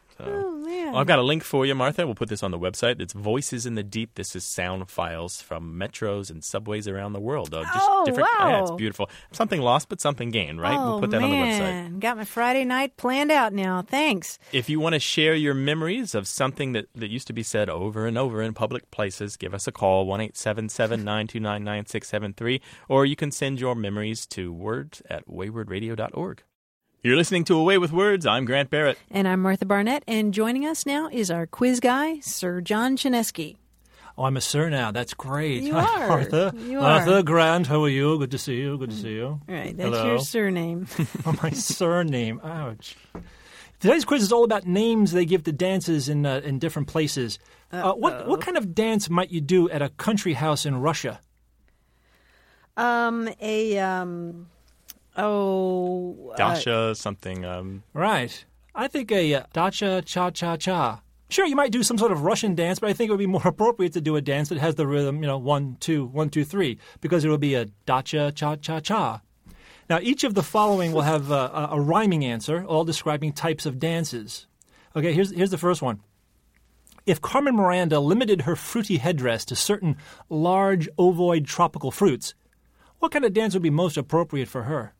Man, 0.74 0.94
I've 0.94 1.06
got 1.06 1.18
a 1.18 1.22
link 1.22 1.42
for 1.44 1.64
you, 1.66 1.74
Martha. 1.74 2.04
We'll 2.06 2.14
put 2.14 2.28
this 2.28 2.42
on 2.42 2.50
the 2.50 2.58
website. 2.58 3.00
It's 3.00 3.12
Voices 3.12 3.66
in 3.66 3.74
the 3.74 3.82
Deep. 3.82 4.14
This 4.14 4.34
is 4.36 4.44
sound 4.44 4.90
files 4.90 5.40
from 5.40 5.78
metros 5.78 6.30
and 6.30 6.42
subways 6.42 6.88
around 6.88 7.12
the 7.12 7.20
world. 7.20 7.52
Uh, 7.54 7.62
just 7.64 7.74
Oh, 7.88 8.04
different. 8.04 8.28
Yeah, 8.38 8.62
it's 8.62 8.70
beautiful. 8.72 9.08
Something 9.32 9.60
lost, 9.60 9.88
but 9.88 10.00
something 10.00 10.30
gained, 10.30 10.60
right? 10.60 10.76
Oh, 10.76 10.92
we'll 10.92 11.00
put 11.00 11.10
that 11.10 11.22
on 11.22 11.30
the 11.30 11.36
website. 11.36 11.98
Got 12.00 12.16
my 12.16 12.24
Friday 12.24 12.64
night 12.64 12.96
planned 12.96 13.30
out 13.30 13.52
now. 13.52 13.82
Thanks. 13.82 14.38
If 14.52 14.68
you 14.68 14.80
want 14.80 14.94
to 14.94 14.98
share 15.00 15.34
your 15.34 15.54
memories 15.54 16.14
of 16.14 16.26
something 16.28 16.72
that, 16.72 16.86
that 16.94 17.10
used 17.10 17.26
to 17.28 17.32
be 17.32 17.42
said 17.42 17.68
over 17.68 18.06
and 18.06 18.16
over 18.18 18.42
in 18.42 18.54
public 18.54 18.90
places, 18.90 19.36
give 19.36 19.54
us 19.54 19.66
a 19.66 19.72
call, 19.72 20.06
1 20.06 20.20
877 20.20 21.04
929 21.04 21.64
9673, 21.64 22.60
or 22.88 23.04
you 23.06 23.16
can 23.16 23.30
send 23.30 23.60
your 23.60 23.74
memories 23.74 24.26
to 24.26 24.52
words 24.52 25.02
at 25.08 25.26
waywardradio.org. 25.28 26.42
You're 27.04 27.16
listening 27.16 27.44
to 27.44 27.56
Away 27.58 27.76
with 27.76 27.92
Words. 27.92 28.24
I'm 28.24 28.46
Grant 28.46 28.70
Barrett. 28.70 28.96
And 29.10 29.28
I'm 29.28 29.42
Martha 29.42 29.66
Barnette, 29.66 30.04
and 30.08 30.32
joining 30.32 30.64
us 30.64 30.86
now 30.86 31.10
is 31.12 31.30
our 31.30 31.46
quiz 31.46 31.78
guy, 31.78 32.20
Sir 32.20 32.62
John 32.62 32.96
Chaneski. 32.96 33.56
Oh, 34.16 34.24
I'm 34.24 34.38
a 34.38 34.40
sir 34.40 34.70
now. 34.70 34.90
That's 34.90 35.12
great. 35.12 35.62
You 35.62 35.74
Hi, 35.78 36.04
are. 36.04 36.08
Martha. 36.08 36.54
You 36.56 36.80
Martha 36.80 37.18
are. 37.18 37.22
Grant, 37.22 37.66
how 37.66 37.82
are 37.84 37.90
you? 37.90 38.16
Good 38.18 38.30
to 38.30 38.38
see 38.38 38.54
you. 38.56 38.78
Good 38.78 38.88
to 38.88 38.96
see 38.96 39.12
you. 39.16 39.26
All 39.26 39.40
right, 39.46 39.76
that's 39.76 39.86
Hello. 39.94 40.06
your 40.06 40.18
surname. 40.18 40.86
Oh, 41.26 41.38
my 41.42 41.50
surname. 41.50 42.40
Ouch. 42.42 42.96
Today's 43.80 44.06
quiz 44.06 44.22
is 44.22 44.32
all 44.32 44.44
about 44.44 44.66
names 44.66 45.12
they 45.12 45.26
give 45.26 45.42
to 45.42 45.52
dances 45.52 46.08
in 46.08 46.24
uh, 46.24 46.40
in 46.42 46.58
different 46.58 46.88
places. 46.88 47.38
Uh, 47.70 47.92
what 47.92 48.26
what 48.26 48.40
kind 48.40 48.56
of 48.56 48.74
dance 48.74 49.10
might 49.10 49.30
you 49.30 49.42
do 49.42 49.68
at 49.68 49.82
a 49.82 49.90
country 49.90 50.32
house 50.32 50.64
in 50.64 50.80
Russia? 50.80 51.20
Um, 52.78 53.28
a 53.42 53.78
um, 53.78 54.46
oh, 55.16 56.30
uh, 56.32 56.36
Dasha 56.36 56.94
something. 56.94 57.44
Um, 57.44 57.82
Right. 57.92 58.44
I 58.74 58.88
think 58.88 59.12
a 59.12 59.34
uh, 59.34 59.42
dacha 59.52 60.02
cha 60.04 60.30
cha 60.30 60.56
cha. 60.56 61.00
Sure, 61.28 61.46
you 61.46 61.56
might 61.56 61.72
do 61.72 61.82
some 61.82 61.96
sort 61.96 62.12
of 62.12 62.22
Russian 62.22 62.54
dance, 62.54 62.78
but 62.78 62.90
I 62.90 62.92
think 62.92 63.08
it 63.08 63.12
would 63.12 63.18
be 63.18 63.26
more 63.26 63.42
appropriate 63.46 63.92
to 63.94 64.00
do 64.00 64.16
a 64.16 64.20
dance 64.20 64.48
that 64.48 64.58
has 64.58 64.74
the 64.74 64.86
rhythm, 64.86 65.22
you 65.22 65.26
know, 65.26 65.38
one, 65.38 65.76
two, 65.80 66.06
one, 66.06 66.28
two, 66.28 66.44
three, 66.44 66.78
because 67.00 67.24
it 67.24 67.28
will 67.28 67.38
be 67.38 67.54
a 67.54 67.66
dacha 67.86 68.32
cha 68.34 68.56
cha 68.56 68.80
cha. 68.80 69.20
Now, 69.88 70.00
each 70.00 70.24
of 70.24 70.34
the 70.34 70.42
following 70.42 70.92
will 70.92 71.02
have 71.02 71.30
uh, 71.30 71.50
a, 71.52 71.76
a 71.76 71.80
rhyming 71.80 72.24
answer, 72.24 72.64
all 72.64 72.84
describing 72.84 73.32
types 73.32 73.66
of 73.66 73.78
dances. 73.78 74.46
Okay, 74.96 75.12
here's, 75.12 75.30
here's 75.30 75.50
the 75.50 75.58
first 75.58 75.82
one. 75.82 76.00
If 77.06 77.20
Carmen 77.20 77.56
Miranda 77.56 78.00
limited 78.00 78.42
her 78.42 78.56
fruity 78.56 78.96
headdress 78.96 79.44
to 79.46 79.56
certain 79.56 79.96
large 80.30 80.88
ovoid 80.98 81.44
tropical 81.46 81.90
fruits, 81.90 82.34
what 82.98 83.12
kind 83.12 83.24
of 83.26 83.34
dance 83.34 83.52
would 83.52 83.62
be 83.62 83.70
most 83.70 83.98
appropriate 83.98 84.48
for 84.48 84.62
her? 84.62 84.94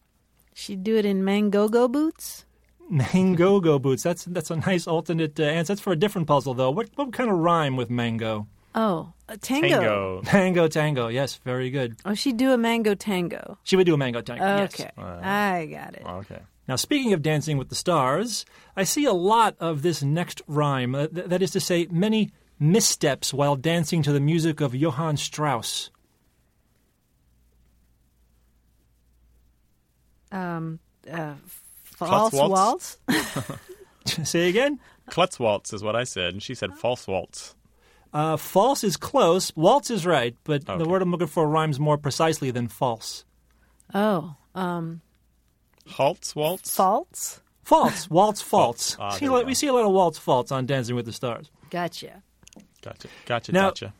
She'd 0.55 0.83
do 0.83 0.97
it 0.97 1.05
in 1.05 1.23
mangogo 1.25 1.89
boots. 1.89 2.47
Mango 2.91 3.61
go 3.61 3.79
boots. 3.79 4.03
That's 4.03 4.25
that's 4.25 4.51
a 4.51 4.57
nice 4.57 4.87
alternate 4.87 5.41
uh, 5.41 5.45
answer. 5.45 5.73
That's 5.73 5.81
for 5.81 5.93
a 5.93 5.97
different 5.97 6.27
puzzle, 6.27 6.53
though. 6.55 6.71
What 6.71 6.91
what 6.97 7.13
kind 7.13 7.31
of 7.31 7.39
rhyme 7.39 7.77
with 7.77 7.89
mango? 7.89 8.47
Oh, 8.75 9.13
a 9.29 9.39
tango. 9.39 9.69
tango. 9.69 10.23
Mango 10.33 10.69
tango. 10.69 11.09
Yes, 11.09 11.37
very 11.45 11.71
good. 11.71 11.97
Oh, 12.05 12.13
she'd 12.15 12.37
do 12.37 12.53
a 12.53 12.59
mango 12.59 12.95
tango. 12.95 13.57
She 13.65 13.77
would 13.77 13.87
do 13.87 13.95
a 13.95 13.97
mango 13.97 14.21
tango. 14.21 14.45
yes. 14.45 14.75
Okay, 14.81 14.91
I 14.97 15.67
got 15.71 15.95
it. 15.95 16.03
Okay. 16.07 16.41
Now, 16.67 16.77
speaking 16.77 17.13
of 17.13 17.23
Dancing 17.23 17.57
with 17.59 17.69
the 17.69 17.75
Stars, 17.75 18.45
I 18.77 18.85
see 18.85 19.05
a 19.05 19.13
lot 19.13 19.55
of 19.61 19.83
this 19.83 20.03
next 20.03 20.43
rhyme. 20.47 20.95
Uh, 20.95 21.07
th- 21.09 21.27
that 21.27 21.43
is 21.43 21.51
to 21.53 21.61
say, 21.61 21.87
many 21.91 22.33
missteps 22.59 23.33
while 23.35 23.57
dancing 23.57 24.03
to 24.03 24.13
the 24.13 24.21
music 24.21 24.61
of 24.61 24.75
Johann 24.75 25.17
Strauss. 25.17 25.91
Um, 30.35 30.79
uh, 31.11 31.35
false 31.85 32.33
waltz? 32.33 32.99
waltz. 33.09 33.51
say 34.31 34.49
again. 34.49 34.81
Klutz 35.11 35.39
waltz 35.39 35.73
is 35.73 35.83
what 35.83 35.95
I 35.97 36.05
said, 36.05 36.33
and 36.35 36.43
she 36.43 36.55
said 36.55 36.75
false 36.75 37.07
waltz. 37.07 37.55
Uh, 38.13 38.37
false 38.37 38.85
is 38.85 38.97
close. 38.97 39.53
Waltz 39.57 39.91
is 39.91 40.07
right, 40.07 40.37
but 40.45 40.65
the 40.67 40.85
word 40.89 41.03
I'm 41.03 41.11
looking 41.11 41.27
for 41.27 41.47
rhymes 41.49 41.79
more 41.81 41.99
precisely 41.99 42.51
than 42.51 42.69
false. 42.69 43.25
Oh, 43.93 44.35
um, 44.55 45.01
Haltz 45.89 46.35
waltz. 46.35 46.75
false. 46.75 47.41
False. 47.65 48.09
Waltz 48.11 48.43
false. 48.43 48.95
Ah, 49.01 49.11
See 49.11 49.25
we 49.25 49.31
lot- 49.31 49.41
go. 49.43 49.47
we 49.47 49.55
see 49.55 49.67
a 49.69 49.73
lot 49.73 49.85
of 49.87 49.91
waltz 49.93 50.19
faults 50.19 50.53
on 50.53 50.67
Dancing 50.67 50.95
with 50.97 51.07
the 51.07 51.13
Stars. 51.15 51.51
Gotcha. 51.71 52.23
Gotcha. 52.83 53.09
Gotcha. 53.25 53.53
Now- 53.53 53.69
gotcha. 53.71 53.95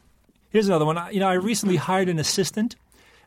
Here's 0.51 0.67
another 0.69 0.85
one. 0.85 0.99
I- 0.99 1.11
You 1.11 1.21
know, 1.21 1.29
I 1.29 1.33
recently 1.35 1.77
hired 1.77 2.09
an 2.11 2.19
assistant. 2.19 2.77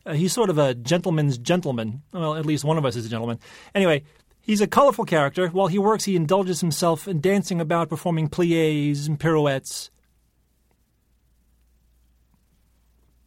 Uh, 0.08 0.14
he's 0.14 0.32
sort 0.34 0.50
of 0.50 0.58
a 0.58 0.74
gentleman's 0.74 1.38
gentleman. 1.38 2.02
Well, 2.14 2.36
at 2.36 2.46
least 2.46 2.64
one 2.64 2.78
of 2.78 2.86
us 2.86 2.96
is 2.96 3.06
a 3.06 3.10
gentleman. 3.10 3.40
Anyway, 3.76 4.04
he's 4.42 4.62
a 4.62 4.68
colorful 4.68 5.06
character. 5.06 5.50
While 5.50 5.68
he 5.68 5.78
works, 5.78 6.06
he 6.06 6.16
indulges 6.16 6.62
himself 6.62 7.08
in 7.08 7.20
dancing 7.20 7.60
about, 7.60 7.90
performing 7.90 8.30
plies 8.30 9.08
and 9.08 9.20
pirouettes. 9.20 9.90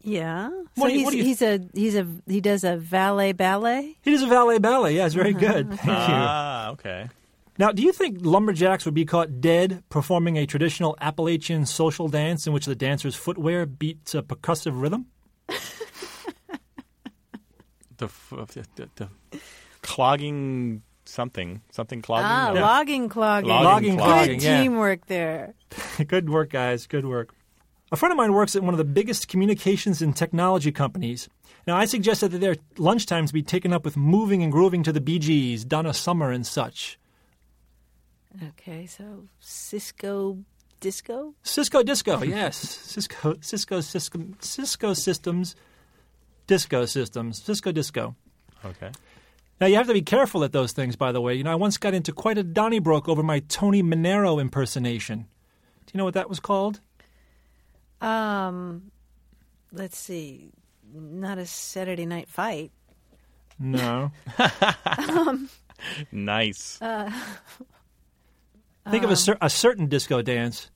Yeah. 0.03 0.49
So 0.49 0.65
What 0.77 0.89
do 0.89 0.95
you- 0.95 1.05
he's, 1.11 1.15
you- 1.15 1.25
he's 1.25 1.43
a 1.43 1.61
he's 1.75 1.95
a 1.95 2.07
he 2.27 2.41
does 2.41 2.65
a 2.65 2.77
valet 2.77 3.33
ballet. 3.33 3.97
He 4.03 4.11
does 4.13 4.23
a 4.23 4.27
valet 4.27 4.59
ballet. 4.59 4.97
Yeah, 4.97 5.05
it's 5.07 5.15
very 5.15 5.35
good. 5.35 5.69
Thank 5.69 5.85
you. 5.87 5.93
Ah, 5.95 6.71
okay. 6.71 7.09
Now, 7.59 7.73
do 7.73 7.83
you 7.83 7.93
think 7.93 8.19
lumberjacks 8.23 8.87
would 8.87 8.95
be 8.95 9.05
caught 9.05 9.43
dead 9.43 9.83
performing 9.91 10.39
a 10.39 10.47
traditional 10.47 10.97
Appalachian 11.03 11.67
social 11.67 12.09
dance 12.09 12.47
in 12.47 12.55
which 12.55 12.65
the 12.65 12.75
dancer's 12.75 13.15
footwear 13.15 13.67
beats 13.67 14.15
a 14.15 14.23
percussive 14.23 14.81
rhythm? 14.81 15.07
The, 18.07 18.47
the, 18.47 18.67
the, 18.77 18.89
the 19.31 19.39
clogging 19.83 20.83
something 21.05 21.61
something 21.71 22.03
clogging. 22.03 22.27
Ah, 22.27 22.53
No. 22.53 22.61
logging 22.61 23.09
clogging. 23.09 23.49
Logging 23.49 23.65
Logging 23.65 23.97
clogging. 23.99 24.39
Good 24.39 24.43
yeah. 24.45 24.63
teamwork 24.63 25.07
there. 25.07 25.55
Good 26.07 26.31
work, 26.31 26.51
guys. 26.51 26.87
Good 26.87 27.07
work. 27.07 27.35
A 27.93 27.97
friend 27.97 28.13
of 28.13 28.17
mine 28.17 28.33
works 28.33 28.55
at 28.55 28.63
one 28.63 28.73
of 28.75 28.79
the 28.79 28.85
biggest 28.85 29.27
communications 29.29 30.01
and 30.01 30.17
technology 30.17 30.71
companies. 30.71 31.29
Now, 31.67 31.77
I 31.77 31.87
suggested 31.87 32.31
that 32.31 32.39
their 32.39 32.55
lunchtimes 32.77 33.33
be 33.33 33.43
taken 33.43 33.73
up 33.73 33.85
with 33.85 33.97
moving 33.97 34.43
and 34.43 34.53
grooving 34.53 34.83
to 34.85 34.93
the 34.93 35.01
Bee 35.01 35.19
Gees, 35.19 35.65
Donna 35.65 35.93
Summer, 35.93 36.31
and 36.31 36.47
such. 36.47 36.99
Okay, 38.49 38.87
so 38.87 39.25
Cisco 39.41 40.39
disco. 40.79 41.35
Cisco 41.43 41.83
Disco, 41.83 42.23
yes. 42.23 42.57
Cisco, 42.57 43.37
Cisco, 43.41 43.81
Cisco, 43.81 44.21
Cisco 44.41 44.95
Systems, 44.95 45.57
Disco 46.51 46.85
Systems, 46.85 47.41
Cisco 47.41 47.71
Disco. 47.71 48.17
Okay. 48.65 48.91
Now, 49.61 49.69
you 49.69 49.77
have 49.77 49.87
to 49.87 49.93
be 49.93 50.03
careful 50.03 50.43
at 50.43 50.51
those 50.51 50.73
things, 50.73 50.97
by 50.97 51.13
the 51.13 51.21
way. 51.21 51.33
You 51.37 51.45
know, 51.45 51.53
I 51.53 51.55
once 51.55 51.77
got 51.77 51.95
into 51.95 52.13
quite 52.13 52.39
a 52.39 52.43
Donnybrook 52.43 53.09
over 53.09 53.23
my 53.23 53.39
Tony 53.39 53.85
Manero 53.85 54.41
impersonation. 54.41 55.29
Do 55.87 55.93
you 55.95 55.99
know 55.99 56.05
what 56.05 56.15
that 56.15 56.29
was 56.29 56.41
called? 56.41 56.81
Um, 58.01 58.91
let's 59.71 59.97
see, 59.97 60.51
not 60.93 61.39
a 61.39 61.47
Saturday 61.47 62.05
Night 62.05 62.29
Fight. 62.29 62.73
No. 63.61 64.11
Nice. 66.13 66.79
Think 68.91 69.05
of 69.05 69.11
a, 69.11 69.17
cer- 69.17 69.39
a 69.41 69.49
certain 69.49 69.87
disco 69.87 70.21
dance 70.21 70.69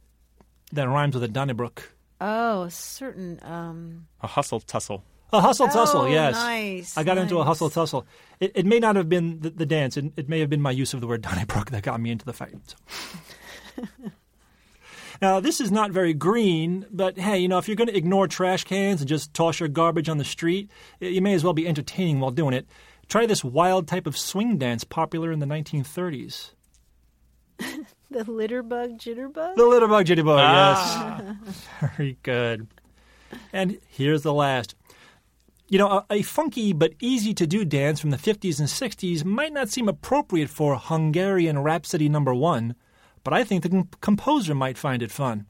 that 0.73 0.89
rhymes 0.89 1.15
with 1.15 1.25
a 1.25 1.29
Donnybrook. 1.29 1.93
Oh, 2.23 2.63
a 2.63 2.71
certain 2.71 3.39
um. 3.43 4.07
a 4.23 4.27
hustle 4.29 4.61
tussle. 4.61 5.05
A 5.35 5.41
hustle 5.41 5.67
tussle, 5.67 6.03
oh, 6.03 6.07
yes. 6.07 6.35
Nice. 6.35 6.97
I 6.97 7.03
got 7.03 7.19
into 7.19 7.35
a 7.37 7.39
nice. 7.39 7.47
hustle 7.49 7.69
tussle. 7.71 8.07
It, 8.39 8.53
it 8.55 8.67
may 8.67 8.79
not 8.79 8.95
have 8.95 9.09
been 9.09 9.41
the, 9.41 9.51
the 9.51 9.67
dance. 9.67 9.97
It, 9.97 10.13
it 10.17 10.29
may 10.29 10.39
have 10.41 10.49
been 10.49 10.63
my 10.63 10.71
use 10.71 10.95
of 10.95 11.01
the 11.01 11.07
word 11.09 11.23
Donnybrook 11.23 11.71
that 11.73 11.83
got 11.83 12.01
me 12.01 12.11
into 12.13 12.25
the 12.25 12.33
fight. 12.33 12.55
So. 12.67 13.83
now, 15.23 15.41
this 15.41 15.61
is 15.61 15.73
not 15.73 15.91
very 15.91 16.15
green, 16.15 16.87
but 16.91 17.19
hey, 17.19 17.39
you 17.39 17.49
know, 17.49 17.59
if 17.59 17.67
you're 17.69 17.77
going 17.77 17.89
to 17.89 17.97
ignore 17.97 18.29
trash 18.29 18.63
cans 18.65 19.01
and 19.01 19.09
just 19.09 19.35
toss 19.35 19.59
your 19.59 19.69
garbage 19.69 20.09
on 20.09 20.19
the 20.19 20.25
street, 20.25 20.71
you 21.01 21.21
may 21.21 21.35
as 21.35 21.43
well 21.43 21.53
be 21.53 21.67
entertaining 21.67 22.21
while 22.21 22.31
doing 22.31 22.55
it. 22.55 22.69
Try 23.09 23.27
this 23.27 23.43
wild 23.43 23.89
type 23.89 24.07
of 24.07 24.17
swing 24.17 24.57
dance 24.57 24.85
popular 24.85 25.33
in 25.33 25.41
the 25.41 25.47
1930s. 25.47 26.53
The 28.11 28.23
litterbug 28.25 28.97
jitterbug. 29.01 29.57
The 29.57 29.63
Litterbug 29.63 30.05
Jittybug, 30.05 30.39
Ah. 30.39 31.35
yes. 31.47 31.67
Very 31.97 32.17
good. 32.23 32.69
And 33.53 33.79
here's 33.89 34.23
the 34.23 34.33
last. 34.33 34.77
You 35.69 35.79
know, 35.79 35.89
a, 35.89 36.07
a 36.11 36.23
funky 36.23 36.73
but 36.73 36.93
easy 37.01 37.33
to 37.35 37.47
do 37.47 37.65
dance 37.65 38.01
from 38.01 38.11
the 38.11 38.19
50s 38.19 38.59
and 38.59 38.69
60s 38.69 39.25
might 39.25 39.53
not 39.53 39.71
seem 39.71 39.89
appropriate 39.89 40.51
for 40.51 40.77
Hungarian 40.77 41.59
Rhapsody 41.61 42.09
number 42.09 42.35
one, 42.35 42.75
but 43.23 43.33
I 43.33 43.45
think 43.45 43.63
the 43.63 43.71
com- 43.71 43.89
composer 44.01 44.55
might 44.55 44.77
find 44.77 45.03
it 45.03 45.11
fun. 45.11 45.47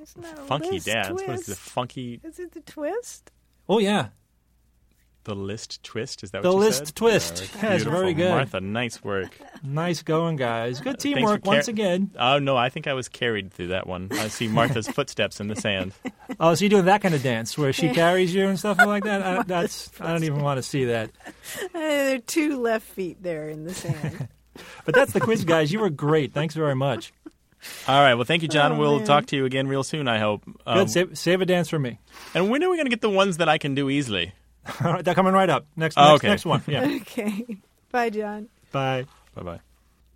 Isn't 0.00 0.22
that 0.22 0.38
a 0.38 0.42
Funky 0.42 0.78
dance. 0.80 1.08
Twist? 1.08 1.28
What 1.28 1.38
is 1.38 1.46
the 1.46 1.54
funky? 1.54 2.20
Is 2.24 2.38
it 2.38 2.52
the 2.52 2.60
twist? 2.60 3.30
Oh, 3.68 3.78
yeah. 3.78 4.08
The 5.24 5.34
list 5.36 5.82
twist. 5.84 6.24
Is 6.24 6.32
that 6.32 6.42
The 6.42 6.48
what 6.48 6.54
you 6.54 6.60
list 6.64 6.86
said? 6.86 6.94
twist. 6.96 7.38
Yeah, 7.40 7.46
Yes, 7.62 7.76
beautiful. 7.84 7.92
very 8.00 8.14
good. 8.14 8.30
Martha, 8.30 8.60
nice 8.60 9.04
work. 9.04 9.38
Nice 9.62 10.02
going, 10.02 10.34
guys. 10.36 10.80
Good 10.80 10.98
teamwork 10.98 11.44
car- 11.44 11.54
once 11.54 11.68
again. 11.68 12.10
Oh 12.18 12.38
no, 12.40 12.56
I 12.56 12.68
think 12.70 12.86
I 12.88 12.92
was 12.94 13.08
carried 13.08 13.52
through 13.52 13.68
that 13.68 13.86
one. 13.86 14.08
I 14.10 14.26
see 14.28 14.48
Martha's 14.48 14.88
footsteps 14.96 15.38
in 15.40 15.46
the 15.48 15.54
sand. 15.56 15.92
Oh, 16.40 16.54
so 16.54 16.64
you're 16.64 16.70
doing 16.70 16.86
that 16.86 17.02
kind 17.02 17.14
of 17.14 17.22
dance 17.22 17.56
where 17.56 17.72
she 17.72 17.90
carries 17.90 18.34
you 18.34 18.48
and 18.48 18.58
stuff 18.58 18.78
like 18.78 19.04
that? 19.04 19.22
I, 19.38 19.42
that's 19.44 19.90
I 20.00 20.08
don't 20.12 20.24
even 20.24 20.40
want 20.42 20.58
to 20.58 20.62
see 20.64 20.86
that. 20.86 21.10
Uh, 21.62 21.68
there 21.72 22.14
are 22.16 22.18
two 22.18 22.60
left 22.60 22.84
feet 22.86 23.22
there 23.22 23.48
in 23.48 23.64
the 23.64 23.74
sand. 23.74 24.28
But 24.84 24.94
that's 24.94 25.14
the 25.14 25.20
quiz, 25.20 25.46
guys. 25.46 25.72
You 25.72 25.80
were 25.80 25.88
great. 25.88 26.34
Thanks 26.34 26.54
very 26.54 26.74
much. 26.74 27.10
All 27.88 28.00
right. 28.02 28.12
Well, 28.14 28.24
thank 28.24 28.42
you, 28.42 28.48
John. 28.48 28.72
Oh, 28.72 28.78
we'll 28.78 28.96
man. 28.98 29.06
talk 29.06 29.24
to 29.26 29.36
you 29.36 29.46
again 29.46 29.66
real 29.66 29.82
soon. 29.82 30.08
I 30.08 30.18
hope. 30.18 30.42
Um, 30.66 30.78
Good. 30.80 30.90
Save, 30.90 31.16
save 31.18 31.40
a 31.40 31.46
dance 31.46 31.70
for 31.70 31.78
me. 31.78 31.98
and 32.34 32.50
when 32.50 32.62
are 32.62 32.68
we 32.68 32.76
going 32.76 32.84
to 32.84 32.90
get 32.90 33.00
the 33.00 33.08
ones 33.08 33.38
that 33.38 33.48
I 33.48 33.56
can 33.56 33.74
do 33.74 33.88
easily? 33.88 34.34
All 34.84 34.92
right, 34.92 35.04
they're 35.04 35.14
coming 35.14 35.32
right 35.32 35.50
up. 35.50 35.66
Next, 35.76 35.96
Oh, 35.98 36.02
next, 36.02 36.14
okay. 36.16 36.28
next 36.28 36.44
one. 36.44 36.62
Yeah. 36.66 36.82
okay. 37.02 37.46
Bye, 37.90 38.10
John. 38.10 38.48
Bye. 38.70 39.06
Bye 39.34 39.42
bye. 39.42 39.60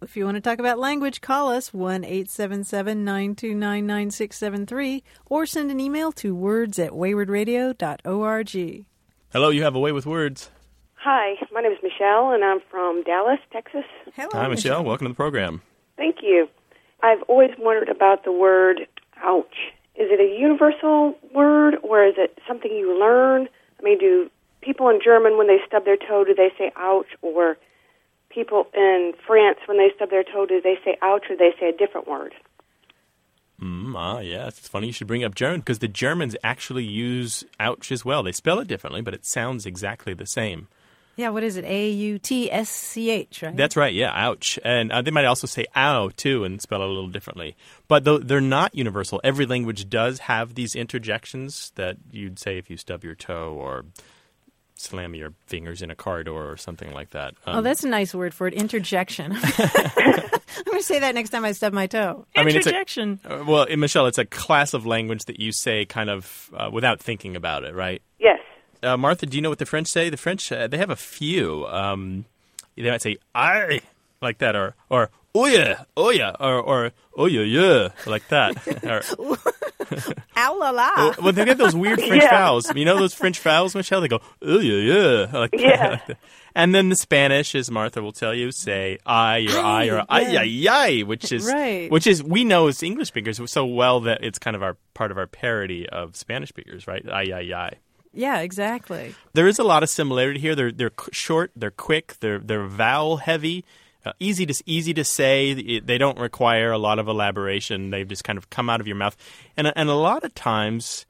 If 0.02 0.16
you 0.16 0.24
want 0.26 0.36
to 0.36 0.40
talk 0.42 0.58
about 0.58 0.78
language, 0.78 1.20
call 1.20 1.50
us 1.50 1.72
1 1.72 2.04
877 2.04 3.02
929 3.04 3.86
9673 3.86 5.02
or 5.26 5.46
send 5.46 5.70
an 5.70 5.80
email 5.80 6.12
to 6.12 6.34
words 6.34 6.78
at 6.78 6.90
waywardradio.org. 6.92 8.84
Hello. 9.32 9.48
You 9.50 9.62
have 9.64 9.74
a 9.74 9.80
way 9.80 9.92
with 9.92 10.06
words. 10.06 10.50
Hi, 10.96 11.34
my 11.52 11.60
name 11.60 11.72
is 11.72 11.78
Michelle, 11.82 12.32
and 12.32 12.44
I'm 12.44 12.58
from 12.70 13.02
Dallas, 13.04 13.38
Texas. 13.52 13.84
Hello. 14.14 14.28
Hi, 14.32 14.48
Michelle. 14.48 14.82
Welcome 14.84 15.06
to 15.06 15.12
the 15.12 15.16
program. 15.16 15.62
Thank 15.96 16.16
you. 16.22 16.48
I've 17.02 17.22
always 17.28 17.50
wondered 17.58 17.88
about 17.88 18.24
the 18.24 18.32
word 18.32 18.86
ouch. 19.22 19.54
Is 19.94 20.08
it 20.10 20.20
a 20.20 20.38
universal 20.38 21.14
word, 21.34 21.76
or 21.82 22.04
is 22.04 22.14
it 22.18 22.38
something 22.48 22.70
you 22.72 22.98
learn? 22.98 23.48
I 23.78 23.82
mean, 23.82 23.98
do 23.98 24.30
people 24.66 24.88
in 24.88 24.98
German, 25.02 25.38
when 25.38 25.46
they 25.46 25.58
stub 25.66 25.84
their 25.84 25.96
toe, 25.96 26.24
do 26.24 26.34
they 26.34 26.50
say 26.58 26.72
ouch? 26.76 27.06
Or 27.22 27.56
people 28.28 28.66
in 28.74 29.12
France, 29.26 29.58
when 29.66 29.78
they 29.78 29.90
stub 29.94 30.10
their 30.10 30.24
toe, 30.24 30.44
do 30.44 30.60
they 30.60 30.76
say 30.84 30.98
ouch, 31.00 31.24
or 31.30 31.36
they 31.36 31.54
say 31.58 31.68
a 31.68 31.72
different 31.72 32.08
word? 32.08 32.34
Mm, 33.62 33.94
ah, 33.96 34.18
yes. 34.18 34.58
It's 34.58 34.68
funny 34.68 34.88
you 34.88 34.92
should 34.92 35.06
bring 35.06 35.24
up 35.24 35.34
German 35.34 35.60
because 35.60 35.78
the 35.78 35.88
Germans 35.88 36.36
actually 36.44 36.84
use 36.84 37.44
ouch 37.58 37.90
as 37.90 38.04
well. 38.04 38.22
They 38.22 38.32
spell 38.32 38.58
it 38.58 38.68
differently, 38.68 39.00
but 39.00 39.14
it 39.14 39.24
sounds 39.24 39.64
exactly 39.64 40.12
the 40.12 40.26
same. 40.26 40.68
Yeah, 41.16 41.30
what 41.30 41.42
is 41.42 41.56
it? 41.56 41.64
A 41.64 41.88
U 41.88 42.18
T 42.18 42.52
S 42.52 42.68
C 42.68 43.08
H, 43.08 43.42
right? 43.42 43.56
That's 43.56 43.74
right. 43.74 43.94
Yeah, 43.94 44.12
ouch. 44.12 44.58
And 44.62 44.92
uh, 44.92 45.00
they 45.00 45.10
might 45.10 45.24
also 45.24 45.46
say 45.46 45.64
ow 45.74 46.10
too 46.14 46.44
and 46.44 46.60
spell 46.60 46.82
it 46.82 46.84
a 46.84 46.88
little 46.88 47.08
differently. 47.08 47.56
But 47.88 48.04
though 48.04 48.18
they're 48.18 48.42
not 48.42 48.74
universal, 48.74 49.22
every 49.24 49.46
language 49.46 49.88
does 49.88 50.18
have 50.18 50.54
these 50.54 50.74
interjections 50.74 51.72
that 51.76 51.96
you'd 52.10 52.38
say 52.38 52.58
if 52.58 52.68
you 52.68 52.76
stub 52.76 53.02
your 53.02 53.14
toe 53.14 53.54
or 53.54 53.86
slam 54.78 55.14
your 55.14 55.32
fingers 55.46 55.82
in 55.82 55.90
a 55.90 55.94
car 55.94 56.22
door 56.22 56.50
or 56.50 56.56
something 56.56 56.92
like 56.92 57.10
that. 57.10 57.34
Um, 57.46 57.58
oh, 57.58 57.62
that's 57.62 57.82
a 57.84 57.88
nice 57.88 58.14
word 58.14 58.32
for 58.34 58.46
it. 58.46 58.54
Interjection. 58.54 59.32
I'm 59.58 60.64
going 60.64 60.78
to 60.78 60.82
say 60.82 60.98
that 61.00 61.14
next 61.14 61.30
time 61.30 61.44
I 61.44 61.52
stub 61.52 61.72
my 61.72 61.86
toe. 61.86 62.26
I 62.36 62.44
mean, 62.44 62.56
it's 62.56 62.66
a- 62.66 62.70
Interjection. 62.70 63.20
uh, 63.24 63.44
well, 63.46 63.66
eh, 63.68 63.76
Michelle, 63.76 64.06
it's 64.06 64.18
a 64.18 64.24
class 64.24 64.74
of 64.74 64.86
language 64.86 65.24
that 65.24 65.40
you 65.40 65.52
say 65.52 65.84
kind 65.84 66.10
of 66.10 66.50
uh, 66.56 66.70
without 66.72 67.00
thinking 67.00 67.36
about 67.36 67.64
it, 67.64 67.74
right? 67.74 68.02
Yes. 68.18 68.38
Uh, 68.82 68.96
Martha, 68.96 69.26
do 69.26 69.36
you 69.36 69.42
know 69.42 69.48
what 69.48 69.58
the 69.58 69.66
French 69.66 69.88
say? 69.88 70.10
The 70.10 70.16
French 70.16 70.52
uh, 70.52 70.66
they 70.68 70.76
have 70.78 70.90
a 70.90 70.96
few. 70.96 71.66
Um, 71.66 72.26
they 72.76 72.90
might 72.90 73.00
say 73.02 73.16
"I" 73.34 73.80
like 74.20 74.38
that, 74.38 74.54
or 74.54 74.74
or 74.90 75.10
"Oh 75.34 75.46
yeah, 75.46 75.84
oh 75.96 76.10
yeah," 76.10 76.32
or 76.38 76.60
or 76.60 76.92
"Oh 77.16 77.24
yeah, 77.24 77.40
yeah," 77.40 77.88
like 78.06 78.28
that. 78.28 78.54
or, 78.84 79.36
Ow 80.36 80.56
la 80.58 80.70
la. 80.70 81.14
well, 81.22 81.32
they 81.32 81.44
get 81.44 81.58
those 81.58 81.74
weird 81.74 82.00
French 82.00 82.22
Yeah. 82.22 82.30
vowels. 82.30 82.74
You 82.74 82.84
know 82.84 82.98
those 82.98 83.14
French 83.14 83.38
vowels, 83.40 83.74
Michelle? 83.74 84.00
They 84.00 84.08
go 84.08 84.20
"Oh 84.42 84.58
yeah, 84.58 84.94
yeah," 85.30 85.38
like 85.38 85.50
Yeah. 85.54 85.96
that. 86.06 86.18
And 86.54 86.74
then 86.74 86.88
the 86.88 86.96
Spanish, 86.96 87.54
as 87.54 87.70
Martha 87.70 88.00
will 88.02 88.12
tell 88.12 88.34
you, 88.34 88.50
say 88.50 88.98
"I" 89.04 89.46
or 89.50 89.58
"I" 89.58 89.86
or 89.88 90.04
"ay 90.08 90.20
yeah. 90.32 90.40
ay 90.40 90.66
ay," 90.98 91.02
which 91.02 91.30
is 91.32 91.46
Right. 91.46 91.90
which 91.90 92.06
is 92.06 92.22
we 92.22 92.44
know 92.44 92.68
as 92.68 92.82
English 92.82 93.08
speakers 93.08 93.40
so 93.50 93.66
well 93.66 94.00
that 94.00 94.24
it's 94.24 94.38
kind 94.38 94.56
of 94.56 94.62
our 94.62 94.76
part 94.94 95.10
of 95.10 95.18
our 95.18 95.26
parody 95.26 95.88
of 95.88 96.16
Spanish 96.16 96.48
speakers, 96.48 96.86
right? 96.86 97.04
"Ay 97.08 97.30
ay 97.32 97.52
ay." 97.54 97.70
Yeah, 98.12 98.40
exactly. 98.40 99.14
There 99.34 99.46
is 99.46 99.58
a 99.58 99.64
lot 99.64 99.82
of 99.82 99.90
similarity 99.90 100.40
here. 100.40 100.54
They're 100.54 100.72
they're 100.72 100.92
short, 101.12 101.52
they're 101.54 101.70
quick, 101.70 102.14
they're 102.20 102.38
they're 102.38 102.64
vowel 102.66 103.18
heavy, 103.18 103.62
uh, 104.06 104.12
easy 104.20 104.46
to 104.46 104.62
easy 104.66 104.94
to 104.94 105.04
say. 105.04 105.80
They 105.80 105.98
don't 105.98 106.18
require 106.18 106.70
a 106.70 106.78
lot 106.78 106.98
of 106.98 107.08
elaboration. 107.08 107.90
They 107.90 108.04
just 108.04 108.24
kind 108.24 108.38
of 108.38 108.48
come 108.50 108.70
out 108.70 108.80
of 108.80 108.86
your 108.86 108.96
mouth, 108.96 109.16
and 109.56 109.72
and 109.74 109.88
a 109.88 109.94
lot 109.94 110.22
of 110.22 110.34
times, 110.34 111.06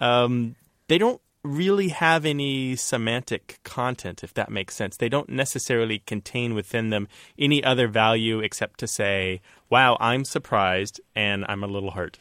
um, 0.00 0.54
they 0.88 0.98
don't 0.98 1.20
really 1.42 1.88
have 1.88 2.24
any 2.24 2.76
semantic 2.76 3.58
content, 3.64 4.24
if 4.24 4.34
that 4.34 4.50
makes 4.50 4.74
sense. 4.74 4.96
They 4.96 5.08
don't 5.08 5.28
necessarily 5.28 6.00
contain 6.00 6.54
within 6.54 6.90
them 6.90 7.08
any 7.38 7.62
other 7.62 7.88
value 7.88 8.40
except 8.40 8.78
to 8.80 8.86
say, 8.86 9.40
"Wow, 9.68 9.96
I'm 10.00 10.24
surprised 10.24 11.00
and 11.14 11.44
I'm 11.48 11.64
a 11.64 11.68
little 11.68 11.92
hurt." 11.92 12.18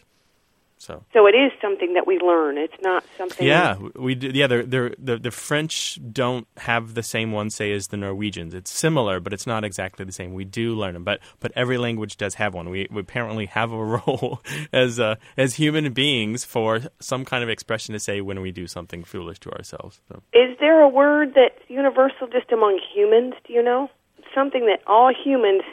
So. 0.85 1.03
So 1.13 1.25
it 1.25 1.31
is 1.31 1.51
something 1.59 1.93
that 1.95 2.05
we 2.05 2.19
learn. 2.19 2.59
It's 2.59 2.79
not 2.79 3.03
something. 3.17 3.45
Yeah, 3.45 3.75
we 3.95 4.13
do, 4.13 4.29
yeah. 4.31 4.45
They're, 4.45 4.63
they're, 4.63 4.93
the 4.99 5.17
the 5.17 5.31
French 5.31 5.99
don't 6.11 6.47
have 6.57 6.93
the 6.93 7.01
same 7.01 7.31
one 7.31 7.49
say 7.49 7.71
as 7.71 7.87
the 7.87 7.97
Norwegians. 7.97 8.53
It's 8.53 8.69
similar, 8.71 9.19
but 9.19 9.33
it's 9.33 9.47
not 9.47 9.63
exactly 9.63 10.05
the 10.05 10.11
same. 10.11 10.35
We 10.35 10.45
do 10.45 10.75
learn 10.75 10.93
them, 10.93 11.03
but 11.03 11.21
but 11.39 11.51
every 11.55 11.79
language 11.79 12.17
does 12.17 12.35
have 12.35 12.53
one. 12.53 12.69
We, 12.69 12.87
we 12.91 13.01
apparently 13.01 13.47
have 13.47 13.71
a 13.71 13.83
role 13.97 14.43
as 14.71 14.99
uh, 14.99 15.15
as 15.37 15.55
human 15.55 15.91
beings 15.91 16.45
for 16.45 16.81
some 16.99 17.25
kind 17.25 17.43
of 17.43 17.49
expression 17.49 17.93
to 17.93 17.99
say 17.99 18.21
when 18.21 18.39
we 18.41 18.51
do 18.51 18.67
something 18.67 19.03
foolish 19.03 19.39
to 19.39 19.51
ourselves. 19.53 20.01
So. 20.07 20.21
Is 20.33 20.55
there 20.59 20.81
a 20.81 20.89
word 20.89 21.33
that's 21.35 21.67
universal 21.67 22.27
just 22.27 22.51
among 22.51 22.79
humans? 22.93 23.33
Do 23.47 23.53
you 23.53 23.63
know 23.63 23.89
something 24.35 24.67
that 24.67 24.81
all 24.85 25.11
humans 25.11 25.63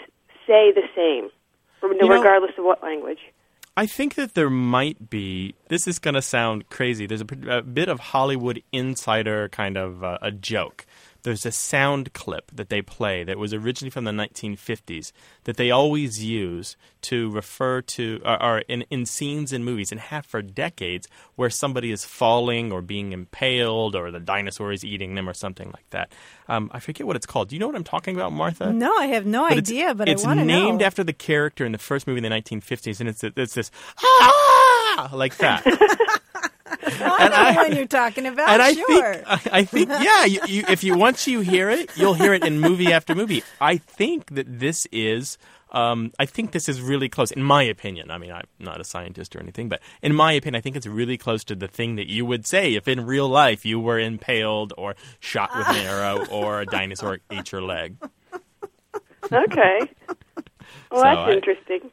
say 0.46 0.72
the 0.72 0.88
same, 0.96 1.28
know- 1.82 2.08
regardless 2.08 2.52
of 2.56 2.64
what 2.64 2.82
language? 2.82 3.20
I 3.76 3.86
think 3.86 4.16
that 4.16 4.34
there 4.34 4.50
might 4.50 5.08
be. 5.08 5.54
This 5.68 5.86
is 5.86 5.98
going 5.98 6.14
to 6.14 6.22
sound 6.22 6.68
crazy. 6.68 7.06
There's 7.06 7.22
a, 7.22 7.58
a 7.58 7.62
bit 7.62 7.88
of 7.88 8.00
Hollywood 8.00 8.62
insider 8.70 9.48
kind 9.48 9.78
of 9.78 10.04
uh, 10.04 10.18
a 10.20 10.30
joke. 10.30 10.84
There's 11.24 11.46
a 11.46 11.52
sound 11.52 12.12
clip 12.14 12.50
that 12.52 12.68
they 12.68 12.82
play 12.82 13.22
that 13.24 13.38
was 13.38 13.54
originally 13.54 13.90
from 13.90 14.04
the 14.04 14.10
1950s 14.10 15.12
that 15.44 15.56
they 15.56 15.70
always 15.70 16.22
use 16.24 16.76
to 17.02 17.30
refer 17.30 17.80
to, 17.82 18.20
or, 18.24 18.42
or 18.42 18.58
in, 18.68 18.82
in 18.90 19.06
scenes 19.06 19.52
in 19.52 19.62
movies, 19.64 19.92
and 19.92 20.00
have 20.00 20.26
for 20.26 20.42
decades, 20.42 21.06
where 21.36 21.48
somebody 21.50 21.92
is 21.92 22.04
falling 22.04 22.72
or 22.72 22.82
being 22.82 23.12
impaled 23.12 23.94
or 23.94 24.10
the 24.10 24.18
dinosaur 24.20 24.72
is 24.72 24.84
eating 24.84 25.14
them 25.14 25.28
or 25.28 25.34
something 25.34 25.70
like 25.72 25.88
that. 25.90 26.12
Um, 26.48 26.70
I 26.74 26.80
forget 26.80 27.06
what 27.06 27.14
it's 27.16 27.26
called. 27.26 27.48
Do 27.48 27.54
you 27.56 27.60
know 27.60 27.66
what 27.68 27.76
I'm 27.76 27.84
talking 27.84 28.16
about, 28.16 28.32
Martha? 28.32 28.72
No, 28.72 28.92
I 28.96 29.06
have 29.06 29.24
no 29.24 29.42
But 29.48 29.58
it's- 29.58 29.68
idea, 29.70 29.94
but 29.94 30.08
it's 30.08 30.24
I 30.24 30.28
want 30.28 30.40
to 30.40 30.44
know. 30.44 30.64
named 30.64 30.82
after 30.82 31.04
the 31.04 31.12
character 31.12 31.64
in 31.64 31.72
the 31.72 31.78
first 31.78 32.06
movie 32.06 32.18
in 32.18 32.24
the 32.24 32.30
1950s, 32.30 32.98
and 33.00 33.08
it's 33.08 33.22
it's 33.24 33.54
this 33.54 33.70
ah 34.02 35.10
like 35.12 35.36
that. 35.38 35.62
I 36.84 37.28
know 37.28 37.52
the 37.52 37.56
one 37.68 37.76
you're 37.76 37.86
talking 37.86 38.26
about. 38.26 38.48
and 38.48 38.62
I 38.62 38.72
sure. 38.74 39.14
think 39.14 39.24
I, 39.26 39.40
I 39.60 39.64
think 39.64 39.88
yeah, 39.88 40.24
you, 40.24 40.40
you, 40.46 40.64
if 40.68 40.82
you 40.84 40.96
once 40.96 41.26
you 41.26 41.40
hear 41.40 41.70
it, 41.70 41.90
you'll 41.96 42.14
hear 42.14 42.32
it 42.34 42.44
in 42.44 42.60
movie 42.60 42.92
after 42.92 43.14
movie. 43.14 43.42
I 43.60 43.76
think 43.76 44.34
that 44.34 44.46
this 44.60 44.86
is. 44.92 45.38
Um, 45.74 46.12
I 46.18 46.26
think 46.26 46.52
this 46.52 46.68
is 46.68 46.82
really 46.82 47.08
close, 47.08 47.30
in 47.30 47.42
my 47.42 47.62
opinion. 47.62 48.10
I 48.10 48.18
mean, 48.18 48.30
I'm 48.30 48.44
not 48.58 48.78
a 48.78 48.84
scientist 48.84 49.34
or 49.34 49.40
anything, 49.40 49.70
but 49.70 49.80
in 50.02 50.14
my 50.14 50.32
opinion, 50.32 50.56
I 50.56 50.60
think 50.60 50.76
it's 50.76 50.86
really 50.86 51.16
close 51.16 51.44
to 51.44 51.54
the 51.54 51.66
thing 51.66 51.96
that 51.96 52.10
you 52.10 52.26
would 52.26 52.46
say 52.46 52.74
if 52.74 52.86
in 52.86 53.06
real 53.06 53.26
life 53.26 53.64
you 53.64 53.80
were 53.80 53.98
impaled 53.98 54.74
or 54.76 54.96
shot 55.20 55.48
with 55.56 55.66
an 55.68 55.76
arrow 55.76 56.26
or 56.30 56.60
a 56.60 56.66
dinosaur 56.66 57.20
ate 57.30 57.52
your 57.52 57.62
leg. 57.62 57.96
Okay. 59.32 59.78
Well, 60.90 61.00
So 61.00 61.00
that's 61.02 61.18
I- 61.18 61.32
interesting. 61.32 61.90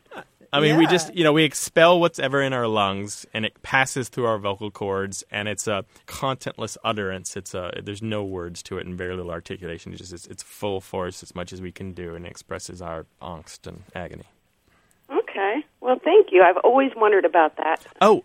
I 0.52 0.60
mean, 0.62 0.78
we 0.78 0.88
just, 0.88 1.14
you 1.16 1.24
know, 1.24 1.32
we 1.32 1.44
expel 1.44 2.00
what's 2.00 2.18
ever 2.18 2.42
in 2.42 2.54
our 2.54 2.68
lungs, 2.68 3.26
and 3.34 3.46
it 3.46 3.62
passes 3.62 4.10
through 4.10 4.26
our 4.26 4.40
vocal 4.40 4.72
cords, 4.72 5.24
and 5.30 5.48
it's 5.48 5.68
a 5.68 5.86
contentless 6.08 6.76
utterance. 6.84 7.38
It's 7.38 7.54
a 7.54 7.82
there's 7.84 8.02
no 8.02 8.24
words 8.24 8.64
to 8.64 8.78
it 8.80 8.88
and 8.88 8.98
very 8.98 9.16
little 9.16 9.32
articulation. 9.32 9.92
It's 9.92 10.02
just 10.02 10.14
it's, 10.14 10.28
it's 10.28 10.44
full 10.44 10.82
force 10.82 11.22
as 11.22 11.36
much 11.36 11.54
as 11.54 11.62
we 11.62 11.72
can 11.72 11.94
do, 11.94 12.16
and 12.16 12.26
expresses 12.26 12.82
our 12.82 13.06
angst 13.22 13.68
and 13.68 13.84
agony. 13.94 14.26
Okay. 15.12 15.64
Well, 15.82 16.00
thank 16.04 16.32
you. 16.32 16.42
I've 16.44 16.58
always 16.58 16.92
wondered 16.96 17.26
about 17.26 17.58
that. 17.58 17.86
Oh, 18.02 18.24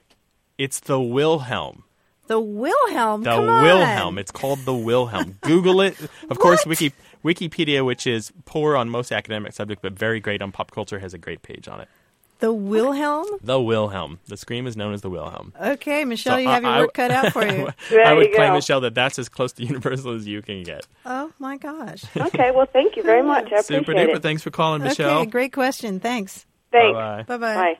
it's 0.58 0.80
the 0.80 1.00
Wilhelm. 1.00 1.84
the 2.26 2.40
Wilhelm. 2.40 3.22
The 3.22 3.30
come 3.30 3.48
on. 3.48 3.62
Wilhelm. 3.62 4.18
It's 4.18 4.30
called 4.30 4.60
the 4.60 4.74
Wilhelm. 4.74 5.38
Google 5.42 5.80
it. 5.80 5.96
Of 6.30 6.38
course, 6.38 6.64
Wiki 6.64 6.92
Wikipedia, 7.22 7.84
which 7.84 8.06
is 8.06 8.32
poor 8.44 8.76
on 8.76 8.88
most 8.88 9.12
academic 9.12 9.52
subjects 9.52 9.82
but 9.82 9.92
very 9.92 10.20
great 10.20 10.40
on 10.42 10.52
pop 10.52 10.70
culture, 10.70 10.98
has 10.98 11.12
a 11.14 11.18
great 11.18 11.42
page 11.42 11.68
on 11.68 11.80
it. 11.80 11.88
The 12.44 12.52
Wilhelm. 12.52 13.26
The 13.42 13.58
Wilhelm. 13.58 14.18
The 14.26 14.36
scream 14.36 14.66
is 14.66 14.76
known 14.76 14.92
as 14.92 15.00
the 15.00 15.08
Wilhelm. 15.08 15.54
Okay, 15.58 16.04
Michelle, 16.04 16.34
So 16.34 16.38
you 16.38 16.48
have 16.48 16.62
your 16.62 16.72
I- 16.72 16.80
work 16.80 16.92
cut 16.92 17.10
out 17.10 17.32
for 17.32 17.42
you. 17.46 17.68
There 17.90 18.06
I 18.06 18.12
would 18.12 18.26
you 18.28 18.34
claim, 18.34 18.50
go. 18.50 18.54
Michelle, 18.56 18.80
that 18.82 18.94
that's 18.94 19.18
as 19.18 19.30
close 19.30 19.52
to 19.54 19.64
universal 19.72 20.12
as 20.14 20.26
you 20.26 20.42
can 20.42 20.62
get. 20.62 20.86
oh 21.06 21.32
my 21.38 21.56
gosh. 21.56 22.04
Okay. 22.14 22.50
Well, 22.50 22.66
thank 22.70 22.96
you 22.96 23.02
very 23.02 23.22
much. 23.22 23.44
I 23.44 23.60
appreciate 23.60 23.78
Super 23.86 23.92
duper. 23.94 24.16
it. 24.16 24.22
Thanks 24.22 24.42
for 24.42 24.50
calling, 24.50 24.82
Michelle. 24.82 25.20
Okay, 25.20 25.30
great 25.30 25.52
question. 25.54 26.00
Thanks. 26.00 26.44
Thanks. 26.70 26.94
Bye-bye. 26.96 27.22
Bye 27.22 27.36
bye. 27.38 27.54
Bye. 27.54 27.78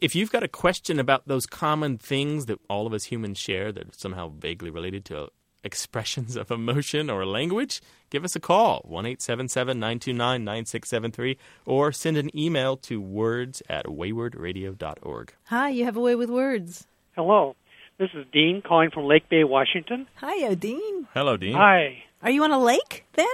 If 0.00 0.14
you've 0.14 0.30
got 0.32 0.42
a 0.42 0.48
question 0.48 0.98
about 1.00 1.26
those 1.28 1.46
common 1.46 1.96
things 1.98 2.46
that 2.46 2.58
all 2.68 2.86
of 2.86 2.92
us 2.92 3.04
humans 3.04 3.38
share 3.38 3.72
that 3.72 3.84
are 3.88 3.92
somehow 3.92 4.28
vaguely 4.36 4.70
related 4.70 5.04
to 5.06 5.28
expressions 5.64 6.36
of 6.36 6.50
emotion 6.50 7.10
or 7.10 7.24
language, 7.24 7.80
give 8.10 8.24
us 8.24 8.36
a 8.36 8.40
call, 8.40 8.82
1 8.84 9.06
877 9.06 9.78
929 9.78 10.44
9673, 10.44 11.38
or 11.64 11.92
send 11.92 12.16
an 12.16 12.36
email 12.36 12.76
to 12.76 13.00
words 13.00 13.62
at 13.68 13.86
waywardradio.org. 13.86 15.34
Hi, 15.44 15.68
you 15.68 15.84
have 15.84 15.96
a 15.96 16.00
way 16.00 16.14
with 16.14 16.30
words. 16.30 16.86
Hello. 17.14 17.56
This 17.98 18.10
is 18.14 18.26
Dean 18.32 18.62
calling 18.66 18.90
from 18.90 19.04
Lake 19.04 19.28
Bay, 19.28 19.44
Washington. 19.44 20.06
Hi, 20.16 20.40
Odine. 20.48 21.06
Hello, 21.14 21.36
Dean. 21.36 21.54
Hi. 21.54 22.02
Are 22.22 22.30
you 22.30 22.42
on 22.44 22.50
a 22.50 22.58
lake 22.58 23.04
then, 23.14 23.26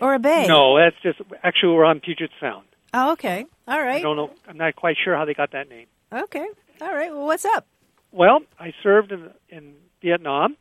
or 0.00 0.14
a 0.14 0.18
bay? 0.18 0.46
No, 0.46 0.76
that's 0.78 0.96
just 1.02 1.20
actually 1.42 1.74
we're 1.74 1.84
on 1.84 2.00
Puget 2.00 2.30
Sound. 2.40 2.66
Oh, 2.92 3.12
okay. 3.12 3.46
All 3.66 3.78
right. 3.78 3.84
I 3.84 3.86
right. 3.94 4.02
don't 4.02 4.16
know. 4.16 4.30
I'm 4.46 4.56
not 4.56 4.76
quite 4.76 4.96
sure 5.02 5.16
how 5.16 5.24
they 5.24 5.34
got 5.34 5.52
that 5.52 5.68
name. 5.68 5.86
Okay. 6.12 6.46
All 6.80 6.94
right. 6.94 7.12
Well, 7.12 7.24
what's 7.24 7.44
up? 7.44 7.66
Well, 8.12 8.40
I 8.58 8.72
served 8.82 9.10
in 9.10 9.30
in 9.48 9.74
Vietnam, 10.02 10.56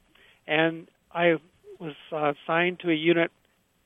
and 0.47 0.87
I 1.13 1.35
was 1.79 1.93
uh, 2.11 2.33
assigned 2.33 2.79
to 2.81 2.89
a 2.89 2.95
unit, 2.95 3.31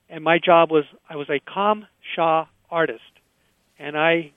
and 0.08 0.22
my 0.24 0.38
job 0.38 0.70
was 0.70 0.84
I 1.08 1.16
was 1.16 1.28
a 1.28 1.40
com 1.40 1.86
sha 2.14 2.46
artist, 2.70 3.02
and 3.78 3.96
I 3.96 4.32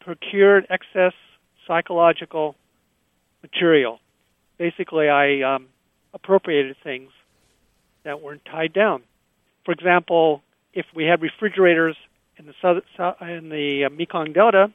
procured 0.00 0.66
excess 0.70 1.12
psychological 1.66 2.54
material. 3.42 4.00
Basically, 4.58 5.08
I 5.08 5.42
um, 5.42 5.66
appropriated 6.14 6.76
things 6.82 7.10
that 8.04 8.22
weren't 8.22 8.44
tied 8.44 8.72
down. 8.72 9.02
For 9.64 9.72
example, 9.72 10.42
if 10.72 10.86
we 10.94 11.04
had 11.04 11.20
refrigerators 11.20 11.96
in 12.38 12.46
the 12.46 12.54
south, 12.62 12.82
sou- 12.96 13.24
in 13.24 13.48
the 13.50 13.84
uh, 13.84 13.90
Mekong 13.90 14.32
Delta, 14.32 14.72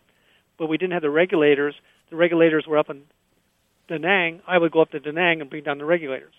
but 0.57 0.67
we 0.67 0.77
didn't 0.77 0.93
have 0.93 1.01
the 1.01 1.09
regulators, 1.09 1.73
the 2.09 2.15
regulators 2.15 2.65
were 2.67 2.77
up 2.77 2.89
in 2.89 3.01
Da 3.87 3.97
Nang. 3.97 4.41
I 4.47 4.57
would 4.57 4.71
go 4.71 4.81
up 4.81 4.91
to 4.91 4.99
Da 4.99 5.11
Nang 5.11 5.41
and 5.41 5.49
bring 5.49 5.63
down 5.63 5.77
the 5.77 5.85
regulators. 5.85 6.33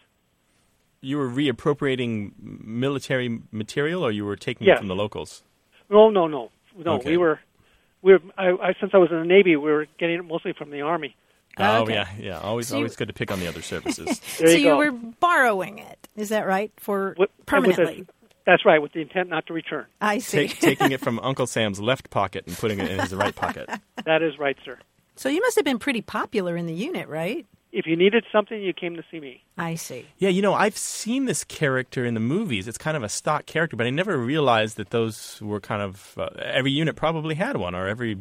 You 1.04 1.18
were 1.18 1.28
reappropriating 1.28 2.32
military 2.64 3.40
material 3.52 4.04
or 4.04 4.10
you 4.10 4.24
were 4.24 4.36
taking 4.36 4.66
Yes. 4.66 4.76
it 4.76 4.78
from 4.78 4.88
the 4.88 4.96
locals? 4.96 5.42
No, 5.90 6.10
no, 6.10 6.26
no, 6.26 6.50
no. 6.76 6.92
Okay. 6.94 7.10
We 7.12 7.16
were 7.16 7.40
we're 8.02 8.20
I, 8.38 8.48
I, 8.50 8.74
since 8.80 8.92
I 8.94 8.98
was 8.98 9.10
in 9.10 9.18
the 9.18 9.24
Navy, 9.24 9.56
we 9.56 9.70
were 9.70 9.86
getting 9.98 10.16
it 10.16 10.24
mostly 10.24 10.52
from 10.52 10.70
the 10.70 10.80
Army. 10.82 11.14
Oh 11.58 11.82
Okay. 11.82 11.94
yeah, 11.94 12.08
yeah. 12.18 12.38
Always, 12.40 12.68
So 12.68 12.74
you- 12.74 12.78
always 12.80 12.96
good 12.96 13.08
to 13.08 13.14
pick 13.14 13.30
on 13.30 13.38
the 13.40 13.46
other 13.46 13.62
services. 13.62 14.20
There 14.38 14.48
so 14.48 14.54
you 14.54 14.58
you 14.64 14.70
go. 14.70 14.76
were 14.78 14.92
borrowing 14.92 15.78
it. 15.78 16.08
Is 16.16 16.30
that 16.30 16.46
right? 16.46 16.72
For 16.78 17.14
With- 17.18 17.30
and 17.52 17.66
with 17.66 17.76
the- 17.76 17.82
permanently. 17.82 18.06
that's 18.46 18.64
right, 18.64 18.80
with 18.82 18.92
the 18.92 19.00
intent 19.02 19.28
not 19.28 19.46
to 19.46 19.52
return. 19.52 19.86
I 20.00 20.18
see. 20.18 20.48
Take, 20.48 20.58
taking 20.60 20.92
it 20.92 21.00
from 21.06 21.18
Uncle 21.20 21.46
Sam's 21.46 21.80
left 21.80 22.10
pocket 22.10 22.44
and 22.46 22.56
putting 22.56 22.78
it 22.80 22.90
in 22.90 22.98
his 22.98 23.14
right 23.14 23.34
pocket. 23.34 23.68
That 24.04 24.22
is 24.22 24.38
right, 24.38 24.56
sir. 24.64 24.78
so 25.16 25.28
you 25.30 25.40
must 25.40 25.56
have 25.56 25.64
been 25.64 25.78
pretty 25.78 26.02
popular 26.02 26.56
in 26.56 26.66
the 26.66 26.74
unit, 26.74 27.08
right? 27.08 27.46
If 27.76 27.86
you 27.88 27.96
needed 27.96 28.24
something, 28.30 28.62
you 28.62 28.72
came 28.72 28.94
to 28.94 29.02
see 29.10 29.18
me. 29.18 29.42
I 29.58 29.74
see. 29.74 30.06
Yeah, 30.18 30.28
you 30.28 30.42
know, 30.42 30.54
I've 30.54 30.78
seen 30.78 31.24
this 31.24 31.42
character 31.42 32.06
in 32.06 32.14
the 32.14 32.20
movies. 32.20 32.68
It's 32.68 32.78
kind 32.78 32.96
of 32.96 33.02
a 33.02 33.08
stock 33.08 33.46
character, 33.46 33.76
but 33.76 33.84
I 33.84 33.90
never 33.90 34.16
realized 34.16 34.76
that 34.76 34.90
those 34.90 35.40
were 35.42 35.58
kind 35.58 35.82
of 35.82 36.14
uh, 36.16 36.28
every 36.40 36.70
unit 36.70 36.94
probably 36.94 37.34
had 37.34 37.56
one, 37.56 37.74
or 37.74 37.88
every 37.88 38.16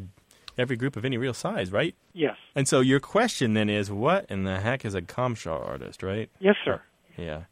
every 0.57 0.75
group 0.75 0.95
of 0.95 1.05
any 1.05 1.17
real 1.17 1.35
size, 1.35 1.71
right? 1.71 1.93
Yes. 2.13 2.35
And 2.55 2.67
so 2.67 2.79
your 2.79 2.99
question 2.99 3.53
then 3.53 3.69
is, 3.69 3.91
what 3.91 4.25
in 4.27 4.43
the 4.43 4.59
heck 4.59 4.85
is 4.85 4.95
a 4.95 5.03
Cumshaw 5.03 5.67
artist, 5.67 6.01
right? 6.01 6.31
Yes, 6.39 6.55
sir. 6.65 6.81
Yeah. 7.15 7.43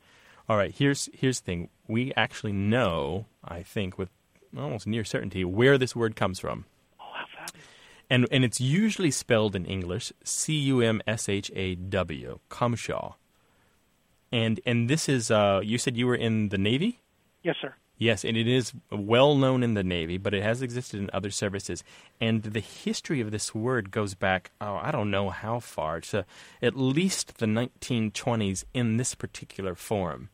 All 0.49 0.57
right. 0.57 0.73
Here's 0.75 1.07
here's 1.13 1.39
the 1.39 1.45
thing. 1.45 1.69
We 1.87 2.13
actually 2.17 2.53
know, 2.53 3.27
I 3.43 3.61
think, 3.61 3.99
with 3.99 4.09
almost 4.57 4.87
near 4.87 5.03
certainty, 5.03 5.45
where 5.45 5.77
this 5.77 5.95
word 5.95 6.15
comes 6.15 6.39
from. 6.39 6.65
And 8.11 8.27
and 8.29 8.43
it's 8.43 8.59
usually 8.59 9.09
spelled 9.09 9.55
in 9.55 9.65
English 9.65 10.11
C 10.25 10.53
U 10.53 10.81
M 10.81 11.01
S 11.07 11.29
H 11.29 11.49
A 11.55 11.75
W, 11.75 12.39
Cumshaw. 12.49 13.13
And 14.33 14.59
and 14.65 14.89
this 14.89 15.07
is 15.07 15.31
uh, 15.31 15.61
you 15.63 15.77
said 15.77 15.95
you 15.95 16.07
were 16.07 16.15
in 16.15 16.49
the 16.49 16.57
Navy? 16.57 16.99
Yes, 17.41 17.55
sir. 17.61 17.73
Yes, 17.97 18.25
and 18.25 18.35
it 18.35 18.47
is 18.47 18.73
well 18.91 19.35
known 19.35 19.63
in 19.63 19.75
the 19.75 19.83
Navy, 19.83 20.17
but 20.17 20.33
it 20.33 20.43
has 20.43 20.61
existed 20.61 20.99
in 20.99 21.09
other 21.13 21.29
services. 21.29 21.83
And 22.19 22.43
the 22.43 22.59
history 22.59 23.21
of 23.21 23.31
this 23.31 23.53
word 23.55 23.91
goes 23.91 24.15
back, 24.15 24.49
oh, 24.59 24.75
I 24.81 24.89
don't 24.89 25.11
know 25.11 25.29
how 25.29 25.59
far, 25.59 26.01
to 26.01 26.25
at 26.63 26.75
least 26.75 27.37
the 27.37 27.45
1920s 27.45 28.63
in 28.73 28.97
this 28.97 29.13
particular 29.13 29.75
form, 29.75 30.29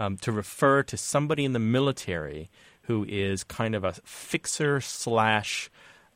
um, 0.00 0.16
to 0.16 0.32
refer 0.32 0.82
to 0.82 0.96
somebody 0.96 1.44
in 1.44 1.52
the 1.52 1.60
military 1.60 2.50
who 2.82 3.04
is 3.04 3.44
kind 3.44 3.76
of 3.76 3.84
a 3.84 3.92
fixer 4.04 4.80
slash 4.80 5.70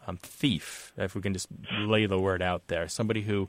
um, 0.06 0.16
thief, 0.18 0.92
if 0.96 1.14
we 1.14 1.20
can 1.20 1.32
just 1.32 1.48
lay 1.72 2.06
the 2.06 2.18
word 2.18 2.42
out 2.42 2.68
there. 2.68 2.88
Somebody 2.88 3.22
who 3.22 3.48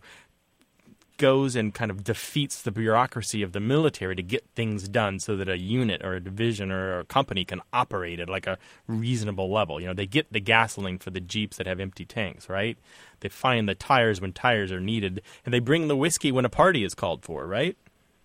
goes 1.17 1.55
and 1.55 1.73
kind 1.73 1.89
of 1.89 2.03
defeats 2.03 2.61
the 2.61 2.71
bureaucracy 2.71 3.41
of 3.41 3.51
the 3.51 3.59
military 3.59 4.15
to 4.15 4.23
get 4.23 4.45
things 4.55 4.87
done 4.87 5.19
so 5.19 5.35
that 5.35 5.49
a 5.49 5.57
unit 5.57 6.03
or 6.03 6.13
a 6.13 6.19
division 6.19 6.71
or 6.71 6.99
a 6.99 7.05
company 7.05 7.43
can 7.43 7.61
operate 7.73 8.19
at 8.19 8.29
like 8.29 8.47
a 8.47 8.57
reasonable 8.87 9.51
level. 9.51 9.79
You 9.79 9.87
know, 9.87 9.93
they 9.93 10.05
get 10.05 10.31
the 10.31 10.39
gasoline 10.39 10.99
for 10.99 11.09
the 11.09 11.19
Jeeps 11.19 11.57
that 11.57 11.67
have 11.67 11.79
empty 11.79 12.05
tanks, 12.05 12.47
right? 12.49 12.77
They 13.19 13.29
find 13.29 13.67
the 13.67 13.75
tires 13.75 14.21
when 14.21 14.31
tires 14.33 14.71
are 14.71 14.79
needed, 14.79 15.21
and 15.43 15.53
they 15.53 15.59
bring 15.59 15.87
the 15.87 15.97
whiskey 15.97 16.31
when 16.31 16.45
a 16.45 16.49
party 16.49 16.83
is 16.83 16.93
called 16.93 17.23
for, 17.23 17.47
right? 17.47 17.75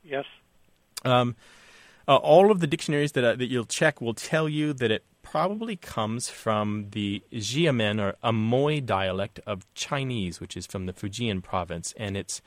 Yes. 0.05 0.27
Um, 1.05 1.35
uh, 2.07 2.17
all 2.17 2.51
of 2.51 2.61
the 2.61 2.67
dictionaries 2.67 3.13
that, 3.13 3.25
uh, 3.25 3.37
that 3.37 3.47
you'll 3.47 3.65
check 3.65 4.01
will 4.01 4.15
tell 4.15 4.49
you 4.49 4.73
that 4.75 4.91
it 4.91 5.05
probably 5.33 5.77
comes 5.77 6.29
from 6.29 6.89
the 6.91 7.23
Xiamen 7.33 7.99
or 7.99 8.17
Amoy 8.23 8.85
dialect 8.85 9.41
of 9.47 9.65
Chinese, 9.73 10.43
which 10.43 10.59
is 10.59 10.67
from 10.67 10.85
the 10.85 10.93
Fujian 10.93 11.43
province, 11.43 11.95
and 11.97 12.19
it's 12.19 12.43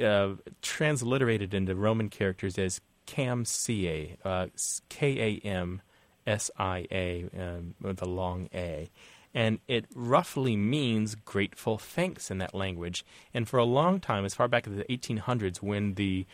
uh, 0.00 0.34
transliterated 0.62 1.52
into 1.52 1.74
Roman 1.74 2.08
characters 2.08 2.56
as 2.56 2.80
Kam 3.06 3.44
Sia, 3.44 4.16
uh, 4.24 4.46
K 4.88 5.40
A 5.42 5.44
M 5.44 5.82
S 6.24 6.52
I 6.56 6.86
A, 6.92 7.28
um, 7.36 7.74
with 7.82 8.00
a 8.00 8.08
long 8.08 8.48
A. 8.54 8.92
And 9.34 9.58
it 9.66 9.86
roughly 9.92 10.54
means 10.54 11.16
grateful 11.16 11.78
thanks 11.78 12.30
in 12.30 12.38
that 12.38 12.54
language. 12.54 13.04
And 13.34 13.48
for 13.48 13.58
a 13.58 13.64
long 13.64 13.98
time, 13.98 14.24
as 14.24 14.36
far 14.36 14.46
back 14.46 14.68
as 14.68 14.76
the 14.76 14.84
1800s, 14.84 15.56
when 15.56 15.94
the 15.94 16.26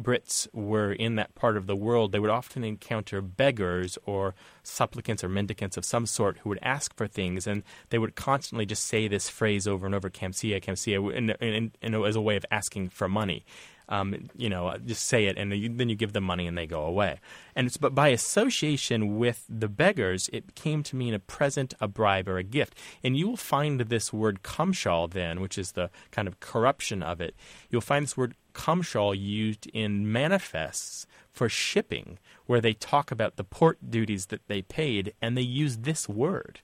Brits 0.00 0.48
were 0.52 0.92
in 0.92 1.14
that 1.16 1.34
part 1.34 1.56
of 1.56 1.66
the 1.66 1.76
world, 1.76 2.12
they 2.12 2.18
would 2.18 2.30
often 2.30 2.64
encounter 2.64 3.20
beggars 3.20 3.96
or 4.04 4.34
supplicants 4.62 5.22
or 5.22 5.28
mendicants 5.28 5.76
of 5.76 5.84
some 5.84 6.06
sort 6.06 6.38
who 6.38 6.48
would 6.48 6.58
ask 6.62 6.94
for 6.96 7.06
things, 7.06 7.46
and 7.46 7.62
they 7.90 7.98
would 7.98 8.16
constantly 8.16 8.66
just 8.66 8.84
say 8.86 9.06
this 9.06 9.28
phrase 9.28 9.68
over 9.68 9.86
and 9.86 9.94
over, 9.94 10.10
"Kamsia, 10.10 10.60
Kamsia," 10.60 11.14
in, 11.14 11.30
in, 11.30 11.72
in, 11.80 11.94
as 12.04 12.16
a 12.16 12.20
way 12.20 12.36
of 12.36 12.44
asking 12.50 12.88
for 12.88 13.08
money. 13.08 13.44
Um, 13.88 14.30
you 14.36 14.48
know, 14.48 14.74
just 14.84 15.04
say 15.04 15.26
it, 15.26 15.36
and 15.36 15.52
then 15.52 15.88
you 15.88 15.94
give 15.94 16.14
them 16.14 16.24
money, 16.24 16.46
and 16.46 16.56
they 16.56 16.66
go 16.66 16.84
away. 16.84 17.20
And 17.54 17.66
it's, 17.66 17.76
but 17.76 17.94
by 17.94 18.08
association 18.08 19.18
with 19.18 19.44
the 19.48 19.68
beggars, 19.68 20.30
it 20.32 20.54
came 20.54 20.82
to 20.84 20.96
mean 20.96 21.12
a 21.12 21.18
present, 21.18 21.74
a 21.80 21.88
bribe, 21.88 22.28
or 22.28 22.38
a 22.38 22.42
gift. 22.42 22.78
And 23.02 23.16
you 23.16 23.28
will 23.28 23.36
find 23.36 23.80
this 23.80 24.12
word 24.12 24.42
"cumshaw" 24.42 25.10
then, 25.10 25.40
which 25.40 25.58
is 25.58 25.72
the 25.72 25.90
kind 26.10 26.26
of 26.26 26.40
corruption 26.40 27.02
of 27.02 27.20
it. 27.20 27.34
You'll 27.70 27.80
find 27.82 28.04
this 28.04 28.16
word 28.16 28.34
"cumshaw" 28.54 29.12
used 29.18 29.66
in 29.66 30.10
manifests 30.10 31.06
for 31.30 31.48
shipping, 31.48 32.18
where 32.46 32.60
they 32.60 32.72
talk 32.72 33.10
about 33.10 33.36
the 33.36 33.44
port 33.44 33.90
duties 33.90 34.26
that 34.26 34.46
they 34.46 34.62
paid, 34.62 35.12
and 35.20 35.36
they 35.36 35.42
use 35.42 35.78
this 35.78 36.08
word. 36.08 36.60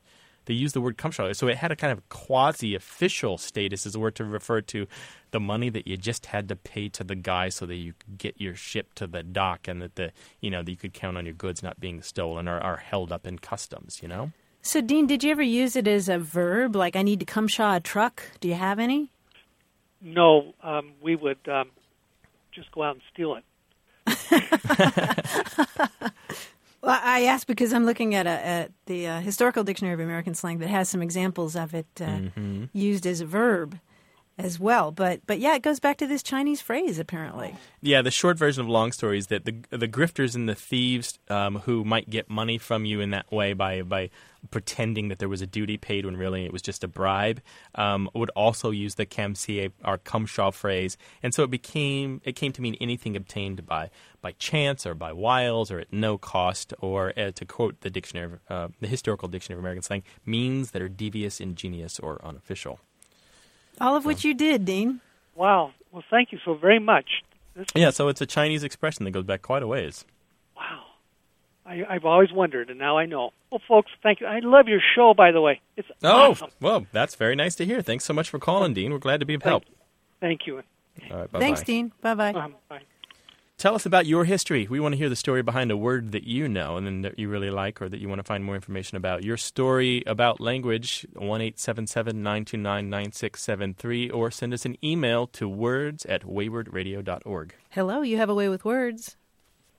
They 0.47 0.55
use 0.55 0.73
the 0.73 0.81
word 0.81 0.97
"cumshaw," 0.97 1.35
so 1.35 1.49
it 1.49 1.57
had 1.57 1.71
a 1.71 1.77
kind 1.77 1.93
of 1.93 2.09
quasi-official 2.09 3.39
status 3.39 3.87
as 3.87 3.95
a 3.95 4.01
word 4.01 4.15
to 4.17 4.25
refer 4.25 4.61
to 4.63 4.87
the 5.31 5.41
money 5.41 5.69
that 5.71 5.87
you 5.87 5.97
just 5.97 6.27
had 6.27 6.49
to 6.49 6.57
pay 6.57 6.89
to 6.91 7.05
the 7.05 7.15
guy 7.15 7.49
so 7.49 7.67
that 7.67 7.77
you 7.77 7.95
could 7.99 8.19
get 8.19 8.41
your 8.41 8.55
ship 8.55 8.95
to 8.95 9.07
the 9.07 9.23
dock, 9.23 9.69
and 9.69 9.83
that 9.83 9.97
the 9.97 10.13
you 10.41 10.51
know 10.51 10.63
that 10.63 10.71
you 10.71 10.77
could 10.77 10.95
count 10.95 11.17
on 11.17 11.25
your 11.25 11.35
goods 11.35 11.63
not 11.63 11.81
being 11.81 12.03
stolen 12.03 12.49
or 12.49 12.59
are 12.59 12.79
held 12.79 13.13
up 13.13 13.27
in 13.27 13.39
customs. 13.39 14.01
You 14.03 14.09
know. 14.09 14.33
So, 14.63 14.81
Dean, 14.81 15.07
did 15.07 15.25
you 15.25 15.31
ever 15.31 15.43
use 15.43 15.75
it 15.75 15.89
as 15.89 16.09
a 16.09 16.19
verb? 16.19 16.77
Like, 16.77 16.95
I 16.95 17.03
need 17.03 17.21
to 17.21 17.27
cumshaw 17.27 17.77
a 17.77 17.81
truck? 17.81 18.23
Do 18.41 18.49
you 18.49 18.55
have 18.55 18.79
any? 18.79 19.11
No, 20.03 20.55
um, 20.63 20.93
we 21.01 21.17
would 21.17 21.49
um, 21.49 21.71
just 22.53 22.71
go 22.73 22.83
out 22.83 22.97
and 22.97 23.03
steal 23.13 23.37
it. 23.37 23.45
Well, 26.83 26.99
I 27.03 27.25
ask 27.25 27.47
because 27.47 27.73
I'm 27.75 27.85
looking 27.85 28.15
at, 28.15 28.27
a, 28.27 28.31
at 28.31 28.73
the 28.87 29.07
uh, 29.07 29.21
Historical 29.21 29.65
Dictionary 29.65 29.95
of 29.95 30.01
American 30.01 30.35
Slang 30.35 30.59
that 30.61 30.69
has 30.69 30.89
some 30.89 31.03
examples 31.03 31.55
of 31.57 31.75
it 31.75 31.87
uh, 32.01 32.05
Mm-hmm. 32.07 32.65
used 32.73 33.07
as 33.07 33.21
a 33.21 33.27
verb 33.27 33.79
as 34.45 34.59
well. 34.59 34.91
But 34.91 35.21
but 35.27 35.39
yeah, 35.39 35.55
it 35.55 35.63
goes 35.63 35.81
back 35.81 35.99
to 35.99 36.07
this 36.07 36.23
Chinese 36.23 36.61
phrase 36.61 36.99
apparently. 36.99 37.55
Yeah, 37.81 38.03
the 38.03 38.11
short 38.11 38.37
version 38.37 38.63
of 38.63 38.69
long 38.69 38.93
story 38.93 39.19
is 39.19 39.29
that 39.29 39.45
the 39.45 39.57
the 39.71 39.89
grifters 39.89 40.35
and 40.35 40.49
the 40.49 40.55
thieves 40.55 41.19
um, 41.29 41.57
who 41.61 41.85
might 41.85 42.11
get 42.11 42.29
money 42.29 42.59
from 42.59 42.85
you 42.85 43.01
in 43.01 43.11
that 43.11 43.31
way 43.31 43.53
by 43.53 43.83
by 43.83 44.11
pretending 44.51 45.09
that 45.09 45.19
there 45.19 45.29
was 45.29 45.43
a 45.43 45.47
duty 45.47 45.77
paid 45.77 46.07
when 46.07 46.17
really 46.17 46.47
it 46.47 46.53
was 46.53 46.63
just 46.63 46.83
a 46.83 46.89
bribe 46.89 47.43
um, 47.75 48.09
would 48.15 48.31
also 48.31 48.71
use 48.71 48.95
the 48.95 49.05
kamsie 49.05 49.71
or 49.85 49.99
cumshaw 49.99 50.53
phrase, 50.53 50.97
and 51.23 51.35
so 51.35 51.43
it 51.43 51.51
became 51.51 52.21
it 52.25 52.33
came 52.33 52.53
to 52.53 52.63
mean 52.63 52.77
anything 52.81 53.17
obtained 53.17 53.67
by 53.67 53.91
by 54.21 54.33
chance 54.33 54.87
or 54.87 54.95
by 54.95 55.13
wiles 55.13 55.71
or 55.71 55.81
at 55.81 55.93
no 55.93 56.19
cost, 56.19 56.75
or 56.81 57.13
uh, 57.19 57.31
to 57.33 57.45
quote 57.45 57.81
the 57.81 57.91
dictionary, 57.91 58.39
uh, 58.49 58.69
the 58.81 58.87
historical 58.87 59.29
dictionary 59.29 59.59
of 59.59 59.63
American 59.63 59.83
slang, 59.83 60.03
means 60.27 60.73
that 60.73 60.83
are 60.83 60.89
devious, 60.89 61.41
ingenious, 61.41 61.99
or 61.99 62.25
unofficial. 62.25 62.81
All 63.81 63.97
of 63.97 64.05
which 64.05 64.25
you 64.25 64.35
did, 64.35 64.65
Dean. 64.65 65.01
Wow. 65.35 65.73
Well, 65.93 66.05
thank 66.11 66.33
you 66.33 66.39
so 66.45 66.55
very 66.55 66.79
much. 66.79 67.23
This, 67.55 67.67
Yeah, 67.75 67.91
so 67.91 68.09
it's 68.09 68.21
a 68.21 68.27
Chinese 68.27 68.63
expression 68.65 69.05
that 69.05 69.11
goes 69.11 69.25
back 69.25 69.43
quite 69.43 69.63
a 69.63 69.67
ways. 69.67 70.05
wow. 70.57 70.85
I, 71.67 71.85
I've 71.89 72.05
always 72.05 72.33
wondered, 72.33 72.69
and 72.71 72.79
now 72.79 72.99
I 72.99 73.07
know. 73.07 73.33
Well, 73.51 73.61
folks, 73.69 73.91
thank 74.03 74.21
you. 74.21 74.27
I 74.27 74.41
love 74.41 74.67
your 74.69 74.81
show, 74.95 75.15
by 75.15 75.31
the 75.31 75.41
way. 75.41 75.61
It's 75.77 75.89
Oh, 76.03 76.31
awesome. 76.33 76.51
well, 76.61 76.87
that's 76.93 77.15
very 77.15 77.37
nice 77.37 77.55
to 77.57 77.65
hear. 77.67 77.81
Thanks 77.83 78.05
so 78.05 78.13
much 78.15 78.29
for 78.31 78.39
calling, 78.39 78.75
Dean. 78.75 78.93
We're 78.93 78.99
glad 78.99 79.21
to 79.21 79.27
be 79.27 79.35
of 79.35 79.43
help. 79.43 79.65
Thank 80.21 80.47
you. 80.47 80.57
All 80.57 80.63
right, 81.19 81.31
bye-bye. 81.33 81.39
Thanks, 81.39 81.63
Dean. 81.63 81.93
Bye 82.01 82.15
bye. 82.15 82.33
Um, 82.33 82.55
bye. 82.69 82.81
Tell 83.61 83.75
us 83.75 83.85
about 83.85 84.07
your 84.07 84.25
history. 84.25 84.67
We 84.71 84.81
want 84.81 84.95
to 84.95 84.97
hear 84.97 85.11
the 85.11 85.15
story 85.15 85.43
behind 85.43 85.71
a 85.71 85.77
word 85.77 86.13
that 86.13 86.25
you 86.25 86.49
know 86.49 86.79
and 86.79 86.87
then 86.87 87.03
that 87.03 87.19
you 87.19 87.29
really 87.29 87.51
like 87.51 87.83
or 87.83 87.91
that 87.91 88.01
you 88.01 88.09
want 88.09 88.19
to 88.19 88.23
find 88.23 88.43
more 88.43 88.55
information 88.55 88.97
about. 88.97 89.23
Your 89.23 89.37
story 89.37 90.03
about 90.07 90.41
language, 90.41 91.07
1 91.13 91.39
929 91.39 92.89
9673, 92.89 94.09
or 94.09 94.31
send 94.31 94.55
us 94.55 94.65
an 94.65 94.79
email 94.83 95.27
to 95.27 95.47
words 95.47 96.07
at 96.07 96.23
waywardradio.org. 96.23 97.55
Hello, 97.69 98.01
you 98.01 98.17
have 98.17 98.31
a 98.31 98.35
way 98.35 98.49
with 98.49 98.65
words. 98.65 99.19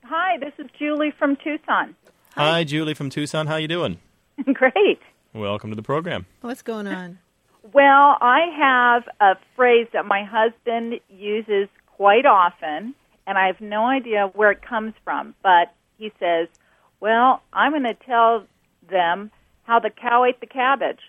Hi, 0.04 0.38
this 0.38 0.52
is 0.58 0.70
Julie 0.78 1.12
from 1.18 1.34
Tucson. 1.42 1.96
Hi, 2.36 2.62
Julie 2.62 2.94
from 2.94 3.10
Tucson. 3.10 3.48
How 3.48 3.56
you 3.56 3.66
doing? 3.66 3.98
Great. 4.54 5.00
Welcome 5.34 5.70
to 5.70 5.76
the 5.76 5.82
program. 5.82 6.26
What's 6.42 6.62
going 6.62 6.86
on? 6.86 7.18
Well, 7.72 8.16
I 8.20 8.46
have 8.58 9.04
a 9.20 9.38
phrase 9.54 9.86
that 9.92 10.04
my 10.04 10.24
husband 10.24 10.94
uses 11.08 11.68
quite 11.86 12.26
often, 12.26 12.92
and 13.32 13.38
I 13.38 13.46
have 13.46 13.62
no 13.62 13.86
idea 13.86 14.30
where 14.34 14.50
it 14.50 14.60
comes 14.60 14.92
from, 15.04 15.34
but 15.42 15.72
he 15.96 16.12
says, 16.20 16.48
Well, 17.00 17.40
I'm 17.54 17.72
going 17.72 17.82
to 17.84 17.94
tell 17.94 18.44
them 18.90 19.30
how 19.64 19.78
the 19.78 19.88
cow 19.88 20.24
ate 20.24 20.38
the 20.40 20.46
cabbage. 20.46 21.00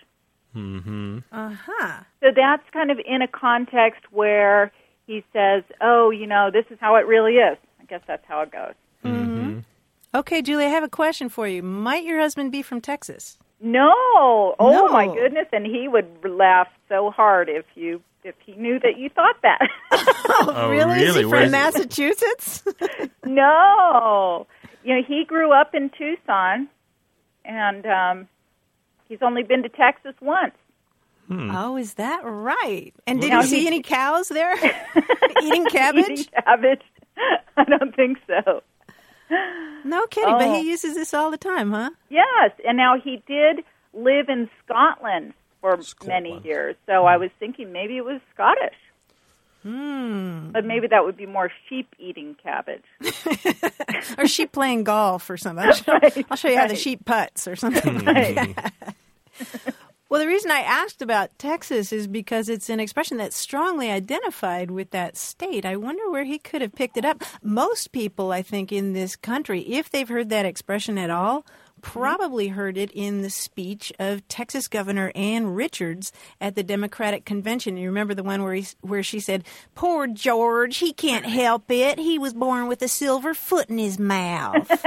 Mm-hmm. 0.56 1.18
Uh 1.30 1.54
huh. 1.66 2.00
So 2.20 2.28
that's 2.34 2.62
kind 2.72 2.90
of 2.90 2.98
in 3.04 3.20
a 3.20 3.28
context 3.28 4.00
where 4.10 4.72
he 5.06 5.22
says, 5.34 5.64
Oh, 5.82 6.08
you 6.08 6.26
know, 6.26 6.50
this 6.50 6.64
is 6.70 6.78
how 6.80 6.96
it 6.96 7.06
really 7.06 7.34
is. 7.34 7.58
I 7.78 7.84
guess 7.84 8.00
that's 8.06 8.24
how 8.26 8.40
it 8.40 8.50
goes. 8.50 8.72
Mhm 9.04 9.64
okay, 10.14 10.40
Julie, 10.40 10.66
I 10.66 10.68
have 10.68 10.84
a 10.84 10.88
question 10.88 11.28
for 11.28 11.46
you. 11.46 11.62
Might 11.62 12.04
your 12.04 12.20
husband 12.20 12.52
be 12.52 12.62
from 12.62 12.80
Texas? 12.80 13.36
No. 13.60 13.92
Oh 14.58 14.70
No. 14.72 14.88
my 14.88 15.06
goodness! 15.06 15.48
And 15.52 15.66
he 15.66 15.88
would 15.88 16.06
laugh 16.24 16.68
so 16.88 17.10
hard 17.10 17.48
if 17.48 17.64
you 17.74 18.00
if 18.24 18.34
he 18.44 18.54
knew 18.54 18.78
that 18.80 18.98
you 18.98 19.08
thought 19.10 19.36
that. 19.42 19.60
Oh, 20.26 20.68
really? 20.70 21.02
Is 21.02 21.14
he 21.16 21.22
from 21.22 21.30
Where's- 21.30 21.50
Massachusetts? 21.50 22.64
no. 23.24 24.46
You 24.82 24.96
know, 24.96 25.02
he 25.06 25.24
grew 25.24 25.52
up 25.52 25.74
in 25.74 25.90
Tucson, 25.90 26.68
and 27.44 27.86
um, 27.86 28.28
he's 29.08 29.18
only 29.22 29.42
been 29.42 29.62
to 29.62 29.68
Texas 29.68 30.14
once. 30.20 30.54
oh, 31.30 31.76
is 31.76 31.94
that 31.94 32.20
right? 32.24 32.92
And 33.06 33.20
did 33.20 33.30
Now 33.30 33.40
you 33.42 33.46
see 33.46 33.60
he- 33.60 33.66
any 33.66 33.82
cows 33.96 34.28
there 34.28 34.54
eating 35.42 35.66
cabbage? 35.66 36.04
Eating 36.10 36.26
cabbage? 36.44 36.82
I 37.56 37.64
don't 37.64 37.94
think 37.94 38.18
so. 38.26 38.62
No 39.84 40.06
kidding, 40.06 40.34
but 40.38 40.48
Oh. 40.48 40.54
he 40.60 40.68
uses 40.68 40.94
this 40.94 41.14
all 41.14 41.30
the 41.30 41.38
time, 41.38 41.70
huh? 41.70 41.90
Yes, 42.10 42.50
and 42.66 42.76
now 42.76 42.98
he 42.98 43.22
did 43.26 43.60
live 43.92 44.28
in 44.28 44.48
Scotland 44.64 45.32
for 45.64 46.06
many 46.06 46.28
Scotland. 46.30 46.44
years. 46.44 46.76
So 46.86 47.06
I 47.06 47.16
was 47.16 47.30
thinking 47.38 47.72
maybe 47.72 47.96
it 47.96 48.04
was 48.04 48.20
Scottish. 48.34 48.74
Hmm. 49.62 50.50
But 50.50 50.66
maybe 50.66 50.88
that 50.88 51.04
would 51.04 51.16
be 51.16 51.24
more 51.24 51.50
sheep 51.68 51.94
eating 51.98 52.36
cabbage. 52.42 52.84
Or 54.18 54.26
sheep 54.26 54.52
playing 54.52 54.84
golf 54.84 55.30
or 55.30 55.38
something. 55.38 55.64
I'll 55.64 55.72
show, 55.74 55.92
Right, 55.92 56.26
I'll 56.30 56.36
show 56.36 56.48
you 56.48 56.58
how 56.58 56.66
the 56.68 56.76
sheep 56.76 57.06
putts 57.06 57.48
or 57.48 57.56
something. 57.56 58.04
Right. 58.04 58.54
Well, 60.10 60.20
the 60.20 60.28
reason 60.28 60.50
I 60.50 60.58
asked 60.60 61.00
about 61.00 61.36
Texas 61.38 61.90
is 61.90 62.06
because 62.06 62.48
it's 62.50 62.68
an 62.68 62.78
expression 62.78 63.16
that's 63.16 63.36
strongly 63.36 63.90
identified 63.90 64.70
with 64.70 64.90
that 64.90 65.16
state. 65.16 65.64
I 65.64 65.76
wonder 65.76 66.08
where 66.10 66.24
he 66.24 66.38
could 66.38 66.60
have 66.60 66.74
picked 66.74 66.96
it 66.98 67.04
up. 67.04 67.24
Most 67.42 67.90
people, 67.92 68.30
I 68.30 68.42
think, 68.42 68.70
in 68.70 68.92
this 68.92 69.16
country, 69.16 69.60
if 69.62 69.90
they've 69.90 70.08
heard 70.08 70.28
that 70.28 70.44
expression 70.46 70.98
at 70.98 71.10
all, 71.10 71.46
Mm-hmm. 71.84 71.98
probably 71.98 72.48
heard 72.48 72.76
it 72.76 72.90
in 72.92 73.22
the 73.22 73.30
speech 73.30 73.92
of 73.98 74.26
Texas 74.28 74.68
Governor 74.68 75.12
Ann 75.14 75.48
Richards 75.48 76.12
at 76.40 76.54
the 76.54 76.62
Democratic 76.62 77.24
Convention. 77.24 77.76
You 77.76 77.88
remember 77.88 78.14
the 78.14 78.22
one 78.22 78.42
where 78.42 78.54
he, 78.54 78.66
where 78.80 79.02
she 79.02 79.20
said, 79.20 79.44
"Poor 79.74 80.06
George, 80.06 80.78
he 80.78 80.92
can't 80.92 81.26
help 81.26 81.70
it. 81.70 81.98
He 81.98 82.18
was 82.18 82.34
born 82.34 82.66
with 82.68 82.82
a 82.82 82.88
silver 82.88 83.34
foot 83.34 83.68
in 83.70 83.78
his 83.78 83.98
mouth." 83.98 84.68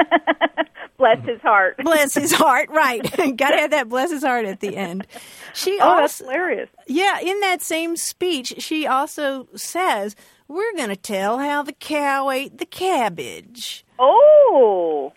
Bless 0.97 1.23
his 1.27 1.39
heart. 1.41 1.77
bless 1.83 2.15
his 2.15 2.31
heart, 2.31 2.69
right? 2.71 3.03
Got 3.38 3.51
to 3.51 3.57
have 3.57 3.69
that 3.69 3.88
bless 3.88 4.10
his 4.10 4.23
heart 4.23 4.45
at 4.45 4.62
the 4.62 4.75
end. 4.75 5.05
She 5.53 5.77
Oh, 5.79 5.97
that's 5.97 6.17
hilarious. 6.17 6.69
yeah, 6.88 7.19
in 7.19 7.39
that 7.41 7.62
same 7.62 7.95
speech, 7.97 8.55
she 8.57 8.88
also 8.88 9.47
says, 9.55 10.15
"We're 10.47 10.73
going 10.75 10.89
to 10.89 10.95
tell 10.95 11.38
how 11.38 11.62
the 11.62 11.73
cow 11.73 12.31
ate 12.31 12.57
the 12.57 12.65
cabbage." 12.65 13.86
Oh, 13.99 15.13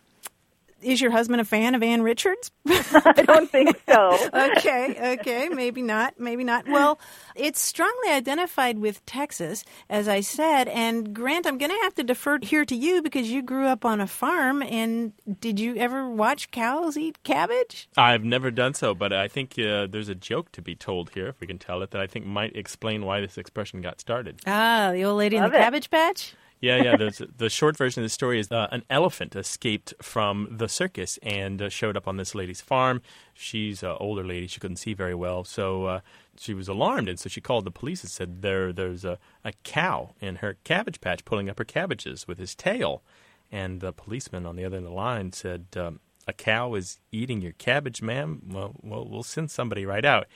Is 0.83 1.01
your 1.01 1.11
husband 1.11 1.41
a 1.41 1.45
fan 1.45 1.75
of 1.75 1.83
Ann 1.83 2.03
Richards? 2.03 2.51
I 2.69 3.23
don't 3.27 3.51
think 3.51 3.79
so. 3.89 4.19
okay, 4.35 5.15
okay, 5.19 5.49
maybe 5.49 5.83
not, 5.83 6.19
maybe 6.19 6.45
not. 6.45 6.67
Well, 6.69 6.99
it's 7.35 7.61
strongly 7.61 8.11
identified 8.11 8.79
with 8.79 9.05
Texas, 9.07 9.65
as 9.89 10.09
I 10.09 10.21
said. 10.21 10.69
And 10.69 11.15
Grant, 11.15 11.47
I'm 11.47 11.59
going 11.59 11.71
to 11.71 11.79
have 11.83 11.95
to 11.97 12.03
defer 12.03 12.39
here 12.43 12.65
to 12.65 12.75
you 12.75 13.03
because 13.03 13.31
you 13.31 13.43
grew 13.43 13.67
up 13.67 13.85
on 13.85 14.01
a 14.01 14.07
farm. 14.07 14.63
And 14.63 15.13
did 15.41 15.61
you 15.61 15.77
ever 15.77 16.09
watch 16.09 16.51
cows 16.51 16.97
eat 16.97 17.23
cabbage? 17.25 17.89
I've 17.97 18.25
never 18.25 18.51
done 18.51 18.75
so, 18.75 18.95
but 18.95 19.13
I 19.13 19.29
think 19.29 19.59
uh, 19.59 19.87
there's 19.87 20.09
a 20.09 20.15
joke 20.15 20.53
to 20.53 20.63
be 20.63 20.75
told 20.75 21.11
here, 21.11 21.29
if 21.29 21.41
we 21.41 21.47
can 21.47 21.59
tell 21.59 21.83
it, 21.83 21.91
that 21.91 22.01
I 22.01 22.07
think 22.07 22.27
might 22.27 22.57
explain 22.57 23.05
why 23.05 23.21
this 23.21 23.39
expression 23.39 23.81
got 23.81 24.01
started. 24.01 24.41
Ah, 24.47 24.91
the 24.93 25.05
old 25.05 25.19
lady 25.19 25.37
in 25.37 25.43
the 25.43 25.49
it. 25.49 25.53
cabbage 25.53 25.91
patch. 25.91 26.35
Yeah, 26.61 26.83
yeah. 26.83 26.97
The 26.97 27.49
short 27.49 27.77
version 27.79 28.03
of 28.03 28.05
the 28.05 28.11
story 28.11 28.39
is 28.39 28.51
uh, 28.53 28.69
an 28.71 28.85
elephant 28.91 29.35
escaped 29.35 29.95
from 30.03 30.47
the 30.51 30.69
circus 30.69 31.19
and 31.23 31.63
uh, 31.63 31.71
showed 31.71 31.97
up 31.97 32.07
on 32.07 32.19
this 32.19 32.35
lady's 32.35 32.61
farm. 32.61 33.01
She's 33.33 33.83
an 33.83 33.97
older 33.99 34.23
lady; 34.23 34.47
she 34.47 34.61
couldn't 34.61 34.77
see 34.77 34.93
very 34.93 35.15
well, 35.15 35.43
so 35.43 35.87
uh, 35.87 36.01
she 36.39 36.53
was 36.53 36.69
alarmed, 36.69 37.09
and 37.09 37.19
so 37.19 37.31
she 37.31 37.41
called 37.41 37.65
the 37.65 37.71
police 37.71 38.03
and 38.03 38.11
said 38.11 38.43
there 38.43 38.75
there's 38.75 39.07
a, 39.07 39.19
a 39.43 39.53
cow 39.65 40.11
in 40.21 40.37
her 40.37 40.59
cabbage 40.65 41.01
patch 41.01 41.25
pulling 41.25 41.49
up 41.49 41.59
her 41.59 41.65
cabbages 41.65 42.29
with 42.29 42.39
his 42.39 42.55
tail. 42.55 43.03
And 43.51 43.81
the 43.81 43.93
policeman 43.93 44.45
on 44.47 44.57
the 44.57 44.65
other 44.65 44.77
end 44.77 44.85
of 44.87 44.91
the 44.91 44.97
line 44.97 45.33
said, 45.33 45.67
um, 45.77 46.01
"A 46.29 46.35
cow 46.35 46.75
is 46.75 46.99
eating 47.11 47.41
your 47.41 47.53
cabbage, 47.53 48.03
ma'am. 48.03 48.43
Well, 48.47 48.75
well, 48.83 49.09
we'll 49.09 49.23
send 49.23 49.51
somebody 49.51 49.87
right 49.87 50.05
out." 50.05 50.27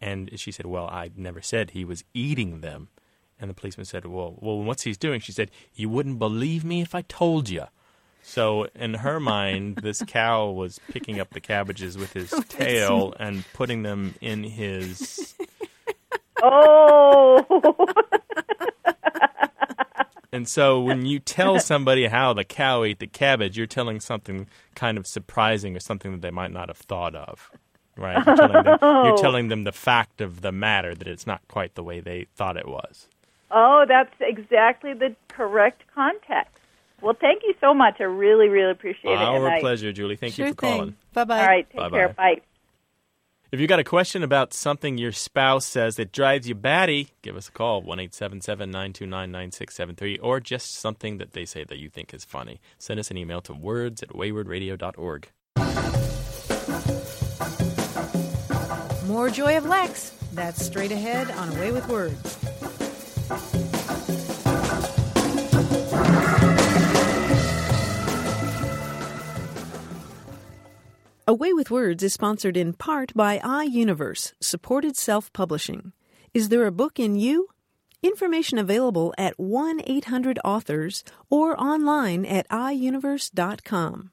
And 0.00 0.30
she 0.38 0.50
said, 0.50 0.66
"Well, 0.66 0.88
I 0.88 1.12
never 1.16 1.40
said 1.40 1.70
he 1.70 1.84
was 1.84 2.02
eating 2.12 2.60
them." 2.60 2.88
And 3.40 3.48
the 3.48 3.54
policeman 3.54 3.86
said, 3.86 4.04
"Well, 4.04 4.36
well, 4.40 4.62
what's 4.62 4.82
he's 4.82 4.98
doing?" 4.98 5.20
She 5.20 5.32
said, 5.32 5.50
"You 5.74 5.88
wouldn't 5.88 6.18
believe 6.18 6.64
me 6.64 6.82
if 6.82 6.94
I 6.94 7.02
told 7.02 7.48
you." 7.48 7.64
So 8.22 8.66
in 8.74 8.94
her 8.94 9.18
mind, 9.18 9.76
this 9.76 10.02
cow 10.06 10.50
was 10.50 10.78
picking 10.90 11.18
up 11.20 11.30
the 11.30 11.40
cabbages 11.40 11.96
with 11.96 12.12
his 12.12 12.30
tail 12.48 13.14
and 13.18 13.44
putting 13.54 13.82
them 13.82 14.14
in 14.20 14.44
his. 14.44 15.34
Oh, 16.42 17.44
And 20.32 20.48
so 20.48 20.80
when 20.80 21.06
you 21.06 21.18
tell 21.18 21.58
somebody 21.58 22.06
how 22.06 22.32
the 22.32 22.44
cow 22.44 22.84
ate 22.84 23.00
the 23.00 23.06
cabbage, 23.06 23.58
you're 23.58 23.66
telling 23.66 23.98
something 24.00 24.46
kind 24.74 24.96
of 24.96 25.06
surprising 25.06 25.76
or 25.76 25.80
something 25.80 26.12
that 26.12 26.22
they 26.22 26.30
might 26.30 26.52
not 26.52 26.68
have 26.68 26.76
thought 26.78 27.14
of. 27.14 27.50
Right? 27.96 28.24
You're 28.24 28.36
telling, 28.36 28.64
them, 28.64 28.78
you're 28.80 29.16
telling 29.18 29.48
them 29.48 29.64
the 29.64 29.72
fact 29.72 30.20
of 30.20 30.40
the 30.40 30.52
matter 30.52 30.94
that 30.94 31.08
it's 31.08 31.26
not 31.26 31.42
quite 31.48 31.74
the 31.74 31.82
way 31.82 32.00
they 32.00 32.26
thought 32.36 32.56
it 32.56 32.68
was. 32.68 33.08
Oh, 33.50 33.84
that's 33.88 34.14
exactly 34.20 34.94
the 34.94 35.14
correct 35.28 35.82
context. 35.94 36.56
Well, 37.02 37.16
thank 37.18 37.42
you 37.42 37.54
so 37.60 37.72
much. 37.74 37.96
I 38.00 38.04
really, 38.04 38.48
really 38.48 38.70
appreciate 38.70 39.12
it. 39.12 39.18
Our 39.18 39.36
and 39.36 39.54
I- 39.54 39.60
pleasure, 39.60 39.92
Julie. 39.92 40.16
Thank 40.16 40.34
sure 40.34 40.46
you 40.46 40.52
for 40.52 40.56
calling. 40.56 40.96
Bye 41.12 41.24
bye. 41.24 41.40
All 41.40 41.46
right, 41.46 41.66
take 41.70 41.78
Bye-bye. 41.78 41.96
care. 41.96 42.08
Bye. 42.10 42.40
If 43.52 43.58
you 43.58 43.66
got 43.66 43.80
a 43.80 43.84
question 43.84 44.22
about 44.22 44.52
something 44.54 44.96
your 44.96 45.10
spouse 45.10 45.66
says 45.66 45.96
that 45.96 46.12
drives 46.12 46.48
you 46.48 46.54
batty, 46.54 47.08
give 47.22 47.34
us 47.36 47.48
a 47.48 47.50
call, 47.52 47.82
1 47.82 47.98
877 47.98 48.70
929 48.70 49.32
9673, 49.32 50.18
or 50.18 50.38
just 50.38 50.74
something 50.76 51.18
that 51.18 51.32
they 51.32 51.44
say 51.44 51.64
that 51.64 51.78
you 51.78 51.88
think 51.88 52.14
is 52.14 52.24
funny. 52.24 52.60
Send 52.78 53.00
us 53.00 53.10
an 53.10 53.16
email 53.16 53.40
to 53.40 53.52
words 53.52 54.04
at 54.04 54.10
waywordradio.org. 54.10 55.30
More 59.08 59.30
Joy 59.30 59.56
of 59.56 59.66
Lex. 59.66 60.10
That's 60.32 60.64
straight 60.64 60.92
ahead 60.92 61.28
on 61.32 61.48
A 61.48 61.54
Way 61.60 61.72
with 61.72 61.88
Words. 61.88 62.38
A 63.30 63.34
Way 71.28 71.52
with 71.52 71.70
Words 71.70 72.02
is 72.02 72.12
sponsored 72.12 72.56
in 72.56 72.72
part 72.72 73.14
by 73.14 73.38
iUniverse, 73.38 74.32
supported 74.40 74.96
self 74.96 75.32
publishing. 75.32 75.92
Is 76.34 76.48
there 76.48 76.66
a 76.66 76.72
book 76.72 76.98
in 76.98 77.14
you? 77.14 77.46
Information 78.02 78.58
available 78.58 79.14
at 79.16 79.38
1 79.38 79.82
800 79.86 80.40
authors 80.44 81.04
or 81.28 81.56
online 81.60 82.26
at 82.26 82.48
iUniverse.com. 82.48 84.10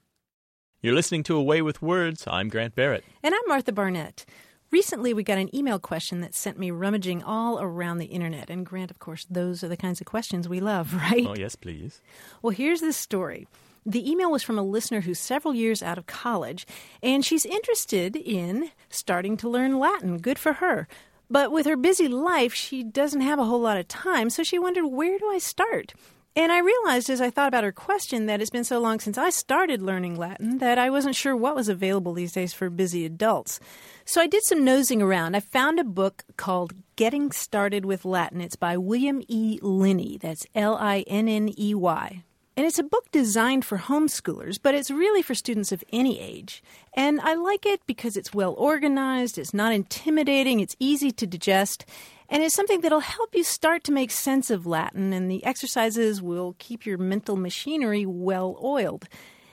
You're 0.80 0.94
listening 0.94 1.24
to 1.24 1.38
A 1.38 1.42
Way 1.42 1.64
with 1.64 1.82
Words. 1.82 2.26
I'm 2.28 2.50
Grant 2.50 2.76
Barrett. 2.76 3.04
And 3.24 3.34
I'm 3.34 3.42
Martha 3.48 3.72
Barnette. 3.72 4.26
Recently, 4.70 5.14
we 5.14 5.24
got 5.24 5.38
an 5.38 5.54
email 5.56 5.80
question 5.80 6.20
that 6.22 6.36
sent 6.36 6.60
me 6.60 6.72
rummaging 6.72 7.24
all 7.24 7.60
around 7.60 8.00
the 8.00 8.08
internet. 8.08 8.50
And 8.50 8.66
Grant, 8.66 8.92
of 8.92 9.00
course, 9.00 9.26
those 9.30 9.64
are 9.64 9.70
the 9.70 9.78
kinds 9.78 10.02
of 10.02 10.08
questions 10.08 10.50
we 10.50 10.60
love, 10.60 10.94
right? 11.12 11.26
Oh, 11.26 11.36
yes, 11.36 11.56
please. 11.56 12.02
Well, 12.42 12.52
here's 12.52 12.82
the 12.82 12.92
story. 12.92 13.48
The 13.86 14.10
email 14.10 14.30
was 14.30 14.44
from 14.44 14.60
a 14.60 14.64
listener 14.64 15.00
who's 15.00 15.20
several 15.20 15.54
years 15.54 15.82
out 15.82 15.98
of 15.98 16.08
college, 16.08 16.68
and 17.02 17.24
she's 17.24 17.46
interested 17.46 18.18
in 18.18 18.72
starting 18.90 19.38
to 19.38 19.50
learn 19.50 19.80
Latin. 19.80 20.18
Good 20.18 20.38
for 20.38 20.54
her. 20.54 20.90
But 21.30 21.54
with 21.54 21.66
her 21.66 21.78
busy 21.78 22.10
life, 22.10 22.54
she 22.54 22.84
doesn't 22.84 23.22
have 23.22 23.40
a 23.40 23.46
whole 23.46 23.62
lot 23.62 23.78
of 23.78 23.88
time, 23.88 24.30
so 24.30 24.44
she 24.44 24.60
wondered, 24.60 24.88
where 24.88 25.18
do 25.18 25.30
I 25.30 25.38
start? 25.38 25.94
And 26.38 26.52
I 26.52 26.60
realized 26.60 27.10
as 27.10 27.20
I 27.20 27.32
thought 27.32 27.48
about 27.48 27.64
her 27.64 27.72
question 27.72 28.28
that 28.28 28.42
it's 28.42 28.52
been 28.52 28.64
so 28.64 28.80
long 28.80 29.00
since 29.00 29.18
I 29.18 29.32
started 29.32 29.82
learning 29.82 30.18
Latin 30.18 30.60
that 30.60 30.78
I 30.78 30.92
wasn't 30.92 31.16
sure 31.16 31.36
what 31.36 31.56
was 31.56 31.68
available 31.68 32.14
these 32.14 32.34
days 32.34 32.54
for 32.54 32.70
busy 32.70 33.06
adults. 33.06 33.60
So 34.06 34.22
I 34.22 34.28
did 34.28 34.44
some 34.44 34.64
nosing 34.64 35.02
around. 35.02 35.34
I 35.34 35.40
found 35.40 35.80
a 35.80 35.84
book 35.84 36.24
called 36.38 36.74
Getting 36.96 37.32
Started 37.32 37.86
with 37.86 38.06
Latin. 38.06 38.40
It's 38.40 38.56
by 38.56 38.78
William 38.78 39.24
E. 39.28 39.58
Linney. 39.64 40.20
That's 40.22 40.46
L 40.54 40.78
I 40.80 41.04
N 41.08 41.28
N 41.28 41.50
E 41.58 41.74
Y. 41.74 42.24
And 42.56 42.68
it's 42.68 42.78
a 42.78 42.84
book 42.84 43.12
designed 43.12 43.66
for 43.66 43.80
homeschoolers, 43.80 44.60
but 44.62 44.76
it's 44.76 44.92
really 44.92 45.24
for 45.24 45.34
students 45.34 45.72
of 45.72 45.84
any 45.92 46.20
age. 46.20 46.64
And 46.94 47.20
I 47.22 47.34
like 47.34 47.66
it 47.66 47.82
because 47.88 48.16
it's 48.16 48.34
well 48.34 48.54
organized, 48.58 49.40
it's 49.40 49.56
not 49.56 49.74
intimidating, 49.74 50.60
it's 50.60 50.76
easy 50.80 51.12
to 51.12 51.28
digest, 51.28 51.86
and 52.30 52.44
it's 52.44 52.56
something 52.56 52.82
that'll 52.82 53.00
help 53.00 53.34
you 53.34 53.44
start 53.44 53.84
to 53.86 53.92
make 53.92 54.12
sense 54.12 54.50
of 54.50 54.66
Latin, 54.66 55.14
and 55.14 55.32
the 55.32 55.44
exercises 55.46 56.22
will 56.22 56.56
keep 56.60 56.86
your 56.86 56.98
mental 56.98 57.36
machinery 57.36 58.06
well 58.06 58.60
oiled. 58.64 59.08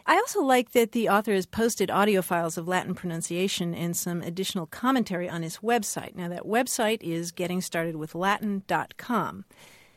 I 0.07 0.17
also 0.17 0.43
like 0.43 0.73
that 0.73 0.93
the 0.93 1.09
author 1.09 1.33
has 1.33 1.47
posted 1.47 1.91
audio 1.91 2.21
files 2.21 2.59
of 2.59 2.69
Latin 2.69 2.95
pronunciation 2.95 3.75
and 3.75 3.97
some 3.97 4.21
additional 4.21 4.67
commentary 4.67 5.31
on 5.31 5.43
his 5.43 5.57
website. 5.59 6.15
Now, 6.15 6.29
that 6.29 6.43
website 6.43 7.03
is 7.03 7.33
gettingstartedwithlatin.com. 7.33 9.45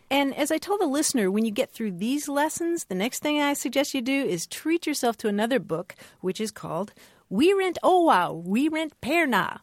And 0.09 0.34
as 0.36 0.51
I 0.51 0.57
told 0.57 0.80
the 0.80 0.86
listener, 0.86 1.30
when 1.30 1.43
you 1.43 1.51
get 1.51 1.71
through 1.71 1.91
these 1.91 2.30
lessons, 2.30 2.86
the 2.86 2.95
next 2.95 3.19
thing 3.19 3.41
I 3.41 3.51
suggest 3.53 3.93
you 3.93 4.01
do 4.01 4.23
is 4.23 4.47
treat 4.47 4.88
yourself 4.88 5.17
to 5.17 5.28
another 5.28 5.59
book, 5.59 5.95
which 6.21 6.39
is 6.39 6.51
called 6.51 6.93
We 7.28 7.51
rent 7.51 7.78
oh 7.84 8.07
owa, 8.07 8.41
we 8.41 8.69
rent 8.69 8.93
perna. 9.01 9.59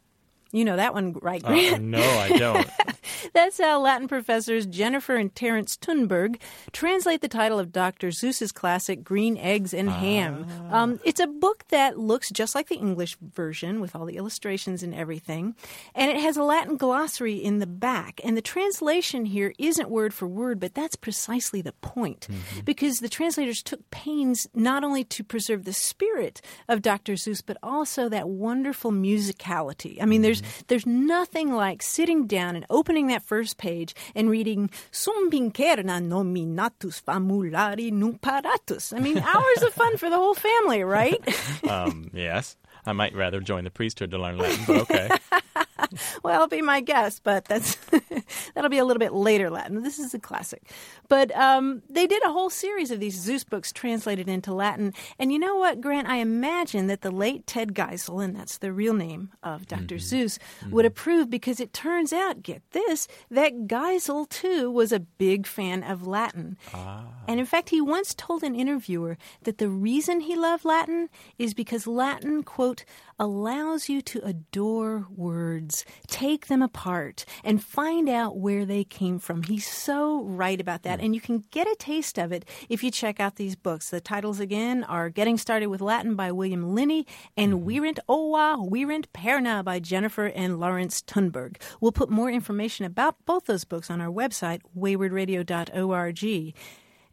You 0.54 0.64
know 0.64 0.76
that 0.76 0.94
one, 0.94 1.14
right, 1.20 1.44
Uh, 1.44 1.78
no, 1.78 1.98
I 2.00 2.28
don't. 2.28 2.66
That's 3.32 3.58
how 3.58 3.80
Latin 3.80 4.06
professors 4.06 4.66
Jennifer 4.66 5.16
and 5.16 5.34
Terence 5.34 5.76
Tunberg 5.76 6.36
translate 6.72 7.20
the 7.22 7.28
title 7.28 7.58
of 7.58 7.72
Dr. 7.72 8.08
Seuss's 8.08 8.52
classic 8.52 9.02
Green 9.02 9.36
Eggs 9.36 9.74
and 9.74 9.90
Ham. 9.90 10.46
Um, 10.70 11.00
it's 11.04 11.20
a 11.20 11.26
book 11.26 11.64
that 11.68 11.98
looks 11.98 12.30
just 12.30 12.54
like 12.54 12.68
the 12.68 12.76
English 12.76 13.16
version 13.20 13.80
with 13.80 13.96
all 13.96 14.04
the 14.06 14.16
illustrations 14.16 14.82
and 14.82 14.94
everything, 14.94 15.54
and 15.94 16.10
it 16.10 16.18
has 16.18 16.36
a 16.36 16.44
Latin 16.44 16.76
glossary 16.76 17.34
in 17.34 17.58
the 17.58 17.66
back. 17.66 18.20
And 18.22 18.36
the 18.36 18.42
translation 18.42 19.24
here 19.24 19.52
isn't 19.58 19.90
word 19.90 20.14
for 20.14 20.26
word, 20.28 20.60
but 20.60 20.74
that's 20.74 20.96
precisely 20.96 21.60
the 21.62 21.72
point, 21.72 22.28
because 22.64 22.98
the 22.98 23.08
translators 23.08 23.62
took 23.62 23.90
pains 23.90 24.46
not 24.54 24.84
only 24.84 25.02
to 25.04 25.24
preserve 25.24 25.64
the 25.64 25.72
spirit 25.72 26.40
of 26.68 26.80
Dr. 26.82 27.14
Seuss, 27.14 27.42
but 27.44 27.56
also 27.62 28.08
that 28.08 28.28
wonderful 28.28 28.92
musicality. 28.92 30.00
I 30.00 30.06
mean, 30.06 30.22
there's 30.22 30.42
there's 30.68 30.86
nothing 30.86 31.52
like 31.52 31.82
sitting 31.82 32.26
down 32.26 32.56
and 32.56 32.66
opening 32.70 33.08
that 33.08 33.22
first 33.22 33.56
page 33.56 33.94
and 34.14 34.30
reading 34.30 34.70
Sum 34.90 35.30
pincerna 35.30 36.00
nominatus 36.00 37.02
famulari 37.02 37.92
numparatus. 37.92 38.96
I 38.96 39.00
mean, 39.00 39.18
hours 39.18 39.62
of 39.62 39.72
fun 39.72 39.96
for 39.96 40.10
the 40.10 40.16
whole 40.16 40.34
family, 40.34 40.82
right? 40.84 41.20
Um, 41.68 42.10
yes. 42.12 42.56
I 42.86 42.92
might 42.92 43.14
rather 43.14 43.40
join 43.40 43.64
the 43.64 43.70
priesthood 43.70 44.10
to 44.10 44.18
learn 44.18 44.38
Latin, 44.38 44.64
but 44.66 44.76
okay. 44.82 45.08
well, 46.22 46.46
be 46.46 46.62
my 46.62 46.80
guest, 46.80 47.22
but 47.22 47.44
that's 47.44 47.76
that'll 48.54 48.70
be 48.70 48.78
a 48.78 48.84
little 48.84 48.98
bit 48.98 49.12
later 49.12 49.50
Latin. 49.50 49.82
This 49.82 49.98
is 49.98 50.14
a 50.14 50.18
classic. 50.18 50.70
But 51.08 51.34
um, 51.36 51.82
they 51.88 52.06
did 52.06 52.24
a 52.24 52.32
whole 52.32 52.50
series 52.50 52.90
of 52.90 53.00
these 53.00 53.26
Seuss 53.26 53.48
books 53.48 53.72
translated 53.72 54.28
into 54.28 54.54
Latin. 54.54 54.92
And 55.18 55.32
you 55.32 55.38
know 55.38 55.56
what, 55.56 55.80
Grant? 55.80 56.08
I 56.08 56.16
imagine 56.16 56.86
that 56.86 57.02
the 57.02 57.10
late 57.10 57.46
Ted 57.46 57.74
Geisel, 57.74 58.24
and 58.24 58.34
that's 58.34 58.58
the 58.58 58.72
real 58.72 58.94
name 58.94 59.30
of 59.42 59.66
doctor 59.66 59.96
mm-hmm. 59.96 60.16
Seuss, 60.16 60.38
mm-hmm. 60.38 60.70
would 60.70 60.84
approve 60.84 61.30
because 61.30 61.60
it 61.60 61.72
turns 61.72 62.12
out, 62.12 62.42
get 62.42 62.62
this, 62.72 63.06
that 63.30 63.66
Geisel 63.66 64.28
too 64.28 64.70
was 64.70 64.92
a 64.92 65.00
big 65.00 65.46
fan 65.46 65.82
of 65.82 66.06
Latin. 66.06 66.56
Ah. 66.72 67.06
And 67.28 67.40
in 67.40 67.46
fact, 67.46 67.70
he 67.70 67.80
once 67.80 68.14
told 68.14 68.42
an 68.42 68.54
interviewer 68.54 69.16
that 69.42 69.58
the 69.58 69.68
reason 69.68 70.20
he 70.20 70.36
loved 70.36 70.64
Latin 70.64 71.08
is 71.38 71.54
because 71.54 71.86
Latin, 71.86 72.42
quote, 72.42 72.84
allows 73.18 73.88
you 73.88 74.00
to 74.02 74.24
adore 74.24 75.06
words, 75.14 75.84
take 76.06 76.46
them 76.46 76.62
apart, 76.62 77.24
and 77.42 77.62
find 77.62 78.08
out 78.08 78.36
where 78.36 78.64
they 78.64 78.84
came 78.84 79.18
from. 79.18 79.42
He's 79.42 79.66
so 79.66 80.22
right 80.22 80.60
about 80.60 80.82
that. 80.82 80.98
Hmm. 80.98 81.06
And 81.06 81.14
you 81.14 81.20
can 81.20 81.44
get 81.50 81.66
a 81.66 81.76
taste 81.78 82.18
of 82.18 82.32
it 82.32 82.44
if 82.68 82.82
you 82.82 82.90
check 82.90 83.20
out 83.20 83.36
these 83.36 83.56
books. 83.56 83.90
The 83.90 84.00
titles 84.00 84.40
again 84.40 84.84
are 84.84 85.10
Getting 85.10 85.38
Started 85.38 85.66
with 85.68 85.80
Latin 85.80 86.14
by 86.14 86.32
William 86.32 86.74
Linney 86.74 87.06
and 87.36 87.52
hmm. 87.52 87.68
Virent 87.68 87.98
Ova, 88.08 88.62
Viret 88.68 89.06
Perna 89.14 89.64
by 89.64 89.78
Jennifer 89.80 90.26
and 90.26 90.58
Lawrence 90.58 91.02
Tunberg. 91.02 91.56
We'll 91.80 91.92
put 91.92 92.10
more 92.10 92.30
information 92.30 92.84
about 92.84 93.16
both 93.24 93.46
those 93.46 93.64
books 93.64 93.90
on 93.90 94.00
our 94.00 94.10
website, 94.10 94.60
waywordradio.org. 94.76 96.54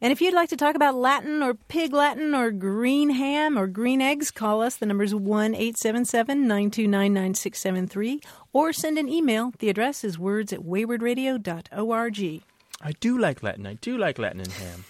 And 0.02 0.10
if 0.10 0.20
you'd 0.20 0.34
like 0.34 0.48
to 0.48 0.56
talk 0.56 0.74
about 0.74 0.96
Latin 0.96 1.44
or 1.44 1.54
pig 1.54 1.92
Latin 1.92 2.34
or 2.34 2.50
green 2.50 3.10
ham 3.10 3.56
or 3.56 3.68
green 3.68 4.02
eggs, 4.02 4.32
call 4.32 4.60
us. 4.60 4.74
The 4.74 4.84
number's 4.84 5.14
1 5.14 5.54
877 5.54 6.40
929 6.40 7.12
9673 7.12 8.20
or 8.52 8.72
send 8.72 8.98
an 8.98 9.08
email. 9.08 9.52
The 9.60 9.68
address 9.68 10.02
is 10.02 10.18
words 10.18 10.52
at 10.52 10.58
waywordradio.org. 10.62 12.42
I 12.80 12.92
do 12.98 13.16
like 13.16 13.44
Latin. 13.44 13.64
I 13.64 13.74
do 13.74 13.96
like 13.96 14.18
Latin 14.18 14.40
and 14.40 14.50
ham. 14.50 14.84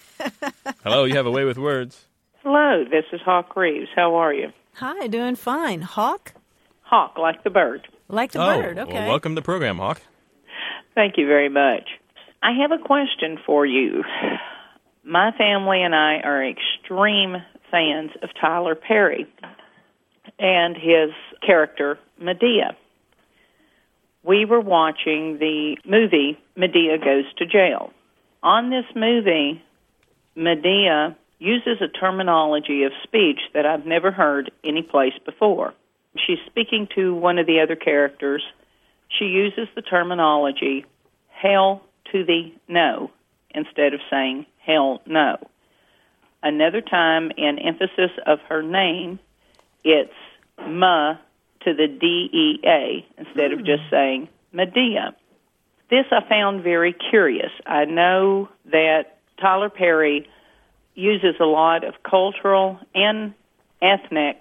Hello, 0.83 1.03
you 1.03 1.15
have 1.15 1.27
a 1.27 1.31
way 1.31 1.45
with 1.45 1.59
words. 1.59 2.07
Hello, 2.41 2.83
this 2.83 3.05
is 3.13 3.21
Hawk 3.23 3.55
Reeves. 3.55 3.89
How 3.95 4.15
are 4.15 4.33
you? 4.33 4.51
Hi, 4.77 5.05
doing 5.05 5.35
fine. 5.35 5.81
Hawk? 5.81 6.33
Hawk, 6.81 7.19
like 7.19 7.43
the 7.43 7.51
bird. 7.51 7.87
Like 8.07 8.31
the 8.31 8.43
oh, 8.43 8.59
bird, 8.59 8.79
okay. 8.79 8.93
well, 8.93 9.09
welcome 9.09 9.35
to 9.35 9.41
the 9.41 9.45
program, 9.45 9.77
Hawk. 9.77 10.01
Thank 10.95 11.19
you 11.19 11.27
very 11.27 11.49
much. 11.49 11.87
I 12.41 12.53
have 12.59 12.71
a 12.71 12.83
question 12.83 13.37
for 13.45 13.63
you. 13.63 14.03
My 15.05 15.31
family 15.37 15.83
and 15.83 15.93
I 15.93 16.21
are 16.23 16.47
extreme 16.47 17.35
fans 17.69 18.11
of 18.21 18.29
Tyler 18.39 18.73
Perry 18.73 19.27
and 20.39 20.77
his 20.77 21.11
character, 21.45 21.99
Madea. 22.21 22.75
We 24.23 24.45
were 24.45 24.61
watching 24.61 25.39
the 25.39 25.75
movie 25.85 26.39
Madea 26.57 27.03
Goes 27.03 27.25
to 27.37 27.45
Jail. 27.45 27.91
On 28.41 28.69
this 28.69 28.85
movie, 28.95 29.61
Madea 30.37 31.17
uses 31.37 31.81
a 31.81 31.89
terminology 31.89 32.83
of 32.83 32.93
speech 33.03 33.39
that 33.53 33.65
I've 33.65 33.85
never 33.85 34.09
heard 34.09 34.51
anyplace 34.63 35.13
before. 35.25 35.73
She's 36.15 36.39
speaking 36.45 36.87
to 36.95 37.13
one 37.13 37.39
of 37.39 37.45
the 37.45 37.59
other 37.59 37.75
characters. 37.75 38.41
She 39.09 39.25
uses 39.25 39.67
the 39.75 39.81
terminology 39.81 40.85
hell 41.27 41.81
to 42.13 42.23
the 42.23 42.53
no 42.69 43.11
instead 43.53 43.93
of 43.93 43.99
saying 44.09 44.45
hell 44.59 45.01
no. 45.05 45.37
Another 46.41 46.81
time, 46.81 47.31
in 47.37 47.57
emphasis 47.59 48.11
of 48.25 48.39
her 48.49 48.61
name, 48.61 49.19
it's 49.83 50.13
ma 50.67 51.15
to 51.61 51.73
the 51.73 51.87
D 51.87 52.29
E 52.33 52.59
A 52.67 53.05
instead 53.17 53.53
of 53.53 53.59
just 53.59 53.83
hmm. 53.83 53.89
saying 53.89 54.29
Madea. 54.53 55.13
This 55.89 56.05
I 56.11 56.27
found 56.27 56.63
very 56.63 56.93
curious. 56.93 57.51
I 57.65 57.85
know 57.85 58.49
that 58.71 59.17
Tyler 59.39 59.69
Perry 59.69 60.27
uses 60.95 61.35
a 61.39 61.45
lot 61.45 61.83
of 61.83 61.95
cultural 62.03 62.79
and 62.93 63.33
ethnic 63.81 64.37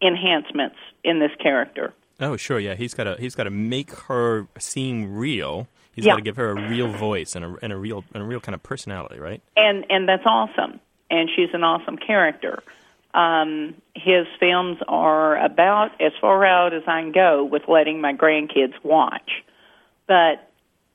enhancements 0.00 0.76
in 1.04 1.18
this 1.18 1.30
character. 1.40 1.92
Oh, 2.20 2.36
sure, 2.36 2.58
yeah. 2.58 2.74
He's 2.74 2.94
got 2.94 3.04
to 3.04 3.16
he's 3.18 3.34
got 3.34 3.44
to 3.44 3.50
make 3.50 3.92
her 3.92 4.46
seem 4.58 5.14
real. 5.14 5.66
He's 5.94 6.04
Yeah. 6.06 6.12
got 6.12 6.16
to 6.16 6.22
give 6.22 6.36
her 6.36 6.50
a 6.50 6.68
real 6.68 6.88
voice 6.88 7.34
and 7.36 7.44
a, 7.44 7.56
and 7.62 7.72
a 7.72 7.76
real 7.76 8.04
and 8.14 8.22
a 8.22 8.26
real 8.26 8.40
kind 8.40 8.54
of 8.54 8.62
personality, 8.62 9.18
right? 9.18 9.42
and 9.56 9.84
and 9.90 10.08
that's 10.08 10.24
awesome. 10.26 10.80
And 11.10 11.28
she's 11.36 11.50
an 11.52 11.62
awesome 11.62 11.98
character. 11.98 12.62
Um, 13.12 13.74
his 13.94 14.26
films 14.40 14.78
are 14.88 15.36
about 15.36 16.00
as 16.00 16.12
far 16.20 16.46
out 16.46 16.72
as 16.72 16.82
I 16.86 17.02
can 17.02 17.12
go 17.12 17.44
with 17.44 17.68
letting 17.68 18.00
my 18.00 18.14
grandkids 18.14 18.72
watch. 18.82 19.44
But 20.06 20.50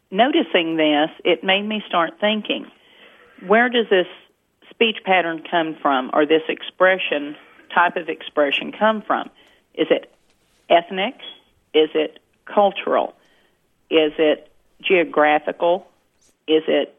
noticing 0.09 0.77
this, 0.77 1.11
it 1.23 1.43
made 1.43 1.61
me 1.63 1.83
start 1.87 2.19
thinking: 2.19 2.65
Where 3.45 3.69
does 3.69 3.85
this 3.91 4.07
speech 4.71 4.97
pattern 5.05 5.43
come 5.49 5.75
from, 5.79 6.09
or 6.13 6.25
this 6.25 6.41
expression 6.49 7.35
type 7.73 7.95
of 7.97 8.09
expression 8.09 8.71
come 8.71 9.03
from? 9.03 9.29
Is 9.75 9.87
it 9.91 10.11
ethnic? 10.69 11.15
Is 11.75 11.89
it 11.93 12.17
cultural? 12.45 13.13
Is 13.91 14.13
it 14.17 14.46
geographical? 14.81 15.87
Is 16.47 16.63
it 16.67 16.93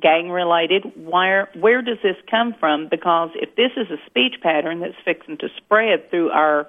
gang 0.00 0.30
related? 0.30 0.84
Where 0.96 1.48
where 1.54 1.82
does 1.82 1.98
this 2.02 2.16
come 2.30 2.54
from? 2.58 2.88
Because 2.88 3.30
if 3.34 3.54
this 3.56 3.72
is 3.76 3.90
a 3.90 3.98
speech 4.06 4.36
pattern 4.42 4.80
that's 4.80 4.94
fixing 5.04 5.38
to 5.38 5.48
spread 5.56 6.10
through 6.10 6.30
our 6.30 6.66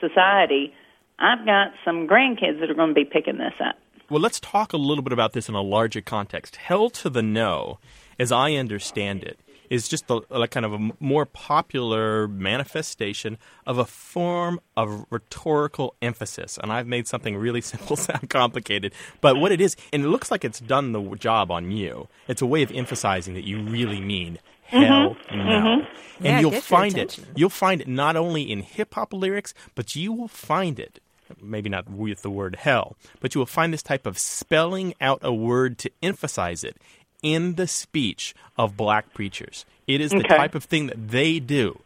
society, 0.00 0.74
I've 1.18 1.44
got 1.44 1.72
some 1.84 2.06
grandkids 2.06 2.60
that 2.60 2.70
are 2.70 2.74
going 2.74 2.88
to 2.88 2.94
be 2.94 3.04
picking 3.04 3.38
this 3.38 3.54
up. 3.60 3.76
Well, 4.10 4.20
let's 4.20 4.40
talk 4.40 4.72
a 4.72 4.76
little 4.76 5.02
bit 5.02 5.12
about 5.12 5.32
this 5.32 5.48
in 5.48 5.54
a 5.54 5.62
larger 5.62 6.00
context. 6.00 6.56
Hell 6.56 6.90
to 6.90 7.08
the 7.08 7.22
no, 7.22 7.78
as 8.18 8.30
I 8.30 8.52
understand 8.52 9.24
it, 9.24 9.38
is 9.70 9.88
just 9.88 10.10
a, 10.10 10.22
like 10.30 10.50
kind 10.50 10.66
of 10.66 10.72
a 10.74 10.90
more 11.00 11.26
popular 11.26 12.28
manifestation 12.28 13.38
of 13.66 13.78
a 13.78 13.84
form 13.84 14.60
of 14.76 15.06
rhetorical 15.10 15.94
emphasis. 16.02 16.58
And 16.62 16.72
I've 16.72 16.86
made 16.86 17.06
something 17.08 17.36
really 17.36 17.60
simple 17.74 17.96
sound 17.96 18.30
complicated, 18.30 18.92
but 19.20 19.36
what 19.36 19.52
it 19.52 19.60
is, 19.60 19.76
and 19.92 20.04
it 20.04 20.08
looks 20.08 20.30
like 20.30 20.44
it's 20.44 20.60
done 20.60 20.92
the 20.92 21.02
job 21.16 21.50
on 21.50 21.70
you. 21.70 22.08
It's 22.28 22.42
a 22.42 22.46
way 22.46 22.62
of 22.62 22.70
emphasizing 22.72 23.34
that 23.34 23.44
you 23.44 23.62
really 23.62 24.00
mean 24.00 24.38
hell 24.66 25.16
no. 25.30 25.36
And 25.36 25.86
Yeah, 26.20 26.40
you'll 26.40 26.52
find 26.52 26.96
it. 26.96 27.18
You'll 27.34 27.50
find 27.50 27.80
it 27.80 27.88
not 27.88 28.16
only 28.16 28.42
in 28.50 28.62
hip 28.62 28.94
hop 28.94 29.12
lyrics, 29.12 29.52
but 29.74 29.96
you 29.96 30.12
will 30.12 30.28
find 30.28 30.78
it 30.78 31.00
maybe 31.40 31.68
not 31.68 31.88
with 31.88 32.22
the 32.22 32.30
word 32.30 32.56
hell, 32.56 32.96
but 33.20 33.34
you 33.34 33.38
will 33.38 33.46
find 33.46 33.72
this 33.72 33.82
type 33.82 34.06
of 34.06 34.18
spelling 34.18 34.94
out 35.00 35.18
a 35.22 35.32
word 35.32 35.78
to 35.78 35.90
emphasize 36.02 36.62
it 36.62 36.76
in 37.24 37.54
the 37.56 37.66
speech 37.66 38.34
of 38.56 38.76
black 38.76 39.12
preachers. 39.14 39.64
It 39.88 40.00
is 40.00 40.12
the 40.12 40.18
Okay. 40.18 40.36
type 40.36 40.54
of 40.54 40.62
thing 40.64 40.86
that 40.86 41.08
they 41.10 41.40
do. 41.40 41.80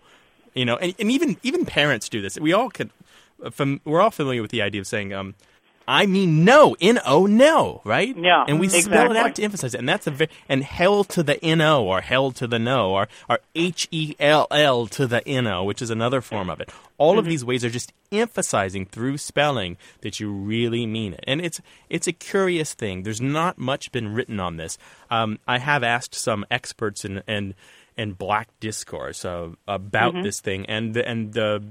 You 0.54 0.64
know, 0.66 0.76
and, 0.76 0.94
and 0.98 1.10
even 1.10 1.36
even 1.42 1.64
parents 1.64 2.08
do 2.08 2.20
this. 2.20 2.38
We 2.38 2.52
all 2.52 2.68
could 2.68 2.90
uh, 3.42 3.50
fam- 3.50 3.80
we're 3.84 4.00
all 4.00 4.10
familiar 4.10 4.42
with 4.42 4.50
the 4.50 4.60
idea 4.62 4.80
of 4.80 4.86
saying 4.86 5.12
um 5.14 5.34
I 5.86 6.04
mean 6.06 6.44
no, 6.44 6.76
N 6.80 6.98
O 7.06 7.26
no, 7.26 7.80
right? 7.84 8.14
Yeah, 8.16 8.44
And 8.46 8.60
we 8.60 8.68
spell 8.68 9.10
it 9.10 9.16
out 9.16 9.36
to 9.36 9.42
emphasize 9.42 9.74
it. 9.74 9.78
And 9.78 9.88
that's 9.88 10.06
a 10.06 10.10
very 10.10 10.30
and 10.48 10.62
hell 10.64 11.02
to 11.04 11.22
the 11.22 11.42
N 11.42 11.60
O 11.62 11.84
or 11.86 12.00
hell 12.02 12.30
to 12.32 12.46
the 12.46 12.58
no 12.58 12.90
or 12.90 13.08
or 13.28 13.38
H 13.54 13.88
E 13.90 14.14
L 14.20 14.46
L 14.50 14.86
to 14.88 15.06
the 15.06 15.26
N 15.26 15.46
O, 15.46 15.64
which 15.64 15.80
is 15.80 15.90
another 15.90 16.20
form 16.20 16.50
of 16.50 16.60
it. 16.60 16.70
All 16.98 17.12
Mm-hmm. 17.12 17.18
of 17.20 17.24
these 17.26 17.44
ways 17.44 17.64
are 17.64 17.70
just 17.70 17.92
emphasizing 18.12 18.84
through 18.86 19.18
spelling 19.18 19.76
that 20.00 20.18
you 20.20 20.30
really 20.32 20.84
mean 20.86 21.14
it. 21.14 21.24
And 21.26 21.40
it's 21.40 21.60
it's 21.88 22.06
a 22.08 22.12
curious 22.12 22.74
thing. 22.74 23.04
There's 23.04 23.20
not 23.20 23.56
much 23.58 23.92
been 23.92 24.12
written 24.14 24.40
on 24.40 24.56
this. 24.56 24.76
Um, 25.10 25.38
I 25.46 25.58
have 25.58 25.82
asked 25.82 26.14
some 26.14 26.44
experts 26.50 27.04
in 27.04 27.22
and 27.26 27.54
and 27.96 28.16
black 28.18 28.48
discourse 28.60 29.24
uh, 29.24 29.50
about 29.66 30.14
Mm-hmm. 30.14 30.22
this 30.22 30.40
thing, 30.40 30.66
and 30.66 30.94
the, 30.94 31.08
and 31.08 31.32
the 31.32 31.62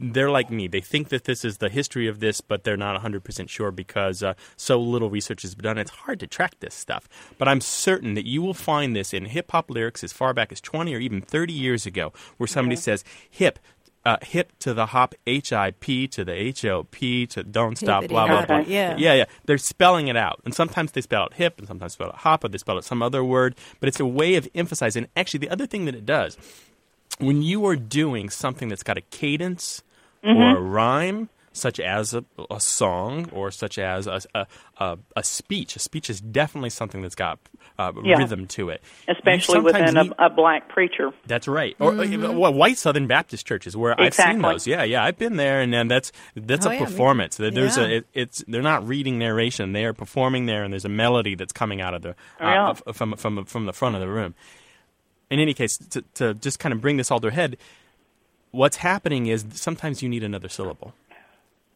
they're 0.00 0.30
like 0.30 0.48
me. 0.48 0.68
They 0.68 0.80
think 0.80 1.08
that 1.08 1.24
this 1.24 1.44
is 1.44 1.58
the 1.58 1.68
history 1.68 2.06
of 2.06 2.20
this, 2.20 2.40
but 2.40 2.62
they're 2.62 2.76
not 2.76 3.00
100% 3.02 3.48
sure 3.48 3.72
because 3.72 4.22
uh, 4.22 4.34
so 4.56 4.80
little 4.80 5.10
research 5.10 5.42
has 5.42 5.56
been 5.56 5.64
done. 5.64 5.76
It's 5.78 5.90
hard 5.90 6.20
to 6.20 6.28
track 6.28 6.54
this 6.60 6.74
stuff. 6.76 7.08
But 7.36 7.48
I'm 7.48 7.60
certain 7.60 8.14
that 8.14 8.24
you 8.24 8.40
will 8.40 8.54
find 8.54 8.94
this 8.94 9.12
in 9.12 9.24
hip 9.24 9.50
hop 9.50 9.70
lyrics 9.70 10.04
as 10.04 10.12
far 10.12 10.32
back 10.34 10.52
as 10.52 10.60
20 10.60 10.94
or 10.94 11.00
even 11.00 11.20
30 11.20 11.52
years 11.52 11.84
ago, 11.84 12.12
where 12.36 12.46
somebody 12.46 12.76
says, 12.76 13.02
hip. 13.28 13.58
Uh, 14.04 14.16
hip 14.22 14.52
to 14.60 14.72
the 14.72 14.86
hop, 14.86 15.14
H 15.26 15.52
I 15.52 15.72
P 15.72 16.08
to 16.08 16.24
the 16.24 16.32
H 16.32 16.64
O 16.64 16.84
P 16.84 17.26
to 17.26 17.42
don't 17.42 17.76
stop, 17.76 18.06
blah 18.06 18.26
blah 18.26 18.46
blah. 18.46 18.58
yeah. 18.60 18.96
yeah, 18.96 19.14
yeah. 19.14 19.24
They're 19.44 19.58
spelling 19.58 20.08
it 20.08 20.16
out, 20.16 20.40
and 20.44 20.54
sometimes 20.54 20.92
they 20.92 21.02
spell 21.02 21.26
it 21.26 21.34
hip, 21.34 21.58
and 21.58 21.66
sometimes 21.66 21.92
spell 21.92 22.08
it 22.08 22.14
hop, 22.14 22.42
or 22.44 22.48
they 22.48 22.56
spell 22.58 22.78
it 22.78 22.84
some 22.84 23.02
other 23.02 23.22
word. 23.22 23.54
But 23.80 23.88
it's 23.88 24.00
a 24.00 24.06
way 24.06 24.36
of 24.36 24.48
emphasizing. 24.54 25.08
Actually, 25.14 25.40
the 25.40 25.50
other 25.50 25.66
thing 25.66 25.84
that 25.84 25.94
it 25.94 26.06
does 26.06 26.38
when 27.18 27.42
you 27.42 27.66
are 27.66 27.76
doing 27.76 28.30
something 28.30 28.68
that's 28.68 28.82
got 28.82 28.96
a 28.96 29.00
cadence 29.02 29.82
or 30.22 30.56
a 30.56 30.60
rhyme, 30.60 31.28
such 31.52 31.80
as 31.80 32.14
a, 32.14 32.24
a 32.50 32.60
song 32.60 33.28
or 33.32 33.50
such 33.50 33.78
as 33.78 34.06
a, 34.06 34.20
a, 34.34 34.46
a, 34.78 34.98
a 35.16 35.22
speech, 35.24 35.74
a 35.76 35.78
speech 35.78 36.08
is 36.10 36.20
definitely 36.20 36.70
something 36.70 37.02
that's 37.02 37.14
got 37.14 37.38
uh, 37.78 37.92
Yeah. 38.04 38.16
rhythm 38.18 38.46
to 38.48 38.70
it. 38.70 38.82
especially 39.08 39.60
within 39.60 39.94
need- 39.94 40.12
a, 40.18 40.26
a 40.26 40.30
black 40.30 40.68
preacher. 40.68 41.10
that's 41.26 41.46
right. 41.48 41.76
Or 41.80 41.92
uh, 41.98 42.32
well, 42.32 42.52
white 42.52 42.76
Southern 42.78 43.06
Baptist 43.06 43.46
churches 43.46 43.76
where 43.76 43.98
I've 44.00 44.14
seen 44.14 44.40
those. 44.42 44.66
Yeah, 44.66 44.82
yeah, 44.84 45.04
I've 45.04 45.18
been 45.18 45.36
there, 45.36 45.60
and 45.60 45.72
then 45.72 45.88
that's 45.88 46.12
that's 46.36 46.66
Oh, 46.66 46.70
a 46.70 46.74
yeah, 46.74 46.84
performance. 46.84 47.36
There- 47.36 47.50
There's 47.50 47.76
Yeah. 47.76 47.84
a 47.84 47.88
it, 47.98 48.06
it's 48.14 48.44
they're 48.48 48.62
not 48.62 48.86
reading 48.86 49.18
narration; 49.18 49.72
they 49.72 49.84
are 49.84 49.92
performing 49.92 50.46
there, 50.46 50.64
and 50.64 50.72
there's 50.72 50.84
a 50.84 50.88
melody 50.90 51.34
that's 51.34 51.52
coming 51.52 51.80
out 51.80 51.94
of 51.94 52.02
the 52.02 52.10
uh, 52.10 52.14
Yeah. 52.40 52.68
of- 52.86 52.96
from 52.96 53.14
from 53.16 53.44
from 53.44 53.66
the 53.66 53.72
front 53.72 53.94
of 53.94 54.00
the 54.00 54.08
room. 54.08 54.34
In 55.30 55.40
any 55.40 55.52
case, 55.54 55.76
to, 55.76 56.02
to 56.14 56.34
just 56.34 56.58
kind 56.58 56.72
of 56.72 56.80
bring 56.80 56.96
this 56.96 57.10
all 57.10 57.20
to 57.20 57.28
a 57.28 57.30
head, 57.30 57.58
what's 58.50 58.78
happening 58.78 59.26
is 59.26 59.44
sometimes 59.52 60.02
you 60.02 60.08
need 60.08 60.24
another 60.24 60.48
syllable, 60.48 60.94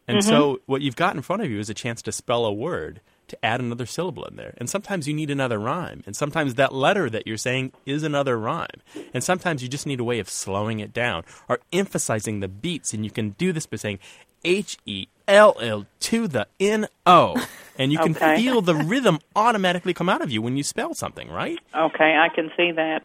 and 0.09 0.19
mm-hmm. 0.19 0.29
so 0.29 0.61
what 0.67 0.83
you've 0.83 0.97
got 0.97 1.15
in 1.15 1.23
front 1.23 1.43
of 1.43 1.51
you 1.51 1.59
is 1.59 1.71
a 1.71 1.75
chance 1.75 2.03
to 2.03 2.13
spell 2.13 2.45
a 2.45 2.53
word 2.53 3.01
to 3.29 3.45
add 3.45 3.61
another 3.61 3.87
syllable 3.87 4.25
in 4.25 4.37
there. 4.37 4.55
And 4.59 4.69
sometimes 4.69 5.09
you 5.09 5.15
need 5.15 5.31
another 5.31 5.59
rhyme. 5.59 6.03
And 6.07 6.15
sometimes 6.15 6.55
that 6.55 6.75
letter 6.75 7.09
that 7.09 7.27
you're 7.27 7.39
saying 7.39 7.73
is 7.87 8.03
another 8.03 8.39
rhyme. 8.39 8.83
And 9.15 9.25
sometimes 9.25 9.63
you 9.63 9.69
just 9.69 9.87
need 9.87 10.01
a 10.01 10.05
way 10.05 10.19
of 10.19 10.29
slowing 10.29 10.81
it 10.81 10.93
down 10.93 11.25
or 11.49 11.61
emphasizing 11.73 12.41
the 12.41 12.49
beats. 12.49 12.93
And 12.93 13.05
you 13.05 13.11
can 13.11 13.31
do 13.31 13.53
this 13.53 13.65
by 13.65 13.77
saying 13.79 14.01
H 14.45 14.77
E 14.85 15.07
L 15.27 15.57
L 15.61 15.87
to 16.01 16.29
the 16.29 16.47
N 16.61 16.89
O. 17.07 17.37
And 17.79 17.91
you 17.91 17.99
can 17.99 18.15
Okay. 18.15 18.37
feel 18.37 18.61
the 18.61 18.75
rhythm 18.93 19.19
automatically 19.35 19.95
come 19.95 20.09
out 20.09 20.21
of 20.21 20.31
you 20.31 20.43
when 20.43 20.57
you 20.57 20.63
spell 20.63 20.93
something, 20.95 21.31
right? 21.31 21.59
Okay, 21.75 22.17
I 22.17 22.29
can 22.35 22.51
see 22.57 22.73
that. 22.73 23.03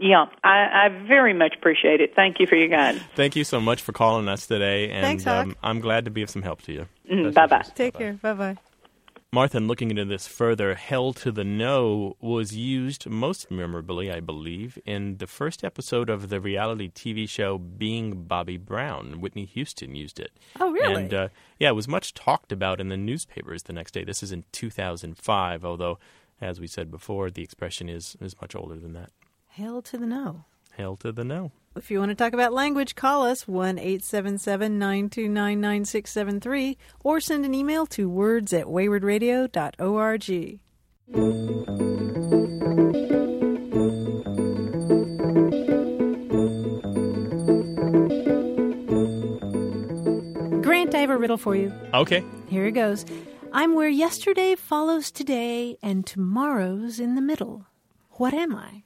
Yeah, 0.00 0.26
I, 0.42 0.86
I 0.86 0.88
very 1.06 1.34
much 1.34 1.54
appreciate 1.58 2.00
it. 2.00 2.14
Thank 2.16 2.40
you 2.40 2.46
for 2.46 2.56
your 2.56 2.68
guidance. 2.68 3.04
Thank 3.14 3.36
you 3.36 3.44
so 3.44 3.60
much 3.60 3.82
for 3.82 3.92
calling 3.92 4.28
us 4.28 4.46
today. 4.46 4.90
And 4.90 5.04
Thanks, 5.04 5.26
um, 5.26 5.54
I'm 5.62 5.80
glad 5.80 6.06
to 6.06 6.10
be 6.10 6.22
of 6.22 6.30
some 6.30 6.40
help 6.40 6.62
to 6.62 6.72
you. 6.72 6.86
Mm, 7.10 7.24
Best 7.24 7.34
bye-bye. 7.34 7.58
wishes. 7.58 7.72
Take 7.74 7.98
care. 7.98 8.14
Bye 8.14 8.32
bye. 8.32 8.56
Martha, 9.32 9.58
in 9.58 9.68
looking 9.68 9.90
into 9.90 10.06
this 10.06 10.26
further, 10.26 10.74
Hell 10.74 11.12
to 11.12 11.30
the 11.30 11.44
No 11.44 12.16
was 12.18 12.56
used 12.56 13.08
most 13.08 13.48
memorably, 13.50 14.10
I 14.10 14.20
believe, 14.20 14.78
in 14.86 15.18
the 15.18 15.26
first 15.26 15.62
episode 15.62 16.08
of 16.08 16.30
the 16.30 16.40
reality 16.40 16.90
TV 16.90 17.28
show 17.28 17.58
Being 17.58 18.24
Bobby 18.24 18.56
Brown. 18.56 19.20
Whitney 19.20 19.44
Houston 19.44 19.94
used 19.94 20.18
it. 20.18 20.32
Oh, 20.58 20.72
really? 20.72 21.02
And 21.02 21.14
uh, 21.14 21.28
yeah, 21.58 21.68
it 21.68 21.76
was 21.76 21.86
much 21.86 22.14
talked 22.14 22.50
about 22.50 22.80
in 22.80 22.88
the 22.88 22.96
newspapers 22.96 23.64
the 23.64 23.72
next 23.74 23.92
day. 23.92 24.02
This 24.02 24.22
is 24.22 24.32
in 24.32 24.44
2005, 24.50 25.64
although, 25.64 25.98
as 26.40 26.58
we 26.58 26.66
said 26.66 26.90
before, 26.90 27.30
the 27.30 27.42
expression 27.42 27.90
is, 27.90 28.16
is 28.20 28.34
much 28.40 28.56
older 28.56 28.76
than 28.76 28.94
that. 28.94 29.10
Hail 29.54 29.82
to 29.82 29.98
the 29.98 30.06
no. 30.06 30.44
Hell 30.76 30.96
to 30.98 31.10
the 31.10 31.24
No. 31.24 31.50
If 31.74 31.90
you 31.90 31.98
want 31.98 32.10
to 32.10 32.14
talk 32.14 32.32
about 32.32 32.52
language, 32.52 32.94
call 32.94 33.24
us 33.24 33.48
1 33.48 33.78
877 33.78 34.78
929 34.78 35.60
9673 35.60 36.78
or 37.02 37.20
send 37.20 37.44
an 37.44 37.52
email 37.52 37.84
to 37.86 38.08
words 38.08 38.52
at 38.52 38.66
waywordradio.org. 38.66 40.60
Grant, 50.62 50.94
I 50.94 50.98
have 50.98 51.10
a 51.10 51.16
riddle 51.16 51.36
for 51.36 51.56
you. 51.56 51.72
Okay. 51.92 52.24
Here 52.48 52.66
it 52.66 52.72
goes. 52.72 53.04
I'm 53.52 53.74
where 53.74 53.88
yesterday 53.88 54.54
follows 54.54 55.10
today 55.10 55.76
and 55.82 56.06
tomorrow's 56.06 57.00
in 57.00 57.16
the 57.16 57.20
middle. 57.20 57.66
What 58.12 58.32
am 58.32 58.54
I? 58.54 58.84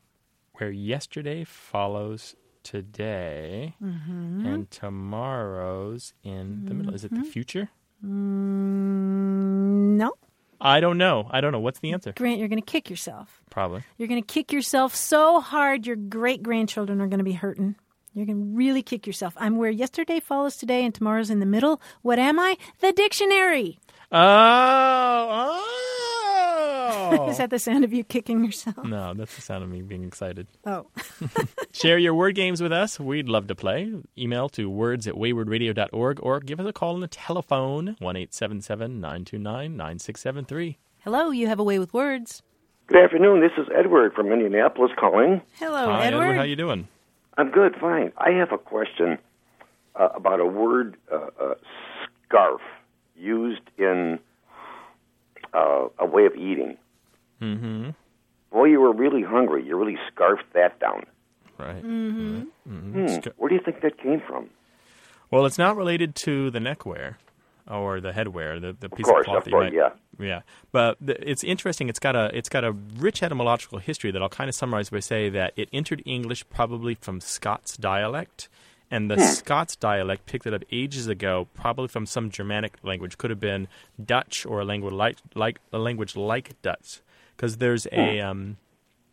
Where 0.59 0.71
yesterday 0.71 1.45
follows 1.45 2.35
today 2.63 3.75
Mm-hmm. 3.83 4.47
and 4.47 4.71
tomorrow's 4.71 6.15
in 6.23 6.65
the 6.67 6.75
middle. 6.75 6.95
Is 6.95 7.05
it 7.05 7.15
the 7.15 7.23
future? 7.25 7.69
Mm, 8.05 9.97
no. 9.97 10.13
I 10.61 10.81
don't 10.81 10.97
know. 10.99 11.29
I 11.31 11.41
don't 11.41 11.53
know. 11.53 11.59
What's 11.61 11.81
the 11.81 11.93
answer? 11.93 12.13
Grant, 12.17 12.39
you're 12.39 12.49
going 12.49 12.63
to 12.63 12.65
kick 12.71 12.89
yourself. 12.89 13.43
Probably. 13.51 13.83
You're 13.99 14.09
going 14.09 14.23
to 14.23 14.27
kick 14.27 14.53
yourself 14.53 14.95
so 14.95 15.41
hard 15.41 15.87
your 15.87 15.97
great 15.97 16.43
grandchildren 16.43 17.01
are 17.01 17.07
going 17.07 17.19
to 17.19 17.25
be 17.25 17.33
hurting. 17.33 17.75
You're 18.15 18.27
going 18.27 18.39
to 18.39 18.57
really 18.57 18.83
kick 18.83 19.07
yourself. 19.07 19.35
I'm 19.37 19.57
where 19.57 19.71
yesterday 19.71 20.21
follows 20.21 20.57
today 20.57 20.85
and 20.85 20.95
tomorrow's 20.95 21.31
in 21.31 21.41
the 21.41 21.47
middle. 21.47 21.83
What 22.03 22.19
am 22.19 22.39
I? 22.39 22.57
The 22.81 22.93
dictionary. 22.93 23.81
Oh, 24.13 24.19
oh. 25.61 25.94
Is 27.29 27.39
that 27.39 27.51
the 27.51 27.59
sound 27.59 27.85
of 27.85 27.93
you 27.93 28.05
kicking 28.05 28.45
yourself? 28.45 28.85
no, 28.85 29.15
that's 29.15 29.35
the 29.37 29.43
sound 29.43 29.65
of 29.65 29.71
me 29.71 29.83
being 29.83 30.05
excited. 30.05 30.47
Oh. 30.67 30.87
Share 31.73 31.99
your 31.99 32.15
word 32.15 32.35
games 32.35 32.61
with 32.63 32.73
us. 32.73 32.99
We'd 33.01 33.29
love 33.29 33.47
to 33.49 33.55
play. 33.55 33.93
Email 34.19 34.49
to 34.51 34.69
words 34.71 35.07
at 35.07 35.15
waywordradio.org 35.15 36.21
or 36.23 36.41
give 36.41 36.61
us 36.61 36.67
a 36.67 36.73
call 36.73 36.95
on 36.95 37.01
the 37.01 37.09
telephone, 37.09 37.97
1 37.99 38.17
877 38.17 39.01
929 39.01 39.77
9673. 39.77 40.79
Hello, 41.01 41.31
you 41.31 41.47
have 41.49 41.59
a 41.59 41.65
way 41.65 41.79
with 41.79 41.93
words. 41.93 42.43
Good 42.87 43.03
afternoon. 43.03 43.41
This 43.41 43.53
is 43.57 43.67
Edward 43.75 44.13
from 44.15 44.31
Indianapolis 44.33 44.91
calling. 44.99 45.41
Hello, 45.59 45.87
Hi, 45.91 46.07
Edward. 46.07 46.23
Edward. 46.23 46.37
How 46.37 46.43
you 46.43 46.57
doing? 46.57 46.89
I'm 47.37 47.51
good, 47.51 47.75
fine. 47.81 48.13
I 48.19 48.31
have 48.33 48.53
a 48.53 48.59
question 48.59 49.19
uh, 49.97 50.09
about 50.15 50.41
a 50.41 50.47
word, 50.47 50.97
uh, 51.11 51.29
uh, 51.41 51.55
scarf, 52.29 52.61
used 53.17 53.63
in 53.79 54.19
uh, 55.53 55.87
a 55.99 56.07
way 56.07 56.27
of 56.27 56.35
eating. 56.35 56.77
Mm-hmm. 57.45 57.91
Boy, 58.53 58.65
you 58.65 58.81
were 58.81 58.93
really 58.93 59.23
hungry. 59.23 59.65
You 59.67 59.77
really 59.77 59.99
scarfed 60.13 60.53
that 60.55 60.79
down. 60.81 61.05
Right. 61.59 61.83
Mm-hmm. 61.85 62.41
Hmm. 62.69 63.07
Where 63.37 63.49
do 63.49 63.55
you 63.55 63.61
think 63.65 63.81
that 63.83 63.99
came 63.99 64.21
from? 64.27 64.49
Well, 65.31 65.47
it's 65.47 65.59
not 65.59 65.77
related 65.77 66.15
to 66.17 66.51
the 66.51 66.61
neckwear 66.61 67.19
or 67.69 68.01
the 68.01 68.13
headwear, 68.13 68.61
the, 68.61 68.77
the 68.79 68.89
piece 68.89 69.07
course, 69.07 69.21
of 69.23 69.25
cloth 69.27 69.39
of 69.39 69.45
that 69.45 69.51
you 69.51 69.57
course, 69.57 69.65
might- 69.67 69.75
yeah. 69.75 69.91
Yeah, 70.17 70.43
but 70.71 71.05
th- 71.05 71.19
it's 71.21 71.43
interesting. 71.43 71.89
It's 71.89 71.99
got 71.99 72.15
a 72.15 72.31
it's 72.33 72.49
got 72.49 72.63
a 72.63 72.71
rich 72.71 73.21
etymological 73.21 73.79
history 73.81 74.13
that 74.13 74.23
I'll 74.23 74.29
kind 74.29 74.49
of 74.49 74.55
summarize 74.55 74.91
by 74.91 75.01
saying 75.01 75.33
that 75.33 75.55
it 75.57 75.69
entered 75.73 76.03
English 76.07 76.49
probably 76.51 76.95
from 76.95 77.21
Scots 77.21 77.77
dialect, 77.77 78.49
and 78.93 79.11
the 79.11 79.19
Scots 79.19 79.75
dialect 79.75 80.27
picked 80.27 80.47
it 80.47 80.55
up 80.55 80.63
ages 80.71 81.09
ago, 81.09 81.49
probably 81.55 81.89
from 81.89 82.07
some 82.07 82.31
Germanic 82.31 82.75
language. 82.85 83.19
Could 83.19 83.31
have 83.31 83.41
been 83.41 83.67
Dutch 84.05 84.47
or 84.47 84.61
a 84.61 84.65
language 84.65 84.95
like 84.95 85.17
like 85.35 85.59
a 85.73 85.79
language 85.79 86.15
like 86.15 86.63
Dutch, 86.63 87.01
because 87.37 87.57
there's 87.59 87.87
a 87.93 88.21
um, 88.21 88.57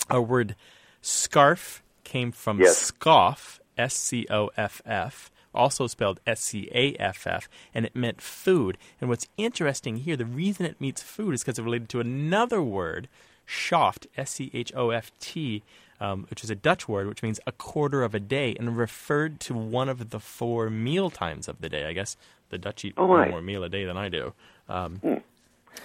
a 0.09 0.21
word 0.21 0.55
scarf 1.01 1.81
came 2.03 2.31
from 2.31 2.59
Yes. 2.59 2.77
scoff, 2.77 3.59
S 3.77 3.95
C 3.95 4.25
O 4.29 4.49
F 4.57 4.81
F, 4.85 5.31
also 5.53 5.87
spelled 5.87 6.19
S 6.27 6.41
C 6.41 6.69
A 6.73 6.93
F 6.95 7.25
F, 7.27 7.49
and 7.73 7.85
it 7.85 7.95
meant 7.95 8.21
food. 8.21 8.77
And 8.99 9.09
what's 9.09 9.27
interesting 9.37 9.97
here, 9.97 10.15
the 10.15 10.25
reason 10.25 10.65
it 10.65 10.79
means 10.79 11.01
food 11.01 11.33
is 11.33 11.41
because 11.41 11.57
it's 11.57 11.65
related 11.65 11.89
to 11.89 11.99
another 11.99 12.61
word, 12.61 13.07
schoft, 13.47 14.07
S 14.17 14.31
C 14.31 14.51
H 14.53 14.71
O 14.75 14.89
F 14.91 15.11
T, 15.19 15.63
um, 15.99 16.25
which 16.29 16.43
is 16.43 16.49
a 16.49 16.55
Dutch 16.55 16.87
word, 16.87 17.07
which 17.07 17.23
means 17.23 17.39
a 17.47 17.51
quarter 17.51 18.03
of 18.03 18.13
a 18.15 18.19
day, 18.19 18.55
and 18.57 18.77
referred 18.77 19.39
to 19.41 19.53
one 19.53 19.89
of 19.89 20.09
the 20.09 20.19
four 20.19 20.69
meal 20.69 21.09
times 21.09 21.47
of 21.47 21.61
the 21.61 21.69
day. 21.69 21.85
I 21.85 21.93
guess 21.93 22.17
the 22.49 22.57
Dutch 22.57 22.83
eat 22.85 22.93
Oh, 22.97 23.07
more 23.29 23.41
meal 23.41 23.63
a 23.63 23.69
day 23.69 23.85
than 23.85 23.97
I 23.97 24.09
do. 24.09 24.33
Um, 24.67 25.21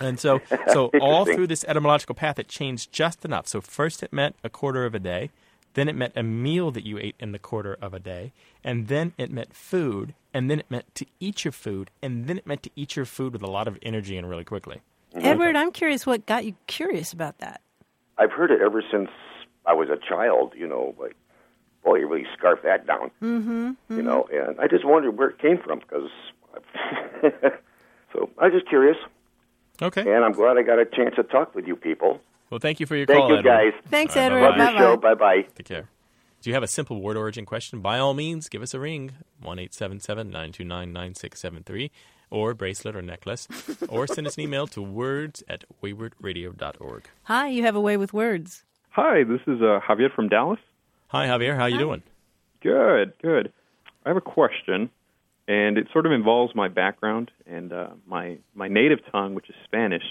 and 0.01 0.19
so, 0.19 0.41
so 0.73 0.87
all 1.01 1.25
through 1.25 1.47
this 1.47 1.65
etymological 1.65 2.15
path, 2.15 2.39
it 2.39 2.49
changed 2.49 2.93
just 2.93 3.25
enough. 3.25 3.47
So 3.47 3.61
first, 3.61 4.03
it 4.03 4.13
meant 4.13 4.37
a 4.45 4.49
quarter 4.51 4.85
of 4.85 4.95
a 4.95 4.99
day. 4.99 5.31
Then 5.75 5.89
it 5.89 5.95
meant 5.95 6.15
a 6.17 6.23
meal 6.23 6.71
that 6.71 6.87
you 6.87 6.97
ate 6.99 7.17
in 7.21 7.33
the 7.33 7.39
quarter 7.39 7.77
of 7.83 7.93
a 7.93 8.01
day, 8.01 8.33
and 8.65 8.89
then 8.89 9.13
it 9.19 9.31
meant 9.31 9.55
food, 9.55 10.15
and 10.33 10.51
then 10.51 10.59
it 10.59 10.71
meant 10.71 10.95
to 10.95 11.05
eat 11.21 11.45
your 11.45 11.53
food, 11.53 11.91
and 12.01 12.27
then 12.27 12.39
it 12.39 12.47
meant 12.47 12.63
to 12.63 12.71
eat 12.77 12.97
your 12.97 13.05
food 13.05 13.35
with 13.35 13.43
a 13.43 13.47
lot 13.51 13.69
of 13.69 13.77
energy 13.83 14.17
and 14.17 14.29
really 14.31 14.45
quickly. 14.45 14.81
Edward, 15.15 15.55
I'm 15.55 15.71
curious 15.73 16.07
what 16.07 16.25
got 16.25 16.47
you 16.47 16.55
curious 16.67 17.13
about 17.13 17.39
that. 17.39 17.61
I've 18.17 18.33
heard 18.33 18.51
it 18.51 18.63
ever 18.63 18.83
since 18.91 19.11
I 19.67 19.75
was 19.75 19.89
a 19.91 19.99
child. 19.99 20.55
You 20.57 20.67
know, 20.67 20.95
like, 20.99 21.15
boy, 21.85 21.97
you 21.97 22.09
really 22.09 22.27
scarfed 22.37 22.63
that 22.65 22.87
down. 22.87 23.11
Mm-hmm, 23.23 23.73
You 23.97 24.03
know, 24.03 24.29
and 24.33 24.59
I 24.59 24.69
just 24.69 24.85
wondered 24.87 25.19
where 25.19 25.29
it 25.29 25.39
came 25.39 25.59
from 25.59 25.81
because. 25.81 26.09
so 28.15 28.31
I 28.39 28.45
was 28.47 28.55
just 28.55 28.69
curious, 28.69 28.97
Okay. 29.83 30.01
and 30.03 30.25
I'm 30.25 30.33
glad 30.33 30.57
I 30.59 30.63
got 30.63 30.79
a 30.79 30.85
chance 30.87 31.15
to 31.17 31.23
talk 31.23 31.55
with 31.55 31.67
you 31.67 31.77
people. 31.77 32.21
Well, 32.51 32.61
thank 32.61 32.79
you 32.81 32.87
for 32.87 32.95
your 32.97 33.07
Thank 33.07 33.19
call, 33.21 33.31
you, 33.31 33.39
Edward. 33.39 33.73
guys. 33.73 33.73
Thanks, 33.91 34.17
All 34.17 34.23
right, 34.23 34.27
Edward. 34.33 34.41
Love 34.43 34.57
your 34.57 34.67
Bye 34.67 34.79
show. 34.79 34.97
bye. 34.97 35.15
Bye 35.15 35.43
bye. 35.43 35.49
Take 35.57 35.67
care. 35.67 35.89
Do 36.43 36.51
you 36.51 36.55
have 36.55 36.63
a 36.63 36.69
simple 36.69 37.01
word 37.03 37.17
origin 37.17 37.45
question? 37.45 37.81
By 37.81 37.99
all 37.99 38.15
means, 38.15 38.49
give 38.49 38.63
us 38.63 38.73
a 38.75 38.79
ring. 38.81 39.13
one 39.43 39.59
eight 39.59 39.75
seven 39.75 39.99
seven 40.01 40.31
nine 40.31 40.53
two 40.53 40.65
nine 40.65 40.93
nine 40.93 41.15
six 41.15 41.41
seven 41.41 41.63
three, 41.65 41.91
or 42.31 42.55
bracelet 42.55 42.95
or 42.95 43.03
necklace, 43.03 43.49
or 43.89 44.07
send 44.07 44.27
us 44.29 44.37
an 44.37 44.43
email 44.45 44.67
to 44.69 44.81
words 44.83 45.43
at 45.49 45.65
waywordradio.org. 45.83 47.09
Hi, 47.25 47.49
you 47.49 47.63
have 47.65 47.75
a 47.77 47.81
way 47.81 47.97
with 47.97 48.13
words. 48.13 48.65
Hi, 48.91 49.25
this 49.25 49.41
is 49.47 49.61
uh, 49.61 49.81
Javier 49.87 50.15
from 50.15 50.29
Dallas. 50.29 50.61
Hi, 51.09 51.27
Javier. 51.27 51.57
How 51.57 51.67
you 51.67 51.79
doing? 51.79 52.03
Good, 52.63 53.13
good. 53.21 53.53
I 54.05 54.11
have 54.11 54.17
a 54.17 54.21
question, 54.21 54.89
and 55.49 55.79
it 55.79 55.87
sort 55.93 56.07
of 56.07 56.13
involves 56.13 56.55
my 56.55 56.69
background 56.69 57.31
and 57.47 57.73
uh, 57.73 57.89
my 58.07 58.39
my 58.55 58.69
native 58.69 58.99
tongue, 59.13 59.35
which 59.35 59.49
is 59.49 59.55
Spanish. 59.65 60.03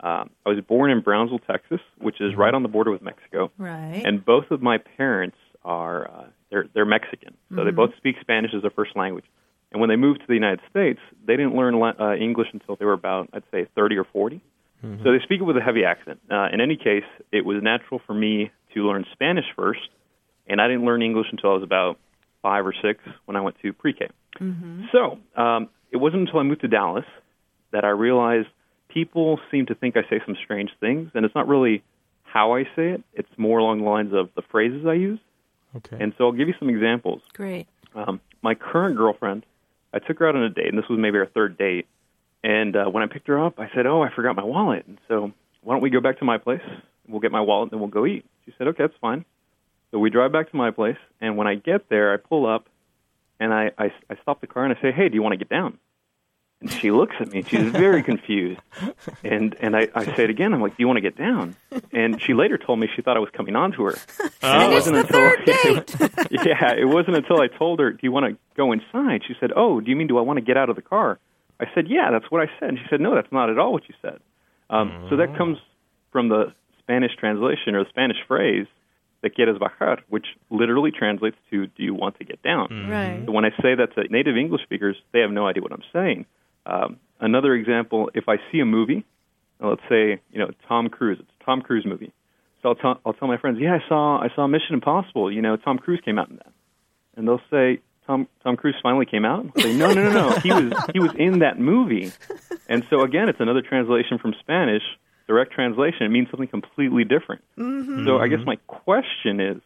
Um, 0.00 0.30
I 0.44 0.50
was 0.50 0.60
born 0.60 0.90
in 0.90 1.00
Brownsville, 1.00 1.38
Texas, 1.40 1.80
which 1.98 2.20
is 2.20 2.34
right 2.36 2.52
on 2.52 2.62
the 2.62 2.68
border 2.68 2.90
with 2.90 3.00
Mexico. 3.02 3.50
Right. 3.56 4.02
And 4.04 4.22
both 4.24 4.50
of 4.50 4.60
my 4.60 4.78
parents 4.78 5.36
are 5.64 6.08
uh, 6.10 6.24
they're 6.50 6.66
they're 6.74 6.84
Mexican, 6.84 7.34
so 7.54 7.64
they 7.64 7.70
Mhm. 7.70 7.76
both 7.76 7.96
speak 7.96 8.16
Spanish 8.20 8.52
as 8.54 8.62
their 8.62 8.70
first 8.70 8.94
language. 8.96 9.24
And 9.72 9.80
when 9.80 9.88
they 9.88 9.96
moved 9.96 10.20
to 10.20 10.26
the 10.28 10.34
United 10.34 10.60
States, 10.70 11.00
they 11.26 11.36
didn't 11.36 11.56
learn 11.56 11.74
la- 11.80 11.94
uh, 11.98 12.14
English 12.14 12.48
until 12.52 12.76
they 12.76 12.84
were 12.84 12.92
about, 12.92 13.28
I'd 13.32 13.42
say, 13.50 13.64
30 13.74 13.96
or 13.96 14.04
40. 14.04 14.40
So 15.02 15.12
they 15.12 15.18
speak 15.20 15.40
it 15.40 15.44
with 15.44 15.56
a 15.56 15.62
heavy 15.62 15.82
accent. 15.82 16.20
Uh, 16.30 16.48
in 16.52 16.60
any 16.60 16.76
case, 16.76 17.06
it 17.32 17.46
was 17.46 17.62
natural 17.62 18.00
for 18.06 18.12
me 18.12 18.50
to 18.74 18.86
learn 18.86 19.06
Spanish 19.12 19.46
first, 19.56 19.88
and 20.46 20.60
I 20.60 20.68
didn't 20.68 20.84
learn 20.84 21.00
English 21.00 21.28
until 21.32 21.52
I 21.52 21.54
was 21.54 21.62
about 21.62 21.98
five 22.42 22.66
or 22.66 22.74
six 22.82 23.02
when 23.24 23.34
I 23.34 23.40
went 23.40 23.56
to 23.62 23.72
pre-K. 23.72 24.08
So 24.92 25.18
um, 25.40 25.68
it 25.90 25.98
wasn't 25.98 26.22
until 26.22 26.40
I 26.40 26.42
moved 26.42 26.62
to 26.62 26.68
Dallas 26.68 27.04
that 27.72 27.84
I 27.84 27.90
realized 27.90 28.48
people 28.88 29.40
seem 29.50 29.66
to 29.66 29.74
think 29.74 29.96
I 29.96 30.02
say 30.08 30.20
some 30.24 30.36
strange 30.42 30.70
things, 30.80 31.10
and 31.14 31.24
it's 31.24 31.34
not 31.34 31.48
really 31.48 31.82
how 32.22 32.54
I 32.54 32.64
say 32.76 32.90
it. 32.90 33.02
It's 33.14 33.28
more 33.36 33.58
along 33.58 33.80
the 33.80 33.88
lines 33.88 34.12
of 34.12 34.30
the 34.34 34.42
phrases 34.42 34.86
I 34.86 34.94
use. 34.94 35.18
Okay. 35.76 35.96
And 36.00 36.12
so 36.16 36.26
I'll 36.26 36.32
give 36.32 36.48
you 36.48 36.54
some 36.58 36.68
examples. 36.68 37.22
Great. 37.32 37.66
Um, 37.94 38.20
my 38.42 38.54
current 38.54 38.96
girlfriend, 38.96 39.44
I 39.92 39.98
took 39.98 40.18
her 40.18 40.28
out 40.28 40.36
on 40.36 40.42
a 40.42 40.50
date, 40.50 40.68
and 40.68 40.78
this 40.78 40.88
was 40.88 40.98
maybe 40.98 41.18
our 41.18 41.26
third 41.26 41.56
date. 41.58 41.86
And 42.42 42.76
uh, 42.76 42.86
when 42.86 43.02
I 43.02 43.06
picked 43.06 43.26
her 43.28 43.44
up, 43.44 43.58
I 43.58 43.70
said, 43.74 43.86
"Oh, 43.86 44.02
I 44.02 44.10
forgot 44.14 44.36
my 44.36 44.44
wallet." 44.44 44.84
And 44.86 44.98
so, 45.08 45.32
why 45.62 45.74
don't 45.74 45.82
we 45.82 45.90
go 45.90 46.00
back 46.00 46.18
to 46.18 46.24
my 46.24 46.38
place? 46.38 46.60
We'll 47.08 47.20
get 47.20 47.32
my 47.32 47.40
wallet, 47.40 47.66
and 47.66 47.72
then 47.72 47.80
we'll 47.80 47.88
go 47.88 48.04
eat. 48.06 48.24
She 48.44 48.52
said, 48.58 48.68
"Okay, 48.68 48.84
that's 48.84 48.98
fine." 49.00 49.24
So 49.90 49.98
we 49.98 50.10
drive 50.10 50.32
back 50.32 50.50
to 50.50 50.56
my 50.56 50.70
place, 50.70 50.98
and 51.20 51.36
when 51.36 51.46
I 51.46 51.54
get 51.54 51.88
there, 51.88 52.12
I 52.12 52.16
pull 52.16 52.46
up, 52.46 52.66
and 53.40 53.52
I 53.52 53.70
I, 53.78 53.92
I 54.10 54.16
stop 54.22 54.40
the 54.40 54.46
car 54.46 54.64
and 54.64 54.76
I 54.76 54.80
say, 54.80 54.92
"Hey, 54.92 55.08
do 55.08 55.14
you 55.14 55.22
want 55.22 55.32
to 55.32 55.38
get 55.38 55.48
down?" 55.48 55.78
And 56.60 56.70
she 56.70 56.90
looks 56.90 57.14
at 57.20 57.30
me. 57.32 57.38
and 57.40 57.48
She's 57.48 57.70
very 57.70 58.02
confused, 58.10 58.60
and 59.22 59.54
and 59.60 59.76
I, 59.76 59.88
I 59.94 60.04
say 60.16 60.24
it 60.24 60.30
again. 60.30 60.54
I'm 60.54 60.62
like, 60.62 60.76
"Do 60.76 60.82
you 60.82 60.86
want 60.86 60.96
to 60.98 61.02
get 61.02 61.16
down?" 61.16 61.56
And 61.92 62.20
she 62.22 62.32
later 62.32 62.56
told 62.58 62.78
me 62.78 62.88
she 62.94 63.02
thought 63.02 63.16
I 63.16 63.20
was 63.20 63.30
coming 63.30 63.56
on 63.56 63.72
to 63.72 63.84
her. 63.84 63.94
And 64.42 64.72
it 64.72 64.74
wasn't 64.74 64.96
until 64.98 65.20
yeah, 66.30 66.72
it 66.74 66.84
wasn't 66.86 67.16
until 67.16 67.40
I 67.40 67.48
told 67.48 67.80
her, 67.80 67.90
"Do 67.92 67.98
you 68.02 68.12
want 68.12 68.26
to 68.26 68.36
go 68.56 68.72
inside?" 68.72 69.22
She 69.26 69.34
said, 69.40 69.52
"Oh, 69.56 69.80
do 69.80 69.90
you 69.90 69.96
mean 69.96 70.06
do 70.06 70.18
I 70.18 70.22
want 70.22 70.36
to 70.38 70.44
get 70.44 70.56
out 70.56 70.68
of 70.70 70.76
the 70.76 70.82
car?" 70.82 71.18
I 71.60 71.66
said, 71.74 71.88
"Yeah, 71.88 72.10
that's 72.10 72.30
what 72.30 72.40
I 72.42 72.50
said." 72.58 72.68
And 72.70 72.78
she 72.78 72.84
said, 72.90 73.00
"No, 73.00 73.14
that's 73.14 73.30
not 73.32 73.50
at 73.50 73.58
all 73.58 73.72
what 73.72 73.88
you 73.88 73.94
said." 74.02 74.20
Um, 74.70 75.06
So 75.10 75.16
that 75.16 75.36
comes 75.36 75.58
from 76.12 76.28
the 76.28 76.52
Spanish 76.78 77.14
translation 77.16 77.74
or 77.74 77.84
the 77.84 77.90
Spanish 77.90 78.18
phrase 78.26 78.66
"Te 79.24 79.30
quieres 79.30 79.58
bajar," 79.58 79.98
which 80.08 80.26
literally 80.50 80.90
translates 80.90 81.36
to 81.50 81.66
"Do 81.66 81.82
you 81.82 81.94
want 81.94 82.18
to 82.18 82.24
get 82.24 82.42
down?" 82.42 82.88
Right. 82.88 83.22
So 83.26 83.32
when 83.32 83.44
I 83.44 83.50
say 83.62 83.74
that 83.74 83.94
to 83.94 84.04
native 84.10 84.36
English 84.36 84.62
speakers, 84.62 84.96
they 85.12 85.20
have 85.20 85.30
no 85.30 85.46
idea 85.46 85.62
what 85.62 85.72
I'm 85.72 85.82
saying. 85.92 86.26
Um, 86.66 86.98
another 87.20 87.54
example: 87.54 88.10
if 88.14 88.28
I 88.28 88.36
see 88.50 88.60
a 88.60 88.64
movie, 88.64 89.04
let's 89.60 89.82
say 89.88 90.20
you 90.32 90.38
know 90.38 90.50
Tom 90.68 90.88
Cruise, 90.88 91.18
it's 91.20 91.30
a 91.40 91.44
Tom 91.44 91.62
Cruise 91.62 91.86
movie. 91.86 92.12
So 92.62 92.70
I'll 92.70 92.74
tell 92.76 93.00
I'll 93.04 93.12
tell 93.12 93.28
my 93.28 93.36
friends, 93.36 93.58
yeah, 93.60 93.74
I 93.74 93.88
saw 93.88 94.18
I 94.22 94.28
saw 94.34 94.46
Mission 94.46 94.74
Impossible. 94.74 95.30
You 95.30 95.42
know, 95.42 95.56
Tom 95.56 95.78
Cruise 95.78 96.00
came 96.04 96.18
out 96.18 96.30
in 96.30 96.36
that, 96.36 96.52
and 97.16 97.28
they'll 97.28 97.42
say 97.50 97.80
Tom 98.06 98.26
Tom 98.42 98.56
Cruise 98.56 98.76
finally 98.82 99.06
came 99.06 99.24
out. 99.24 99.46
I'll 99.56 99.62
say 99.62 99.76
no, 99.76 99.92
no, 99.92 100.02
no, 100.02 100.12
no. 100.12 100.36
He 100.38 100.50
was 100.50 100.72
he 100.92 101.00
was 101.00 101.12
in 101.18 101.40
that 101.40 101.58
movie, 101.58 102.12
and 102.68 102.86
so 102.90 103.02
again, 103.02 103.28
it's 103.28 103.40
another 103.40 103.62
translation 103.62 104.18
from 104.18 104.34
Spanish, 104.40 104.82
direct 105.26 105.52
translation. 105.52 106.02
It 106.02 106.10
means 106.10 106.28
something 106.30 106.48
completely 106.48 107.04
different. 107.04 107.42
So 108.06 108.18
I 108.18 108.28
guess 108.28 108.40
my 108.44 108.56
question 108.66 109.40
is, 109.40 109.60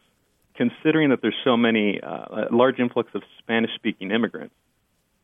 considering 0.55 1.09
that 1.09 1.21
there's 1.21 1.37
so 1.43 1.55
many 1.57 2.01
uh, 2.01 2.47
a 2.51 2.55
large 2.55 2.79
influx 2.79 3.09
of 3.13 3.23
Spanish-speaking 3.39 4.11
immigrants, 4.11 4.53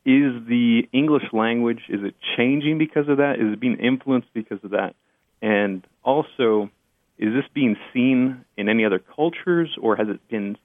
is 0.05 0.33
the 0.47 0.87
English 0.93 1.25
language 1.33 1.81
is 1.89 2.01
it 2.03 2.15
changing 2.37 2.77
because 2.77 3.09
of 3.09 3.17
that? 3.17 3.39
Is 3.39 3.53
it 3.53 3.59
being 3.59 3.77
influenced 3.77 4.31
because 4.33 4.59
of 4.63 4.71
that? 4.71 4.95
And 5.41 5.85
also, 6.03 6.69
is 7.17 7.33
this 7.33 7.45
being 7.53 7.75
seen 7.93 8.45
in 8.55 8.69
any 8.69 8.85
other 8.85 8.99
cultures, 8.99 9.75
or 9.81 9.95
has 9.95 10.07
it 10.09 10.19
been 10.29 10.57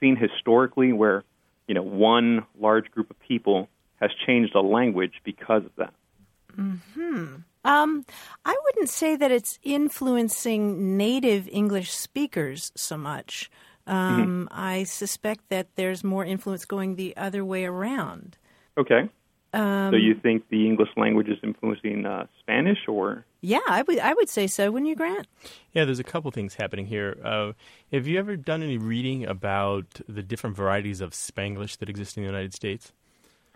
seen 0.00 0.16
historically 0.16 0.92
where 0.92 1.24
you 1.66 1.74
know 1.74 1.82
one 1.82 2.46
large 2.58 2.90
group 2.90 3.10
of 3.10 3.18
people 3.20 3.68
has 4.00 4.10
changed 4.26 4.54
a 4.54 4.60
language 4.60 5.14
because 5.24 5.64
of 5.64 5.72
that? 5.76 5.92
Hmm. 6.54 7.36
Um, 7.64 8.04
I 8.44 8.56
wouldn't 8.64 8.88
say 8.88 9.16
that 9.16 9.30
it's 9.30 9.58
influencing 9.62 10.96
native 10.96 11.48
English 11.48 11.90
speakers 11.90 12.72
so 12.74 12.96
much. 12.96 13.50
Um, 13.86 14.48
I 14.50 14.84
suspect 14.84 15.48
that 15.48 15.68
there's 15.76 16.04
more 16.04 16.24
influence 16.24 16.66
going 16.66 16.96
the 16.96 17.16
other 17.16 17.44
way 17.44 17.64
around. 17.64 18.36
Okay. 18.76 19.08
Um, 19.54 19.92
so 19.92 19.96
you 19.96 20.14
think 20.14 20.48
the 20.50 20.66
English 20.66 20.90
language 20.96 21.28
is 21.28 21.38
influencing 21.42 22.04
uh, 22.04 22.26
Spanish, 22.40 22.78
or 22.86 23.24
Yeah, 23.40 23.60
I 23.66 23.80
would. 23.80 23.98
I 23.98 24.12
would 24.12 24.28
say 24.28 24.46
so. 24.46 24.70
Wouldn't 24.70 24.90
you, 24.90 24.94
Grant? 24.94 25.26
Yeah, 25.72 25.86
there's 25.86 25.98
a 25.98 26.04
couple 26.04 26.30
things 26.30 26.54
happening 26.54 26.86
here. 26.86 27.16
Uh, 27.24 27.52
have 27.90 28.06
you 28.06 28.18
ever 28.18 28.36
done 28.36 28.62
any 28.62 28.76
reading 28.76 29.24
about 29.24 30.02
the 30.06 30.22
different 30.22 30.54
varieties 30.54 31.00
of 31.00 31.12
Spanglish 31.12 31.78
that 31.78 31.88
exist 31.88 32.18
in 32.18 32.24
the 32.24 32.26
United 32.26 32.52
States? 32.52 32.92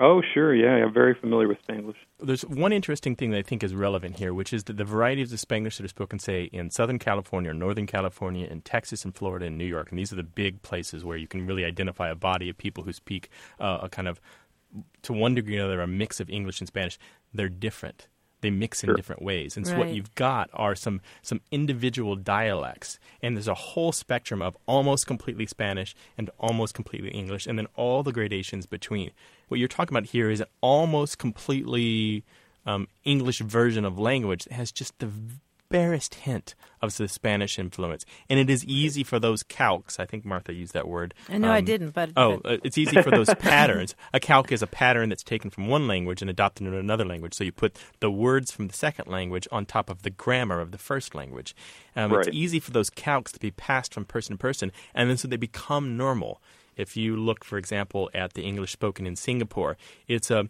Oh, 0.02 0.20
sure, 0.34 0.54
yeah, 0.54 0.84
I'm 0.84 0.92
very 0.92 1.14
familiar 1.14 1.48
with 1.48 1.58
Spanglish. 1.66 1.96
There's 2.18 2.42
one 2.42 2.72
interesting 2.72 3.16
thing 3.16 3.30
that 3.30 3.38
I 3.38 3.42
think 3.42 3.62
is 3.62 3.74
relevant 3.74 4.18
here, 4.18 4.34
which 4.34 4.52
is 4.52 4.64
that 4.64 4.76
the 4.76 4.84
varieties 4.84 5.32
of 5.32 5.38
Spanglish 5.38 5.76
that 5.78 5.84
are 5.84 5.88
spoken, 5.88 6.18
say, 6.18 6.44
in 6.52 6.70
Southern 6.70 6.98
California 6.98 7.52
or 7.52 7.54
Northern 7.54 7.86
California, 7.86 8.46
and 8.50 8.64
Texas 8.64 9.04
and 9.04 9.14
Florida 9.14 9.46
and 9.46 9.56
New 9.56 9.64
York, 9.64 9.90
and 9.90 9.98
these 9.98 10.12
are 10.12 10.16
the 10.16 10.22
big 10.22 10.62
places 10.62 11.04
where 11.04 11.16
you 11.16 11.28
can 11.28 11.46
really 11.46 11.64
identify 11.64 12.10
a 12.10 12.14
body 12.14 12.48
of 12.48 12.58
people 12.58 12.84
who 12.84 12.92
speak 12.92 13.30
uh, 13.60 13.78
a 13.82 13.88
kind 13.88 14.08
of, 14.08 14.20
to 15.02 15.12
one 15.12 15.34
degree 15.34 15.56
or 15.56 15.60
another, 15.60 15.80
a 15.80 15.86
mix 15.86 16.20
of 16.20 16.28
English 16.28 16.60
and 16.60 16.68
Spanish. 16.68 16.98
They're 17.32 17.48
different. 17.48 18.08
They 18.42 18.50
mix 18.50 18.82
in 18.84 18.88
Sure. 18.88 18.94
different 18.96 19.22
ways, 19.22 19.56
and 19.56 19.66
so 19.66 19.76
what 19.76 19.92
you've 19.94 20.14
got 20.14 20.50
are 20.52 20.74
some 20.74 21.00
some 21.22 21.40
individual 21.50 22.14
dialects, 22.16 22.98
and 23.22 23.36
there's 23.36 23.48
a 23.48 23.54
whole 23.54 23.92
spectrum 23.92 24.42
of 24.42 24.56
almost 24.66 25.06
completely 25.06 25.46
Spanish 25.46 25.94
and 26.18 26.28
almost 26.38 26.74
completely 26.74 27.10
English, 27.10 27.46
and 27.46 27.58
then 27.58 27.68
all 27.76 28.02
the 28.02 28.12
gradations 28.12 28.66
between. 28.66 29.12
What 29.48 29.58
you're 29.60 29.68
talking 29.68 29.96
about 29.96 30.10
here 30.10 30.28
is 30.30 30.40
an 30.40 30.46
almost 30.60 31.18
completely 31.18 32.24
um, 32.66 32.88
English 33.04 33.38
version 33.40 33.84
of 33.84 33.98
language 33.98 34.44
that 34.44 34.54
has 34.54 34.70
just 34.72 34.98
the 34.98 35.08
barest 35.72 36.14
hint 36.16 36.54
of 36.80 36.96
the 36.96 37.08
Spanish 37.08 37.58
influence, 37.58 38.04
and 38.28 38.38
it 38.38 38.50
is 38.50 38.64
easy 38.64 39.02
for 39.04 39.18
those 39.18 39.42
calques. 39.42 39.98
I 39.98 40.04
think 40.06 40.24
Martha 40.24 40.52
used 40.52 40.72
that 40.74 40.86
word. 40.86 41.14
I 41.28 41.38
know 41.38 41.50
I 41.50 41.58
um, 41.58 41.64
didn't, 41.64 41.90
but 41.90 42.10
Oh, 42.16 42.38
but- 42.38 42.52
uh, 42.52 42.58
it's 42.64 42.76
easy 42.78 43.00
for 43.02 43.10
those 43.10 43.28
patterns. 43.38 43.94
A 44.12 44.20
calque 44.20 44.52
is 44.52 44.62
a 44.62 44.66
pattern 44.66 45.08
that's 45.08 45.22
taken 45.22 45.50
from 45.50 45.68
one 45.68 45.86
language 45.88 46.20
and 46.22 46.30
adopted 46.30 46.66
into 46.66 46.78
another 46.78 47.04
language. 47.04 47.34
So 47.34 47.44
you 47.44 47.52
put 47.52 47.76
the 48.00 48.10
words 48.10 48.50
from 48.52 48.68
the 48.68 48.74
second 48.74 49.06
language 49.08 49.48
on 49.50 49.64
top 49.66 49.88
of 49.90 50.02
the 50.02 50.10
grammar 50.10 50.60
of 50.60 50.70
the 50.72 50.78
first 50.78 51.14
language. 51.14 51.54
Um, 51.96 52.12
It's 52.14 52.28
easy 52.32 52.60
for 52.60 52.70
those 52.72 52.90
calques 52.90 53.32
to 53.32 53.40
be 53.40 53.50
passed 53.50 53.94
from 53.94 54.04
person 54.04 54.36
to 54.36 54.38
person, 54.40 54.72
and 54.94 55.08
then 55.08 55.16
so 55.16 55.26
they 55.28 55.36
become 55.36 55.96
normal. 55.96 56.40
If 56.76 56.96
you 56.96 57.16
look, 57.16 57.44
for 57.44 57.58
example, 57.58 58.10
at 58.14 58.32
the 58.34 58.42
English 58.42 58.72
spoken 58.72 59.06
in 59.06 59.14
Singapore, 59.16 59.76
it's 60.08 60.30
a 60.30 60.48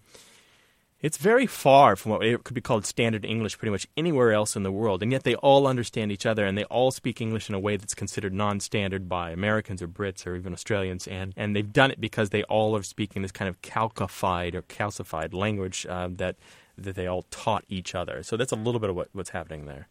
it's 1.03 1.19
very 1.19 1.47
far 1.47 1.97
from 1.97 2.13
what 2.13 2.25
it 2.25 2.45
could 2.45 2.55
be 2.55 2.61
called 2.61 2.87
standard 2.87 3.25
English 3.25 3.59
pretty 3.59 3.73
much 3.73 3.89
anywhere 3.97 4.33
else 4.33 4.55
in 4.55 4.63
the 4.63 4.73
world, 4.73 5.03
and 5.03 5.11
yet 5.11 5.25
they 5.25 5.35
all 5.37 5.67
understand 5.67 6.13
each 6.13 6.25
other 6.25 6.47
and 6.47 6.57
they 6.57 6.65
all 6.65 6.91
speak 6.91 7.21
English 7.21 7.49
in 7.49 7.55
a 7.55 7.61
way 7.61 7.77
that's 7.77 7.95
considered 7.95 8.33
non-standard 8.33 9.09
by 9.09 9.31
Americans 9.31 9.83
or 9.83 9.89
Brits 9.89 10.27
or 10.27 10.37
even 10.37 10.53
Australians, 10.53 11.09
and, 11.09 11.35
and 11.37 11.55
they've 11.57 11.73
done 11.73 11.91
it 11.91 12.01
because 12.01 12.31
they 12.31 12.45
all 12.45 12.77
are 12.77 12.83
speaking 12.85 13.23
this 13.23 13.33
kind 13.33 13.49
of 13.49 13.61
calcified 13.63 14.55
or 14.55 14.63
calcified 14.63 15.35
language 15.35 15.85
uh, 15.87 16.09
that 16.11 16.37
that 16.79 16.95
they 16.95 17.07
all 17.07 17.23
taught 17.31 17.65
each 17.69 17.95
other. 17.95 18.23
So 18.23 18.37
that's 18.37 18.53
a 18.53 18.57
little 18.57 18.81
bit 18.81 18.89
of 18.89 18.97
what, 18.97 19.09
what's 19.13 19.31
happening 19.31 19.67
there. 19.67 19.89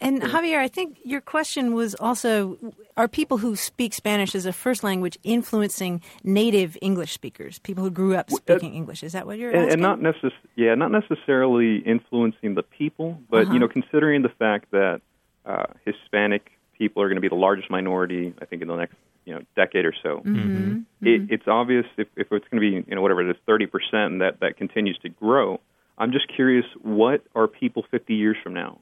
And 0.00 0.22
Javier, 0.22 0.58
I 0.58 0.68
think 0.68 0.98
your 1.04 1.20
question 1.20 1.74
was 1.74 1.94
also: 1.96 2.56
Are 2.96 3.08
people 3.08 3.38
who 3.38 3.54
speak 3.56 3.92
Spanish 3.94 4.34
as 4.34 4.46
a 4.46 4.52
first 4.52 4.82
language 4.82 5.18
influencing 5.22 6.00
native 6.24 6.76
English 6.80 7.12
speakers, 7.12 7.58
people 7.58 7.84
who 7.84 7.90
grew 7.90 8.14
up 8.16 8.30
speaking 8.30 8.74
English? 8.74 9.02
Is 9.02 9.12
that 9.12 9.26
what 9.26 9.38
you're 9.38 9.50
and, 9.50 9.66
asking? 9.66 9.72
and 9.72 9.82
not 9.82 9.98
necess- 10.00 10.32
yeah, 10.56 10.74
not 10.74 10.90
necessarily 10.90 11.78
influencing 11.78 12.54
the 12.54 12.62
people, 12.62 13.20
but 13.30 13.42
Uh-huh. 13.44 13.52
you 13.54 13.58
know, 13.58 13.68
considering 13.68 14.22
the 14.22 14.30
fact 14.30 14.70
that 14.70 15.00
uh, 15.44 15.64
Hispanic 15.84 16.52
people 16.78 17.02
are 17.02 17.08
going 17.08 17.16
to 17.16 17.20
be 17.20 17.28
the 17.28 17.34
largest 17.34 17.68
minority, 17.70 18.32
I 18.40 18.44
think 18.46 18.62
in 18.62 18.68
the 18.68 18.76
next 18.76 18.96
you 19.26 19.34
know 19.34 19.42
decade 19.54 19.84
or 19.84 19.92
so. 20.02 20.22
Mhm. 20.24 20.84
It, 21.02 21.30
it's 21.30 21.46
obvious 21.46 21.84
if, 21.98 22.08
if 22.16 22.32
it's 22.32 22.46
going 22.48 22.60
to 22.62 22.82
be 22.82 22.84
you 22.88 22.94
know 22.94 23.02
whatever 23.02 23.20
it 23.20 23.30
is, 23.30 23.36
thirty 23.44 23.66
percent, 23.66 24.12
and 24.12 24.20
that 24.22 24.40
that 24.40 24.56
continues 24.56 24.96
to 25.02 25.10
grow. 25.10 25.60
I'm 25.98 26.12
just 26.12 26.28
curious, 26.34 26.64
what 26.80 27.22
are 27.34 27.46
people 27.46 27.84
50 27.90 28.14
years 28.14 28.38
from 28.42 28.54
now 28.54 28.78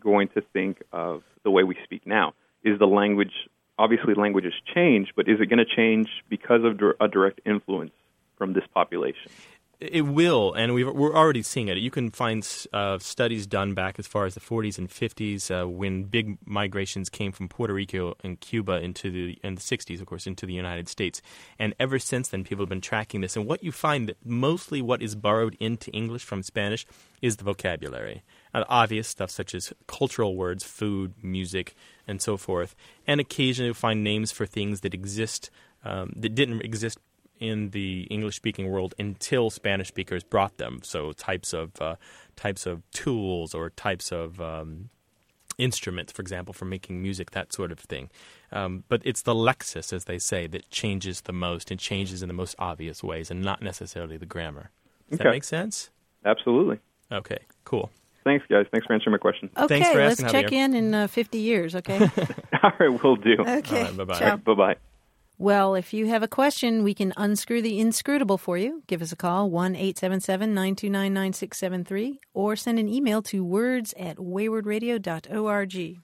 going 0.00 0.28
to 0.28 0.42
think 0.52 0.82
of 0.92 1.22
the 1.44 1.50
way 1.50 1.64
we 1.64 1.76
speak 1.84 2.06
now? 2.06 2.34
Is 2.62 2.78
the 2.78 2.86
language 2.86 3.32
obviously 3.78 4.14
language 4.14 4.44
has 4.44 4.54
changed, 4.74 5.12
but 5.16 5.28
is 5.28 5.38
it 5.40 5.46
going 5.46 5.58
to 5.58 5.76
change 5.76 6.08
because 6.30 6.62
of 6.64 6.80
a 6.98 7.08
direct 7.08 7.40
influence 7.44 7.92
from 8.36 8.52
this 8.52 8.64
population. 8.72 9.30
It 9.78 10.06
will, 10.06 10.54
and 10.54 10.72
we 10.72 10.84
are 10.84 11.14
already 11.14 11.42
seeing 11.42 11.68
it. 11.68 11.76
You 11.76 11.90
can 11.90 12.10
find 12.10 12.46
uh, 12.72 12.98
studies 12.98 13.46
done 13.46 13.74
back 13.74 13.98
as 13.98 14.06
far 14.06 14.24
as 14.24 14.32
the 14.32 14.40
40s 14.40 14.78
and 14.78 14.88
50s 14.88 15.50
uh, 15.50 15.68
when 15.68 16.04
big 16.04 16.38
migrations 16.46 17.10
came 17.10 17.30
from 17.30 17.46
Puerto 17.46 17.74
Rico 17.74 18.14
and 18.24 18.40
Cuba 18.40 18.80
into 18.80 19.10
the 19.10 19.38
the 19.42 19.50
60s, 19.50 20.00
of 20.00 20.06
course, 20.06 20.26
into 20.26 20.46
the 20.46 20.54
United 20.54 20.88
States. 20.88 21.20
And 21.58 21.74
ever 21.78 21.98
since 21.98 22.28
then, 22.28 22.42
people 22.42 22.62
have 22.62 22.70
been 22.70 22.80
tracking 22.80 23.20
this. 23.20 23.36
And 23.36 23.44
what 23.46 23.62
you 23.62 23.70
find 23.70 24.08
that 24.08 24.16
mostly 24.24 24.80
what 24.80 25.02
is 25.02 25.14
borrowed 25.14 25.58
into 25.60 25.90
English 25.90 26.24
from 26.24 26.42
Spanish 26.42 26.86
is 27.20 27.36
the 27.36 27.44
vocabulary, 27.44 28.22
obvious 28.68 29.08
stuff 29.08 29.30
such 29.30 29.54
as 29.54 29.72
cultural 29.86 30.36
words, 30.36 30.64
food, 30.64 31.12
music, 31.22 31.74
and 32.06 32.22
so 32.22 32.36
forth. 32.36 32.74
And 33.06 33.20
occasionally, 33.20 33.72
find 33.72 34.02
names 34.02 34.32
for 34.32 34.46
things 34.46 34.80
that 34.80 34.94
exist 34.94 35.50
um, 35.84 36.12
that 36.16 36.34
didn't 36.34 36.62
exist 36.62 36.98
in 37.38 37.70
the 37.70 38.02
English 38.04 38.36
speaking 38.36 38.70
world 38.70 38.94
until 38.98 39.50
Spanish 39.50 39.88
speakers 39.88 40.24
brought 40.24 40.56
them. 40.56 40.80
So 40.82 41.12
types 41.12 41.52
of 41.52 41.72
uh, 41.80 41.96
types 42.34 42.66
of 42.66 42.82
tools 42.92 43.54
or 43.54 43.70
types 43.70 44.10
of 44.10 44.40
um, 44.40 44.88
instruments, 45.58 46.12
for 46.12 46.22
example, 46.22 46.54
for 46.54 46.64
making 46.64 47.02
music, 47.02 47.32
that 47.32 47.52
sort 47.52 47.72
of 47.72 47.78
thing. 47.78 48.10
Um, 48.52 48.84
but 48.88 49.02
it's 49.04 49.22
the 49.22 49.34
lexis, 49.34 49.92
as 49.92 50.04
they 50.04 50.18
say, 50.18 50.46
that 50.46 50.70
changes 50.70 51.22
the 51.22 51.32
most 51.32 51.70
and 51.70 51.78
changes 51.80 52.22
in 52.22 52.28
the 52.28 52.34
most 52.34 52.54
obvious 52.58 53.02
ways, 53.02 53.30
and 53.30 53.42
not 53.42 53.60
necessarily 53.62 54.16
the 54.16 54.26
grammar. 54.26 54.70
Does 55.10 55.20
Okay. 55.20 55.24
that 55.28 55.34
make 55.34 55.44
sense? 55.44 55.90
Absolutely. 56.24 56.78
Okay, 57.12 57.38
cool. 57.64 57.90
Thanks, 58.26 58.44
guys. 58.50 58.66
Thanks 58.72 58.84
for 58.84 58.92
answering 58.92 59.12
my 59.12 59.18
question. 59.18 59.48
Okay, 59.56 59.78
Thanks 59.78 59.88
for 59.90 60.04
let's 60.04 60.20
check 60.32 60.46
Javier. 60.46 60.52
in 60.52 60.74
in 60.74 60.94
uh, 60.94 61.06
50 61.06 61.38
years, 61.38 61.76
okay? 61.76 62.00
All 62.62 62.72
right, 62.80 62.88
we'll 62.88 63.14
do. 63.14 63.36
Okay. 63.38 63.82
All 63.82 63.84
right, 63.84 63.96
bye-bye. 63.96 64.18
Ciao. 64.18 64.36
Bye 64.38 64.54
bye. 64.54 64.76
Well, 65.38 65.76
if 65.76 65.94
you 65.94 66.06
have 66.08 66.24
a 66.24 66.28
question, 66.28 66.82
we 66.82 66.92
can 66.92 67.12
unscrew 67.16 67.62
the 67.62 67.78
inscrutable 67.78 68.36
for 68.36 68.58
you. 68.58 68.82
Give 68.88 69.00
us 69.00 69.12
a 69.12 69.16
call, 69.16 69.48
1 69.48 69.76
877 69.76 70.48
929 70.54 71.14
9673, 71.14 72.20
or 72.34 72.56
send 72.56 72.80
an 72.80 72.88
email 72.88 73.22
to 73.22 73.44
words 73.44 73.94
at 73.96 74.16
waywordradio.org. 74.16 75.98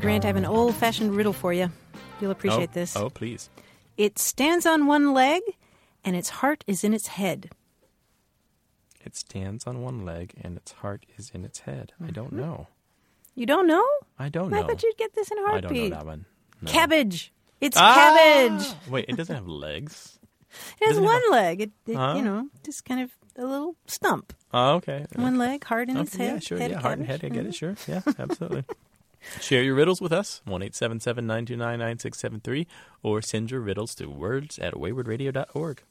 Grant, 0.00 0.24
I 0.24 0.26
have 0.26 0.36
an 0.36 0.44
old 0.44 0.74
fashioned 0.74 1.16
riddle 1.16 1.32
for 1.32 1.54
you. 1.54 1.70
You'll 2.22 2.30
appreciate 2.30 2.70
oh, 2.70 2.74
this. 2.74 2.96
Oh, 2.96 3.10
please. 3.10 3.50
It 3.96 4.18
stands 4.18 4.64
on 4.64 4.86
one 4.86 5.12
leg, 5.12 5.42
and 6.04 6.16
its 6.16 6.28
heart 6.30 6.64
is 6.66 6.84
in 6.84 6.94
its 6.94 7.08
head. 7.08 7.50
It 9.04 9.16
stands 9.16 9.66
on 9.66 9.82
one 9.82 10.04
leg 10.04 10.32
and 10.40 10.56
its 10.56 10.72
heart 10.72 11.06
is 11.18 11.30
in 11.34 11.44
its 11.44 11.60
head. 11.60 11.92
I 12.02 12.10
don't 12.10 12.32
know. 12.32 12.68
You 13.34 13.46
don't 13.46 13.66
know? 13.66 13.84
I 14.18 14.28
don't 14.28 14.50
know. 14.50 14.62
I 14.62 14.66
thought 14.66 14.82
you'd 14.82 14.96
get 14.96 15.14
this 15.14 15.30
in 15.30 15.38
a 15.38 15.42
I 15.42 15.60
don't 15.60 15.72
know 15.72 15.88
that 15.88 16.06
one. 16.06 16.26
No. 16.60 16.70
Cabbage. 16.70 17.32
It's 17.60 17.76
Ah! 17.76 17.94
cabbage. 17.94 18.72
Wait, 18.88 19.06
it 19.08 19.16
doesn't 19.16 19.34
have 19.34 19.48
legs. 19.48 20.18
It 20.82 20.88
has 20.88 21.00
one 21.00 21.22
leg. 21.30 21.62
It, 21.62 21.70
it 21.86 21.96
Huh? 21.96 22.12
you 22.14 22.22
know, 22.22 22.46
just 22.62 22.84
kind 22.84 23.00
of 23.00 23.10
a 23.38 23.46
little 23.46 23.74
stump. 23.86 24.34
Oh, 24.52 24.74
okay. 24.74 25.06
One 25.14 25.38
leg, 25.38 25.64
heart 25.64 25.88
in 25.88 25.96
its 25.96 26.14
head. 26.14 26.34
Yeah, 26.34 26.38
sure. 26.40 26.58
head 26.58 26.72
yeah, 26.72 26.80
heart 26.80 26.98
and 26.98 27.06
head. 27.06 27.24
I 27.24 27.30
get 27.30 27.46
it. 27.46 27.54
Sure. 27.54 27.74
Yeah, 27.88 28.02
absolutely. 28.18 28.64
Share 29.40 29.62
your 29.62 29.74
riddles 29.74 30.00
with 30.00 30.12
us, 30.12 30.40
1 30.44 30.62
877 30.62 31.26
929 31.26 31.78
9673, 31.78 32.66
or 33.02 33.22
send 33.22 33.50
your 33.50 33.60
riddles 33.60 33.94
to 33.96 34.06
words 34.06 34.58
at 34.58 34.74
waywordradio.org. 34.74 35.82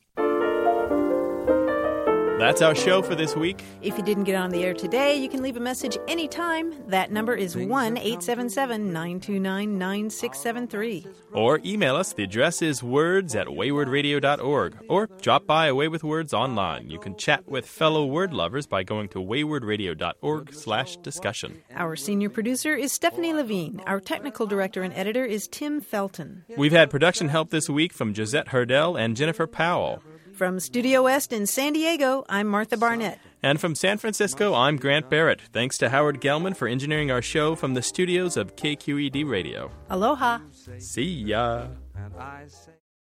That's 2.41 2.63
our 2.63 2.73
show 2.73 3.03
for 3.03 3.13
this 3.13 3.35
week. 3.35 3.63
If 3.83 3.95
you 3.97 4.03
didn't 4.03 4.23
get 4.23 4.35
on 4.35 4.49
the 4.49 4.63
air 4.63 4.73
today, 4.73 5.15
you 5.15 5.29
can 5.29 5.43
leave 5.43 5.57
a 5.57 5.59
message 5.59 5.99
anytime. 6.07 6.73
That 6.87 7.11
number 7.11 7.35
is 7.35 7.55
1 7.55 7.69
877 7.97 8.91
929 8.91 9.77
9673. 9.77 11.05
Or 11.33 11.59
email 11.63 11.95
us. 11.95 12.13
The 12.13 12.23
address 12.23 12.63
is 12.63 12.81
words 12.81 13.35
at 13.35 13.45
waywordradio.org. 13.45 14.75
Or 14.89 15.07
drop 15.21 15.45
by 15.45 15.67
A 15.67 15.75
Way 15.75 15.87
with 15.87 16.03
Words 16.03 16.33
online. 16.33 16.89
You 16.89 16.97
can 16.97 17.15
chat 17.15 17.47
with 17.47 17.67
fellow 17.67 18.07
word 18.07 18.33
lovers 18.33 18.65
by 18.65 18.81
going 18.81 19.09
to 19.09 19.19
waywordradio.org 19.19 20.51
slash 20.51 20.97
discussion. 20.97 21.61
Our 21.75 21.95
senior 21.95 22.31
producer 22.31 22.73
is 22.75 22.91
Stephanie 22.91 23.33
Levine. 23.33 23.83
Our 23.85 23.99
technical 23.99 24.47
director 24.47 24.81
and 24.81 24.95
editor 24.95 25.23
is 25.23 25.47
Tim 25.47 25.79
Felton. 25.79 26.43
We've 26.57 26.71
had 26.71 26.89
production 26.89 27.29
help 27.29 27.51
this 27.51 27.69
week 27.69 27.93
from 27.93 28.15
Josette 28.15 28.47
Hurdell 28.47 28.95
and 28.95 29.15
Jennifer 29.15 29.45
Powell. 29.45 30.01
From 30.41 30.59
Studio 30.59 31.03
West 31.03 31.31
in 31.31 31.45
San 31.45 31.73
Diego, 31.73 32.25
I'm 32.27 32.47
Martha 32.47 32.75
Barnette. 32.75 33.19
And 33.43 33.61
from 33.61 33.75
San 33.75 33.99
Francisco, 33.99 34.55
I'm 34.55 34.77
Grant 34.77 35.07
Barrett. 35.07 35.39
Thanks 35.53 35.77
to 35.77 35.89
Howard 35.89 36.19
Gelman 36.19 36.57
for 36.57 36.67
engineering 36.67 37.11
our 37.11 37.21
show 37.21 37.53
from 37.53 37.75
the 37.75 37.83
studios 37.83 38.37
of 38.37 38.55
KQED 38.55 39.29
Radio. 39.29 39.69
Aloha. 39.87 40.39
See 40.79 41.03
ya. 41.03 41.67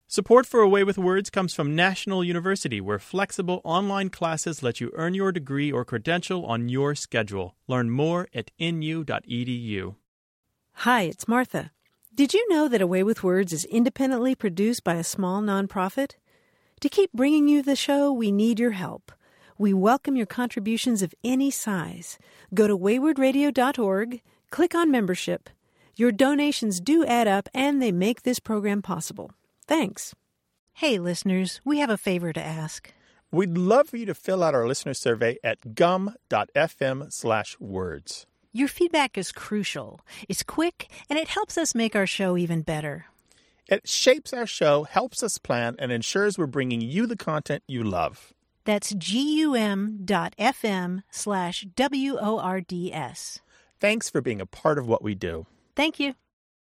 Support 0.09 0.47
for 0.47 0.63
A 0.63 0.69
Way 0.69 0.83
with 0.83 0.99
Words 0.99 1.31
comes 1.31 1.55
from 1.55 1.77
National 1.77 2.25
University, 2.25 2.81
where 2.81 2.99
flexible 2.99 3.61
online 3.63 4.11
classes 4.11 4.65
let 4.65 4.81
you 4.81 4.91
earn 4.95 5.15
your 5.15 5.31
degree 5.31 5.71
or 5.71 5.85
credential 5.85 6.45
on 6.45 6.69
your 6.69 6.97
schedule. 6.97 7.55
Learn 7.69 7.89
more 7.89 8.27
at 8.35 8.51
nu.edu. 8.59 9.95
Hi, 10.73 11.03
it's 11.03 11.29
Martha. 11.29 11.71
Did 12.13 12.35
you 12.35 12.45
know 12.49 12.67
that 12.67 12.83
A 12.83 12.87
Way 12.89 13.05
with 13.05 13.23
Words 13.23 13.53
is 13.53 13.65
independently 13.67 14.35
produced 14.35 14.83
by 14.83 14.95
a 14.95 15.05
small 15.05 15.41
nonprofit? 15.41 16.17
To 16.81 16.89
keep 16.89 17.13
bringing 17.13 17.49
you 17.49 17.63
the 17.63 17.75
show, 17.75 18.13
we 18.13 18.31
need 18.31 18.61
your 18.61 18.71
help. 18.71 19.11
We 19.59 19.75
welcome 19.75 20.15
your 20.15 20.27
contributions 20.27 21.03
of 21.03 21.13
any 21.25 21.51
size. 21.51 22.19
Go 22.55 22.69
to 22.69 22.79
waywordradio.org, 22.79 24.23
click 24.51 24.75
on 24.77 24.91
membership. 24.91 25.51
Your 25.97 26.13
donations 26.13 26.79
do 26.81 27.05
add 27.05 27.27
up 27.27 27.49
and 27.53 27.83
they 27.83 27.91
make 27.91 28.23
this 28.23 28.39
program 28.39 28.83
possible. 28.83 29.33
Thanks. 29.67 30.15
Hey, 30.75 31.01
listeners, 31.01 31.61
we 31.65 31.81
have 31.81 31.91
a 31.91 31.97
favor 31.97 32.33
to 32.33 32.41
ask. 32.41 32.93
We'd 33.33 33.59
love 33.59 33.89
for 33.89 33.97
you 33.97 34.07
to 34.07 34.15
fill 34.15 34.45
out 34.45 34.55
our 34.55 34.69
listener 34.69 34.95
survey 34.95 35.39
at 35.43 35.75
gum.fm 35.75 37.13
slash 37.13 37.59
words. 37.59 38.27
Your 38.53 38.69
feedback 38.69 39.19
is 39.19 39.33
crucial. 39.33 40.01
It's 40.29 40.45
quick 40.45 40.89
and 41.11 41.19
it 41.19 41.27
helps 41.27 41.59
us 41.59 41.75
make 41.75 41.97
our 41.97 42.07
show 42.07 42.37
even 42.37 42.63
better. 42.63 43.07
It 43.69 43.87
shapes 43.87 44.33
our 44.33 44.47
show, 44.47 44.85
helps 44.85 45.23
us 45.23 45.39
plan, 45.39 45.77
and 45.79 45.93
ensures 45.93 46.39
we're 46.39 46.47
bringing 46.47 46.81
you 46.81 47.07
the 47.07 47.17
content 47.17 47.63
you 47.69 47.85
love. 47.85 48.33
That's 48.65 48.93
gum.fm 48.95 49.73
slash 51.11 51.67
W 51.75 52.19
O 52.21 52.39
R 52.39 52.61
D 52.61 52.93
S. 52.93 53.41
Thanks 53.81 54.11
for 54.11 54.21
being 54.21 54.41
a 54.41 54.47
part 54.47 54.79
of 54.79 54.87
what 54.89 55.03
we 55.03 55.15
do. 55.15 55.47
Thank 55.77 56.01
you. 56.01 56.15